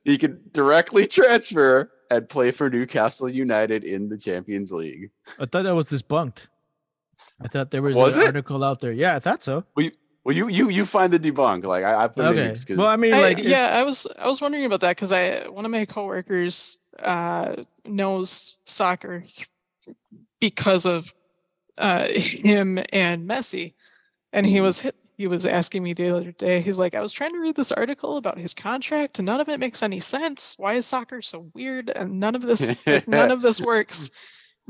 [0.03, 5.11] he can directly transfer and play for Newcastle United in the Champions League.
[5.39, 6.47] I thought that was debunked.
[7.41, 8.26] I thought there was, Was an it?
[8.27, 8.91] article out there.
[8.91, 9.64] Yeah, I thought so.
[9.76, 9.91] Well, you
[10.26, 11.64] you you you find the debunk.
[11.64, 12.50] Like I, I put it in Okay.
[12.54, 14.82] just 'cause- Well, I mean, I- like, it- yeah, I was I was wondering about
[14.82, 17.56] that because I one of my coworkers uh,
[17.86, 19.24] knows soccer
[20.40, 21.14] because of
[21.78, 23.74] uh, him and Messi,
[24.34, 26.62] and he was hit, he was asking me the other day.
[26.62, 29.50] He's like, I was trying to read this article about his contract, and none of
[29.50, 30.56] it makes any sense.
[30.58, 31.90] Why is soccer so weird?
[31.90, 32.76] And none of this
[33.08, 34.12] none of this works.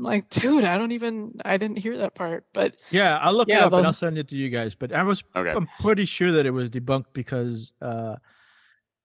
[0.00, 3.48] I'm like, dude, I don't even I didn't hear that part, but Yeah, I'll look
[3.50, 4.74] it Yeah, up and I'll send it to you guys.
[4.74, 5.50] But I was Okay.
[5.50, 8.16] I'm pretty sure that it was debunked because uh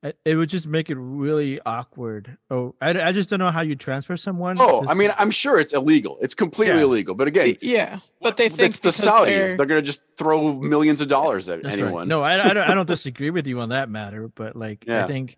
[0.04, 2.38] it, it would just make it really awkward.
[2.50, 4.56] Oh, I, I just don't know how you transfer someone.
[4.60, 6.18] Oh, I mean, I'm sure it's illegal.
[6.22, 6.84] It's completely Yeah.
[6.84, 7.14] illegal.
[7.16, 9.26] But again, yeah, but they think it's the Saudis.
[9.26, 9.66] they're- They're...
[9.66, 11.84] gonna just throw millions of dollars at That's right.
[11.86, 12.08] anyone.
[12.08, 15.04] No, I, I don't I don't disagree with you on that matter, but like Yeah.
[15.04, 15.36] I think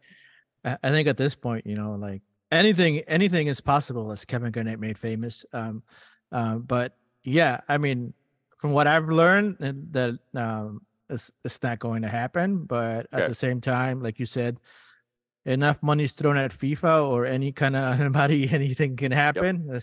[0.64, 2.22] I I think at this point, you know, like
[2.52, 5.45] anything anything is possible as Kevin Garnett made famous.
[5.53, 5.84] Um
[6.32, 8.14] um but yeah, I mean
[8.57, 13.28] from what I've learned uh, that um it's it's not going to happen, but at
[13.28, 14.57] the same time, like you said,
[15.45, 19.69] enough money's thrown at FIFA or any kind of anybody, anything can happen.
[19.72, 19.80] Uh,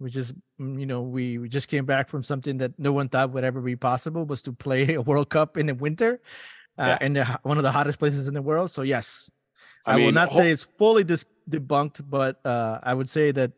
[0.00, 3.10] We just, mm, you know, we, we just came back from something that no one
[3.10, 6.22] thought would ever be possible was to play a World Cup in the winter,
[6.78, 6.98] uh, Yeah.
[7.04, 8.70] in the, one of the hottest places in the world.
[8.70, 9.30] So yes,
[9.86, 13.30] I, will mean, not ho- say it's fully dis- debunked, but uh, I would say
[13.32, 13.52] that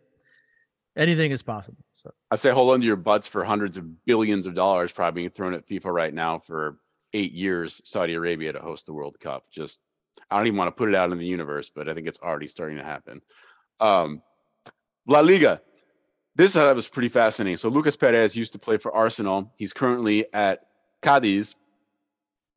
[0.97, 1.85] anything is possible.
[1.95, 5.23] So I say hold on to your butts for hundreds of billions of dollars probably
[5.23, 6.79] being thrown at FIFA right now for
[7.13, 9.45] eight years, Saudi Arabia to host the World Cup.
[9.51, 9.81] Just
[10.31, 12.21] I don't even want to put it out in the universe, but I think it's
[12.21, 13.21] already starting to happen.
[13.81, 14.23] Um,
[15.07, 15.61] La Liga.
[16.35, 17.59] This uh, was pretty fascinating.
[17.59, 19.53] So Lucas Perez used to play for Arsenal.
[19.57, 20.61] He's currently at
[21.03, 21.55] Cadiz.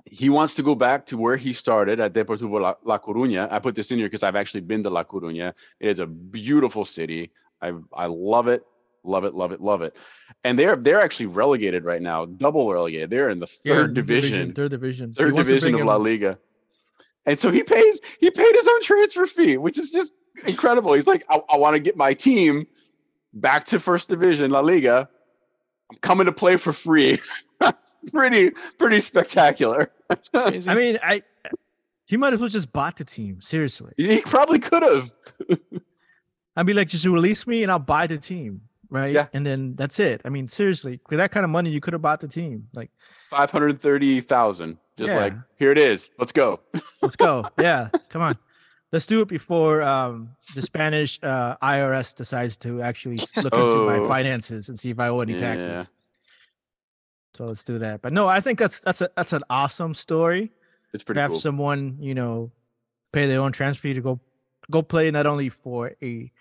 [0.06, 3.52] He wants to go back to where he started at Deportivo La, La Coruña.
[3.52, 5.54] I put this in here because I've actually been to La Coruña.
[5.80, 7.32] It is a beautiful city.
[7.62, 8.64] I I love it,
[9.04, 9.96] love it, love it, love it.
[10.44, 13.10] And they're they're actually relegated right now, double relegated.
[13.10, 16.38] They're in the Yeah, third division, third division, third to division of La Liga.
[17.26, 20.14] And so he pays he paid his own transfer fee, which is just
[20.48, 20.94] incredible.
[20.94, 22.68] He's like, I, I want to get my team
[23.34, 25.10] back to first division La Liga.
[25.92, 27.20] I'm coming to play for free.
[28.12, 29.92] pretty pretty spectacular.
[30.34, 30.70] Crazy.
[30.70, 31.24] I mean, I
[32.06, 33.42] he might as well just bought the team.
[33.42, 35.12] Seriously, he probably could have.
[36.56, 39.12] I'd be like, just release me and I'll buy the team, right?
[39.12, 39.28] Yeah.
[39.34, 40.22] and then that's it.
[40.24, 42.68] I mean, seriously, with that kind of money, you could have bought the team.
[42.74, 42.92] Like,
[43.30, 44.78] Five hundred thirty thousand.
[44.98, 46.10] Just like here it is.
[46.18, 46.62] Let's go.
[47.02, 47.46] let's go.
[47.60, 48.38] yeah, come on.
[48.94, 53.78] Let's do it before um, the Spanish uh, IRS decides to actually s- look into
[53.86, 54.08] my Oh.
[54.08, 55.40] finances and see if I owe any Yeah.
[55.40, 55.90] taxes.
[57.36, 58.02] So let's do that.
[58.02, 60.52] But no, I think that's that's a that's an awesome story.
[60.94, 61.40] It's to pretty have cool.
[61.40, 62.52] someone you know
[63.12, 64.20] pay their own transfer fee to go
[64.72, 66.32] go play not only for a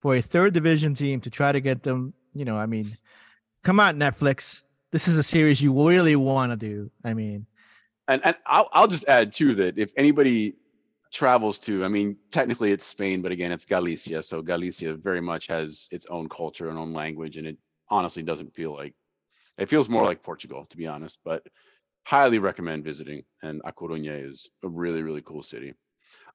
[0.00, 2.90] for a third division team to try to get them you know i mean
[3.62, 4.62] come on netflix
[4.92, 7.46] this is a series you really want to do i mean
[8.10, 10.56] and and I'll I'll just add too that if anybody
[11.12, 15.46] travels to, I mean, technically it's Spain, but again, it's Galicia, so Galicia very much
[15.46, 17.56] has its own culture and own language, and it
[17.88, 18.94] honestly doesn't feel like
[19.58, 21.18] it feels more like Portugal, to be honest.
[21.24, 21.46] But
[22.04, 25.74] highly recommend visiting, and A Coruña is a really really cool city.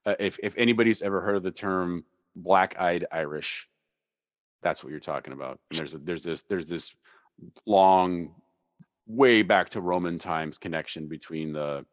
[0.06, 2.04] Uh, if if anybody's ever heard of the term
[2.36, 3.68] black-eyed Irish,
[4.62, 5.60] that's what you're talking about.
[5.70, 6.96] And there's a, there's this there's this
[7.66, 8.36] long
[9.08, 11.86] way back to Roman times connection between the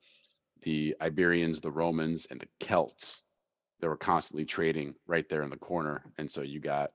[0.63, 3.25] the Iberians, the Romans, and the Celts.
[3.81, 6.93] They were constantly trading right there in the corner, and so you got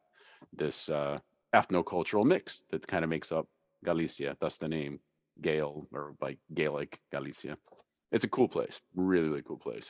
[0.53, 1.19] this uh,
[1.53, 3.47] ethnocultural mix that kind of makes up
[3.91, 4.35] Galicia.
[4.41, 4.99] That's the name
[5.41, 7.57] Gael or like Gaelic Galicia.
[8.11, 9.89] It's a cool place, really really cool place.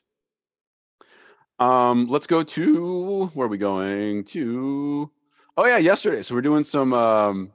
[1.60, 5.10] Um, let's go to where are we going to?
[5.58, 6.22] Oh yeah, yesterday.
[6.22, 7.52] So we're doing some um,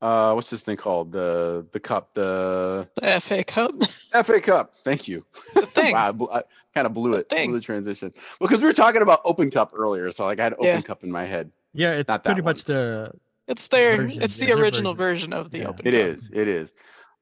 [0.00, 1.12] uh, what's this thing called?
[1.12, 3.72] The the cup, the the FA Cup.
[4.26, 4.74] FA Cup.
[4.82, 5.24] Thank you.
[5.54, 5.92] The thing.
[5.94, 6.42] wow, I, bl- I
[6.74, 7.28] kind of blew The it.
[7.28, 7.50] thing.
[7.50, 8.12] Blew the transition.
[8.40, 10.80] Well, because we were talking about Open Cup earlier, so like I had Open Yeah.
[10.80, 11.52] Cup in my head.
[11.74, 13.12] yeah it's Not pretty much the
[13.52, 15.30] It's their Version, it's yeah, the their original version.
[15.30, 15.68] version, of the Yeah.
[15.68, 16.00] Open It Cup.
[16.00, 16.30] is.
[16.34, 16.72] It is.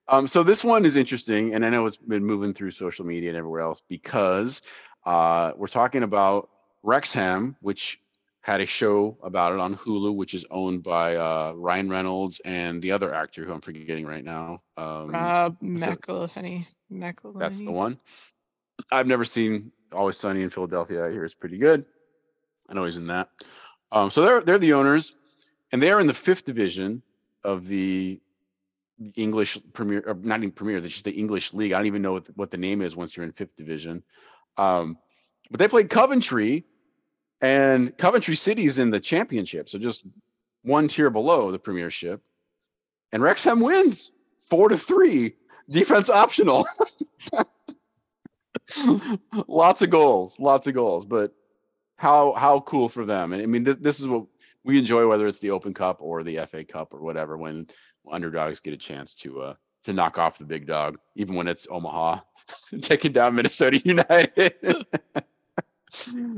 [0.09, 3.28] Um, so this one is interesting, and I know it's been moving through social media
[3.31, 4.62] and everywhere else because
[5.07, 6.48] uh, we're talking about
[6.82, 8.01] Wrexham, which
[8.43, 12.81] had a show about it on Hulu, which is owned by uh, Ryan Reynolds and
[12.82, 14.61] the other actor who I'm forgetting right now.
[14.77, 16.66] Um, Rob McElhenney.
[16.90, 17.39] McElhenney.
[17.39, 18.01] That's the one.
[18.90, 21.05] I've never seen Always Sunny in Philadelphia.
[21.07, 21.85] I hear it's pretty good.
[22.69, 23.28] I know he's in that.
[23.93, 25.15] Um, so they're they're the owners,
[25.72, 27.02] and they are in the fifth division
[27.44, 28.20] of the
[29.16, 30.78] English Premier, or not even Premier.
[30.78, 31.72] It's just the English League.
[31.72, 34.02] I don't even know what, what the name is once you're in fifth division.
[34.56, 34.98] Um,
[35.51, 36.64] but they played Coventry,
[37.40, 40.05] and Coventry City is in the Championship, so just
[40.62, 42.22] one tier below the Premiership.
[43.12, 44.10] And Wrexham wins
[44.48, 45.34] four to three,
[45.68, 46.66] defense optional.
[49.48, 51.32] lots of goals, lots of goals, but
[51.97, 53.32] how how cool for them.
[53.32, 54.26] And I mean, this, this is what
[54.65, 57.66] we enjoy, whether it's the Open Cup or the FA Cup or whatever, when
[58.11, 59.55] underdogs get a chance to uh
[59.85, 62.20] to knock off the big dog, even when it's Omaha
[62.82, 64.55] taking down Minnesota United.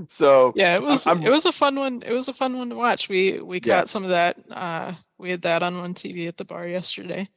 [0.09, 2.03] so Yeah, it was I'm- it was a fun one.
[2.07, 3.09] It was a fun one to watch.
[3.09, 3.79] We we Yeah.
[3.81, 4.37] caught some of that.
[4.51, 7.29] Uh, we had that on one TV at the bar yesterday.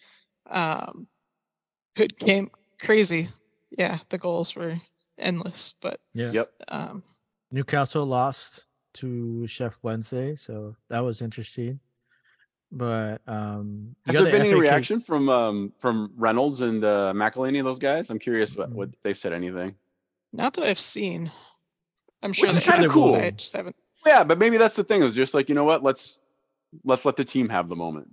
[0.50, 1.08] Um,
[1.96, 3.30] good game, crazy.
[3.78, 4.80] Yeah, the goals were
[5.18, 6.52] endless, but yeah Yep.
[6.70, 7.04] um,
[7.52, 8.64] newcastle lost
[8.96, 11.80] to Sheff wednesday so that was interesting
[12.72, 16.84] but um has there the been any FA Cup reaction from um from Reynolds and
[16.84, 18.10] uh McElhenney, those guys?
[18.10, 18.74] I'm curious what, Mm.
[18.74, 19.76] what they've said anything.
[20.34, 21.32] not that I've seen.
[22.24, 23.16] I'm sure it's kinda cool.
[23.16, 23.76] I just haven't.
[24.06, 25.04] Yeah, but maybe that's the thing.
[25.04, 25.84] Is just like you know what?
[25.84, 26.20] Let's
[26.84, 28.12] let's let the team have the moment.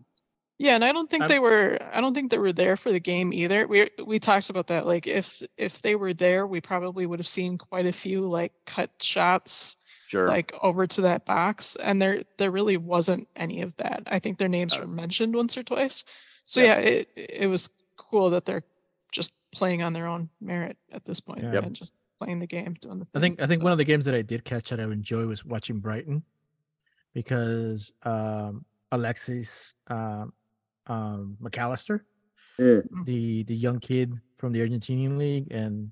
[0.58, 1.78] Yeah, and I don't think I'm- they were.
[1.92, 3.66] I don't think they were there for the game either.
[3.66, 4.86] We we talked about that.
[4.86, 8.52] Like if if they were there, we probably would have seen quite a few like
[8.66, 9.76] cut shots
[10.12, 10.28] Sure.
[10.28, 14.02] like over to that box, and there there really wasn't any of that.
[14.06, 16.04] I think their names were mentioned once or twice.
[16.44, 16.78] So yeah.
[16.78, 18.62] yeah, it it was cool that they're
[19.10, 21.52] just playing on their own merit at this point Yeah.
[21.54, 21.64] Yep.
[21.64, 23.84] and just playing the game, doing the I think I think so- one of the
[23.84, 26.22] games that I did catch that I enjoy was watching Brighton
[27.14, 30.32] because um Alexis um
[30.88, 32.04] um Mac Allister,
[32.58, 35.90] the the young kid from the Argentinian league and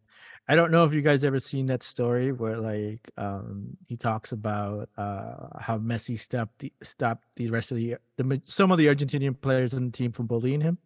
[0.50, 4.32] I don't know if you guys ever seen that story where like um he talks
[4.32, 8.88] about uh how Messi stopped the stopped the rest of the the some of the
[8.88, 10.78] Argentinian players in the team from bullying him.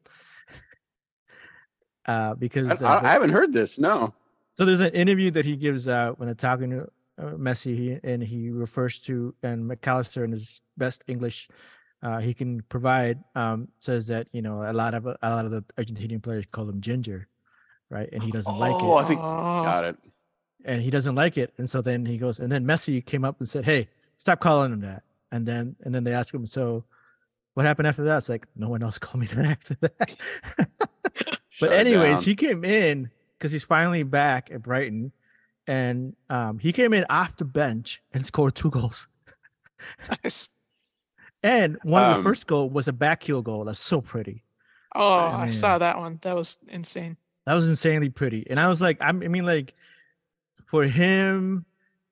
[2.06, 3.78] Uh because I, uh, I, haven't heard this.
[3.78, 4.12] No.
[4.58, 6.82] so there's an interview that he gives out when they're talking to
[7.16, 11.48] uh, Messi, he, and he refers to and Mac Allister in his best English
[12.04, 15.50] uh, he can provide um, says that you know a lot of a lot of
[15.50, 17.26] the Argentinian players call him Ginger,
[17.94, 18.08] right?
[18.12, 18.82] And he doesn't like it.
[18.82, 19.96] Oh, it, I think Oh, got it.
[20.66, 23.36] and he doesn't like it, and so then he goes, and then Messi came up
[23.38, 23.88] and said, "Hey,
[24.18, 25.02] stop calling him that."
[25.32, 26.84] And then and then they ask him, "So,
[27.54, 30.14] what happened after that?" It's like no one else called me that after that.
[31.60, 32.24] But anyways, down.
[32.24, 35.12] he came in because he's finally back at Brighton,
[35.68, 39.06] and um, he came in off the bench and scored two goals.
[40.24, 40.48] nice.
[41.44, 43.64] And one of Um, the first goal was a backheel goal.
[43.64, 44.42] That's so pretty.
[44.96, 45.40] Oh, Nice.
[45.40, 46.18] I saw that one.
[46.22, 47.18] That was insane.
[47.46, 48.46] That was insanely pretty.
[48.48, 49.74] And I was like, I'm- mean, like
[50.66, 51.66] for him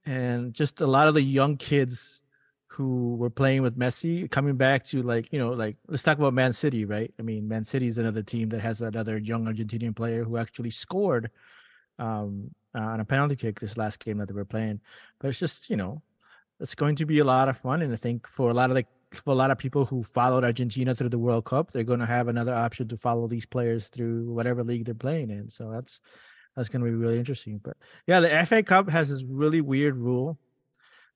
[0.05, 2.25] and just a lot of the young kids
[2.67, 6.33] who were playing with Messi coming back to like, you know, like let's talk about
[6.35, 7.13] Man City, right?
[7.19, 10.71] I mean, Man City is another team that has another young Argentinian player who actually
[10.71, 11.31] scored
[11.99, 14.81] um uh, on a penalty kick this last game that they were playing.
[15.19, 16.03] But it's just, you know,
[16.59, 17.83] it's going to be a lot of fun.
[17.83, 20.45] And I think for a lot of like for a lot of people who followed
[20.45, 23.89] Argentina through the World Cup, they're going to have another option to follow these players
[23.89, 25.51] through whatever league they're playing in.
[25.51, 26.01] So that's
[26.57, 27.59] that's going to be really interesting.
[27.63, 27.77] But
[28.07, 30.39] yeah, the FA Cup has this really weird rule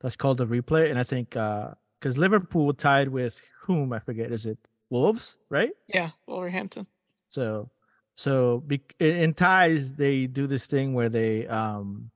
[0.01, 4.47] that's called the replay, and I think because Liverpool tied with whom I forget, is
[4.47, 4.59] it
[4.91, 5.73] Wolves, right?
[5.89, 6.87] Yeah, Wolverhampton.
[7.29, 7.71] So
[8.15, 8.65] so
[8.99, 12.11] in ties they do this thing where they um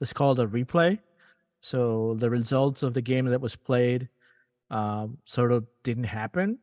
[0.00, 0.98] it's called a replay.
[1.60, 4.08] So the results of the game that was played
[4.72, 6.58] um sort of didn't happen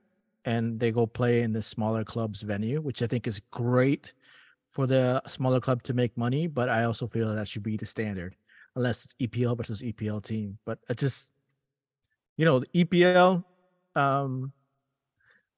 [0.46, 4.14] and they go play in the smaller club's venue, which I think is great
[4.70, 7.86] for the smaller club to make money, but I also feel that should be the
[7.86, 8.36] standard
[8.76, 10.58] unless it's EPL versus EPL team.
[10.66, 11.32] But I just
[12.38, 13.44] you know, the EPL
[13.96, 14.54] um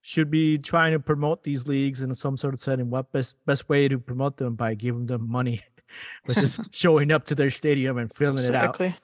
[0.02, 2.90] should be trying to promote these leagues in some sort of setting.
[2.90, 5.62] What best best way to promote them by giving them money,
[6.26, 8.76] was just showing up to their stadium and filling it out.
[8.76, 8.96] Exactly.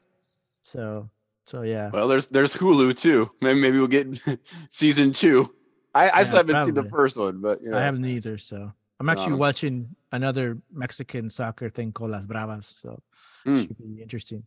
[0.61, 1.10] So
[1.48, 1.90] so yeah.
[1.91, 3.32] Well, there's there's Hulu too.
[3.41, 4.19] Maybe maybe we'll get
[4.69, 5.53] season two.
[5.95, 7.78] I, I still haven't seen the first one, but you know.
[7.78, 8.38] I haven't either.
[8.38, 12.80] So I'm actually watching another Mexican soccer thing called Las Bravas.
[12.80, 13.02] So
[13.45, 13.61] Mm.
[13.65, 14.44] should be interesting.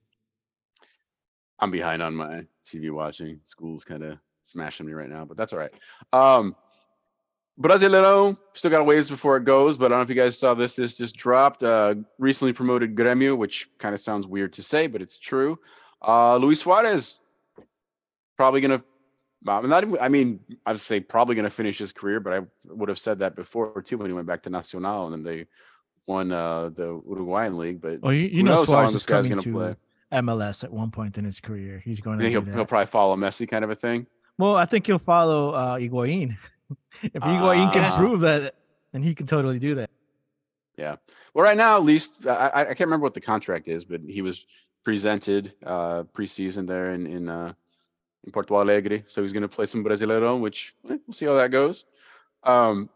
[1.59, 3.40] I'm behind on my TV watching.
[3.44, 5.72] School's kind of smashing me right now, but that's all right.
[6.12, 6.55] Um,
[7.60, 10.39] Brasileiro still got a ways before it goes, but I don't know if you guys
[10.39, 10.77] saw this.
[10.77, 11.62] This just dropped.
[11.62, 15.59] Uh, recently promoted Grêmio, which kind of sounds weird to say, but it's true.
[16.06, 17.20] Uh, Luis Suarez
[18.36, 18.82] probably gonna.
[19.47, 19.85] I'm not.
[19.85, 23.18] even- I mean, I'd say probably gonna finish his career, but I would have said
[23.20, 25.47] that before too when he went back to Nacional and then they
[26.06, 27.81] won uh, the Uruguayan league.
[27.81, 29.77] But Oh, you, you know knows how long Suarez is coming gonna to play?
[30.20, 31.81] MLS at one point in his career.
[31.85, 34.06] He's going to think he'll, he'll probably follow Messi, kind of a thing.
[34.39, 36.36] Well, I think he'll follow uh Higuain.
[37.02, 37.97] if Higuain can Ah.
[37.97, 38.55] prove that,
[38.93, 39.90] then he can totally do that.
[40.77, 40.97] Yeah.
[41.35, 44.20] Well, right now, at least I I can't remember what the contract is, but he
[44.22, 44.44] was
[44.85, 47.52] presented uh preseason there in in uh
[48.24, 51.35] in Porto Alegre, so he's going to play some Brasileiro, which eh, we'll see how
[51.35, 51.85] that goes.
[52.43, 52.90] Um,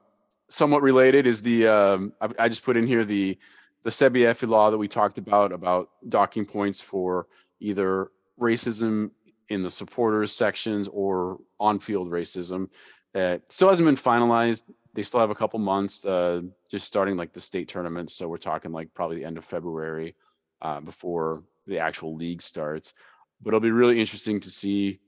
[0.48, 3.38] somewhat related is the um, I, I just put in here the
[3.82, 7.26] the CBF law that we talked about about docking points for
[7.60, 9.10] either racism
[9.48, 12.68] in the supporters sections or on-field racism.
[13.14, 14.64] Uh, still hasn't been finalized.
[14.94, 18.14] They still have a couple months, uh, just starting like the state tournaments.
[18.14, 20.14] So we're talking like probably the end of February
[20.62, 22.94] uh, before the actual league starts.
[23.42, 25.00] But it'll be really interesting to see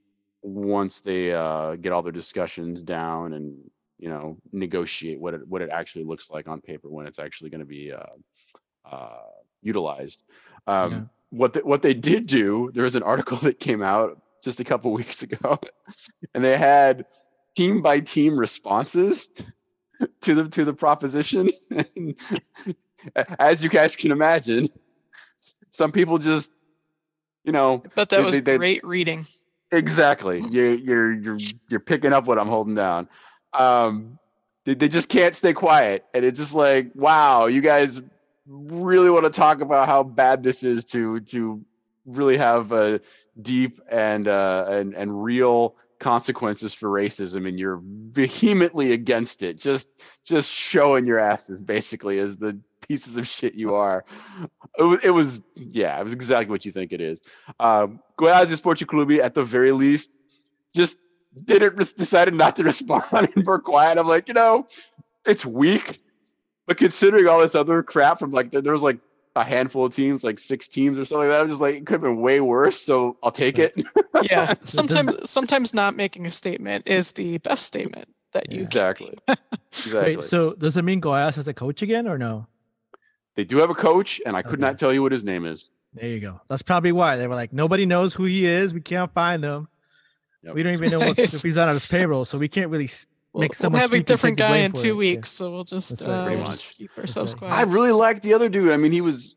[0.42, 3.58] once they uh, get all their discussions down and
[3.98, 7.50] you know negotiate what it what it actually looks like on paper when it's actually
[7.50, 8.04] going to be uh,
[8.90, 9.22] uh,
[9.62, 10.22] utilized.
[10.66, 11.00] Um, Yeah.
[11.30, 14.64] What the, what they did do, there was an article that came out just a
[14.64, 15.58] couple weeks ago,
[16.34, 17.06] and they had
[17.56, 19.28] team by team responses
[20.22, 21.50] to the to the proposition.
[21.70, 22.14] And
[23.38, 24.68] as you guys can imagine,
[25.70, 26.50] some people just,
[27.44, 29.26] you know, But that They- was they- they- great reading.
[29.72, 30.38] exactly.
[30.50, 31.38] You're you're you're
[31.68, 33.08] you're picking up what I'm holding down.
[33.52, 34.18] Um,
[34.64, 38.02] they, they just can't stay quiet, and it's just like, wow, you guys
[38.46, 41.64] really want to talk about how bad this is to to
[42.04, 43.00] really have a
[43.42, 49.88] deep and uh and and real consequences for racism and you're vehemently against it just
[50.24, 52.56] just showing your asses basically is the
[52.88, 54.04] pieces of shit you are.
[54.78, 57.22] It was, it was yeah, it was exactly what you think it is.
[57.60, 60.10] Um, Goiás Esporte Clube, at the very least,
[60.74, 60.96] just
[61.44, 63.04] didn't res- decided not to respond
[63.34, 63.98] and were quiet.
[63.98, 64.66] I'm like, you know,
[65.24, 66.00] it's weak,
[66.66, 68.98] but considering all this other crap from like there, there was like
[69.34, 71.42] a handful of teams, like six teams or something like that.
[71.42, 72.80] I'm just like, it could have been way worse.
[72.80, 73.74] So I'll take it.
[74.22, 78.66] Yeah, sometimes sometimes not making a statement is the best statement that you Yeah.
[78.66, 79.18] can exactly.
[79.28, 79.38] make.
[79.84, 80.16] Exactly.
[80.16, 82.46] Wait, so does it mean Goiás has a coach again or no?
[83.36, 84.62] They do have a coach, and I could Okay.
[84.62, 85.68] not tell you what his name is.
[85.94, 86.40] There you go.
[86.48, 88.74] That's probably why they were like, nobody knows who he is.
[88.74, 89.68] We can't find him.
[90.42, 90.54] Yep.
[90.54, 92.84] We don't even know what, if he's on his payroll, so we can't really.
[92.86, 94.94] s- We'll, Make we'll someone have a different guy in two it, yeah.
[94.94, 97.52] weeks, so we'll just That's right, uh, we'll just keep ourselves right.
[97.52, 98.72] I really liked the other dude.
[98.72, 99.36] I mean, he was,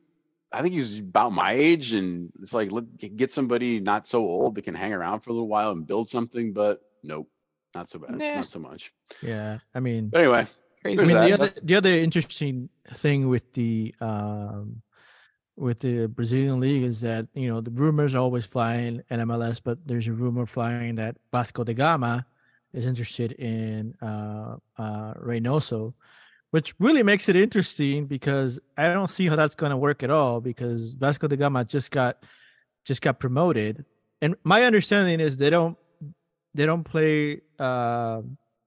[0.53, 4.07] I think he was about my age, and it's like let get get somebody not
[4.07, 6.53] so old that can hang around for a little while and build something.
[6.53, 7.27] But nope,
[7.75, 8.35] not so bad, Nah.
[8.35, 8.93] not so much.
[9.21, 10.47] Yeah, I mean, But anyway,
[10.85, 11.25] I mean, that.
[11.25, 14.81] the other the other interesting thing with the um
[15.57, 19.61] with the Brazilian league is that you know the rumors are always flying in MLS,
[19.63, 22.25] but there's a rumor flying that Vasco da Gama
[22.73, 25.93] is interested in uh uh Reynoso,
[26.51, 30.11] which really makes it interesting because I don't see how that's going to work at
[30.11, 32.23] all because Vasco da Gama just got
[32.85, 33.83] just got promoted,
[34.21, 35.77] and my understanding is they don't
[36.53, 37.41] they don't play.
[37.59, 38.21] Uh,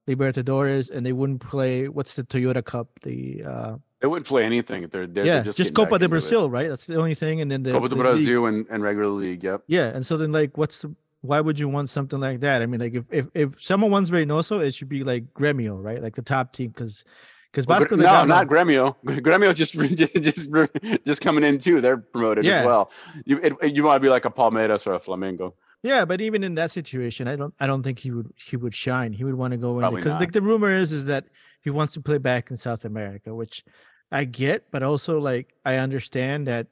[0.09, 1.89] Libertadores, and they wouldn't play.
[1.89, 2.89] What's the Toyota Cup?
[3.03, 4.89] The uh, they wouldn't play anything.
[4.89, 6.09] They're, they're, yeah, they're just, just, Copa de into it.
[6.09, 6.69] Brazil, right?
[6.69, 7.41] That's the only thing.
[7.41, 9.45] And then the, Copa de the Brazil and, and regular league.
[9.45, 9.63] Yep.
[9.69, 10.95] Yeah, and so then like, what's the?
[11.21, 12.63] Why would you want something like that?
[12.63, 16.03] I mean, like if if if someone wants Reynoso, it should be like Gremio, right?
[16.03, 17.05] Like the top team, because
[17.53, 18.97] because Well, Vasco Gre- no, not Gremio.
[19.05, 19.75] Gremio just
[20.99, 21.81] just just coming in too.
[21.81, 22.61] They're promoted Yeah.
[22.61, 22.91] as well.
[23.25, 25.53] You it, you want to be like a Palmeiras or a Flamengo.
[25.83, 28.75] Yeah, but even in that situation, I don't I don't think he would he would
[28.75, 29.13] shine.
[29.13, 31.27] He would want to go in because like the rumor is is that
[31.63, 33.65] he wants to play back in South America, which
[34.13, 36.69] I get, but also like I understand that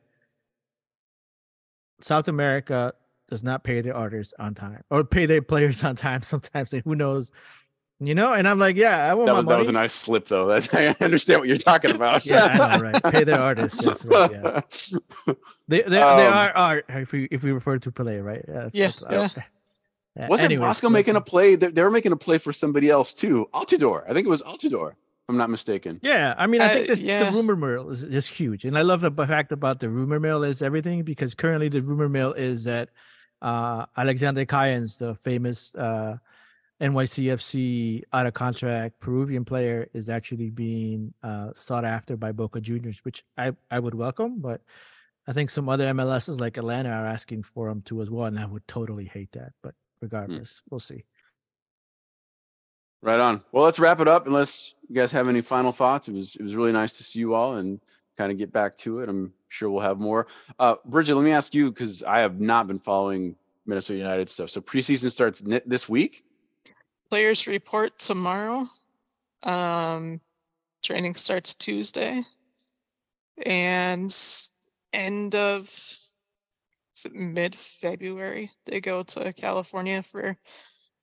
[2.00, 2.92] South America
[3.28, 6.72] does not pay their artists on time or pay their players on time sometimes.
[6.72, 7.32] Who knows,
[8.00, 8.32] you know?
[8.32, 10.46] And I'm like, yeah, I want That my was that was a nice slip though.
[10.50, 12.24] That's, I understand what you're talking about.
[12.30, 13.02] Yeah, I know, right?
[13.12, 14.60] Pay their artists, that's right, yeah.
[15.68, 18.44] They they, they Um, are art if we if we refer to play, right?
[18.46, 19.02] that's- Yeah, that's
[19.34, 19.44] art.
[20.16, 21.54] Yeah, Wasn't anyways, Vasco making a play?
[21.54, 23.48] They, they were making a play for somebody else too.
[23.54, 24.02] Altidore.
[24.10, 26.00] I think it was Altidore, if I'm not mistaken.
[26.02, 27.24] Yeah, I mean, I Uh, think this, yeah.
[27.24, 30.42] the rumor mill is just huge, and I love the fact about the rumor mill
[30.42, 32.88] is everything because currently the rumor mill is that
[33.40, 36.16] uh, Alexander Callens, the famous uh,
[36.80, 43.00] NYCFC out of contract Peruvian player, is actually being uh, sought after by Boca Juniors,
[43.04, 44.62] which I I would welcome, but
[45.26, 48.38] I think some other MLSs like Atlanta are asking for him too as well, and
[48.38, 49.52] I would totally hate that.
[49.62, 51.04] But regardless, we'll see.
[53.02, 53.42] Right on.
[53.52, 54.26] Well, let's wrap it up.
[54.26, 57.18] Unless you guys have any final thoughts, it was it was really nice to see
[57.18, 57.80] you all and
[58.16, 59.08] kind of get back to it.
[59.08, 60.26] I'm sure we'll have more.
[60.58, 63.36] Uh, Bridget, let me ask you because I have not been following
[63.66, 64.50] Minnesota United stuff.
[64.50, 66.24] So preseason starts this week.
[67.10, 68.68] Players report tomorrow.
[69.42, 70.20] Um,
[70.82, 72.22] training starts Tuesday,
[73.44, 74.14] and
[74.92, 75.98] end of
[77.12, 80.36] mid February they go to California for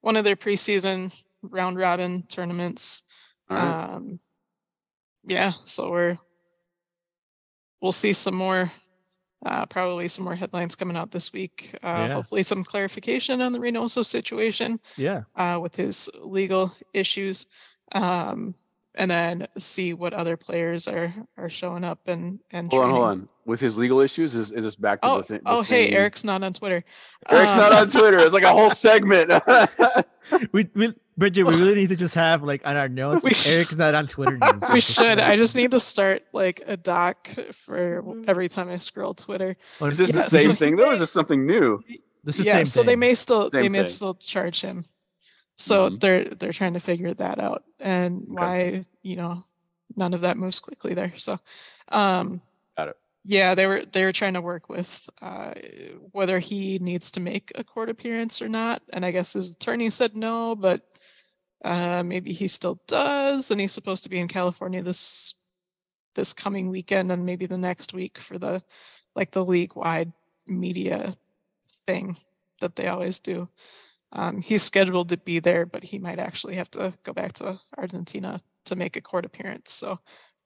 [0.01, 3.03] one of their preseason round robin tournaments.
[3.49, 3.95] Right.
[3.95, 4.19] Um,
[5.23, 6.17] yeah, so we're
[7.81, 8.71] we'll see some more,
[9.45, 11.72] uh, probably some more headlines coming out this week.
[11.84, 12.14] Uh, Yeah.
[12.14, 17.45] Hopefully, some clarification on the Reynoso situation Yeah, uh, with his legal issues,
[17.91, 18.55] um,
[18.98, 22.69] and then see what other players are are showing up and and.
[22.72, 23.30] hold on, hold on.
[23.45, 25.40] With his legal issues, is, is this back to Oh, the thing?
[25.45, 26.84] oh, hey, Eric's not on Twitter.
[27.30, 28.19] Eric's not Um, on Twitter.
[28.19, 29.32] It's like a whole segment.
[30.52, 33.24] we we Bridget, we really need to just have like on our notes.
[33.24, 34.38] We sh- Eric's not on Twitter.
[34.41, 34.64] News.
[34.74, 35.19] We should.
[35.19, 39.56] I just need to start like a doc for every time I scroll Twitter.
[39.82, 40.90] is this Yeah, the same thing though?
[40.90, 41.82] Or is this something new?
[42.26, 43.88] This is yeah, same so they may still they may thing.
[43.88, 44.86] still charge him.
[45.57, 45.99] So Mhm.
[45.99, 48.35] they're they're trying to figure that out and Okay.
[48.35, 49.43] why you know
[49.95, 51.13] none of that moves quickly there.
[51.17, 51.39] So,
[51.89, 52.41] um,
[52.77, 52.97] Got it.
[53.25, 55.53] Yeah, they were they were trying to work with uh,
[56.13, 59.89] whether he needs to make a court appearance or not, and I guess his attorney
[59.91, 60.81] said no, but
[61.65, 65.35] uh, maybe he still does, and he's supposed to be in California this
[66.15, 68.63] this coming weekend and maybe the next week for the
[69.15, 70.13] like the league wide
[70.47, 71.17] media
[71.88, 72.17] thing
[72.61, 73.49] that they always do.
[74.13, 77.59] Um, he's scheduled to be there, but he might actually have to go back to
[77.77, 79.73] Argentina to make a court appearance.
[79.73, 79.99] So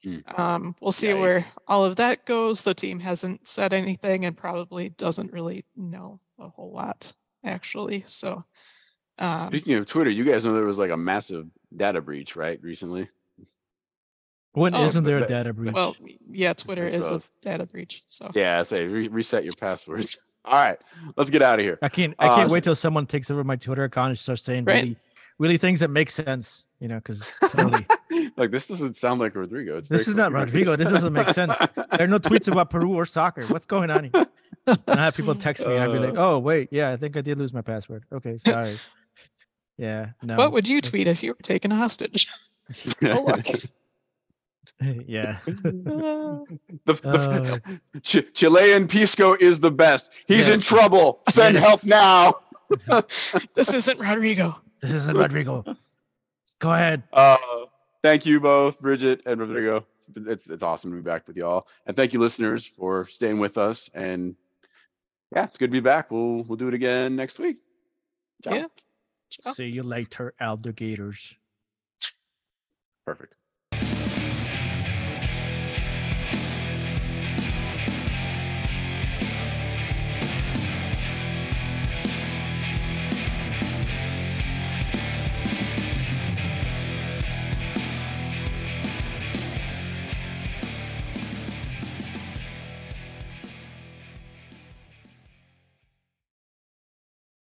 [0.04, 0.18] Hmm.
[0.36, 1.58] um, we'll see where Yikes.
[1.68, 2.64] all of that goes.
[2.64, 7.14] The team hasn't said anything and probably doesn't really know a whole lot,
[7.46, 8.04] actually.
[8.08, 8.44] So
[9.20, 12.60] um, Speaking of Twitter, you guys know there was like a massive data breach, right?
[12.64, 13.10] Recently.
[14.54, 15.74] When Oh, not there a data breach?
[15.76, 15.96] Well,
[16.30, 18.04] yeah, Twitter is a data breach.
[18.08, 20.18] So Yeah, I say re- reset your passwords.
[20.44, 20.78] All right,
[21.18, 21.78] let's get out of here.
[21.82, 22.16] I can't.
[22.18, 24.84] I can't uh, wait till someone takes over my Twitter account and starts saying Right.
[24.84, 24.96] really,
[25.38, 26.66] really things that make sense.
[26.80, 27.86] You know, because totally.
[28.38, 29.78] like this doesn't sound like Rodrigo.
[29.78, 30.32] It's This is not.
[30.32, 30.76] Rodrigo.
[30.76, 31.56] This doesn't make sense.
[31.76, 33.46] there are no tweets about Peru or soccer.
[33.48, 34.26] What's going on here?
[34.68, 35.78] And I have people text me.
[35.78, 36.32] I'd be like, Uh.
[36.34, 38.04] "Oh wait, yeah, I think I did lose my password.
[38.12, 38.76] Okay, sorry.
[39.78, 40.38] yeah, no.
[40.38, 42.28] what would you tweet if you were taken hostage?
[43.04, 43.46] Oh, look.
[45.08, 45.40] yeah.
[45.46, 47.62] The, the,
[47.94, 50.12] Uh, Ch- Chilean Pisco is the best.
[50.28, 50.56] He's Yeah.
[50.56, 51.22] in trouble.
[51.30, 51.64] Send Yes.
[51.64, 52.34] help now.
[53.56, 54.60] this isn't Rodrigo.
[54.82, 55.64] This isn't Rodrigo.
[56.60, 57.04] Go ahead.
[57.14, 57.38] Uh,
[58.02, 59.86] thank you both, Bridget and Rodrigo.
[60.16, 63.40] It's, it's it's awesome to be back with y'all, and thank you, listeners, for staying
[63.40, 63.90] with us.
[63.94, 64.36] And
[65.36, 66.10] yeah, it's good to be back.
[66.12, 67.58] We'll we'll do it again next week.
[68.44, 68.54] Ciao.
[68.54, 68.66] Yeah.
[69.30, 69.52] Ciao.
[69.54, 71.36] See you later, alligators.
[73.06, 73.36] Perfect.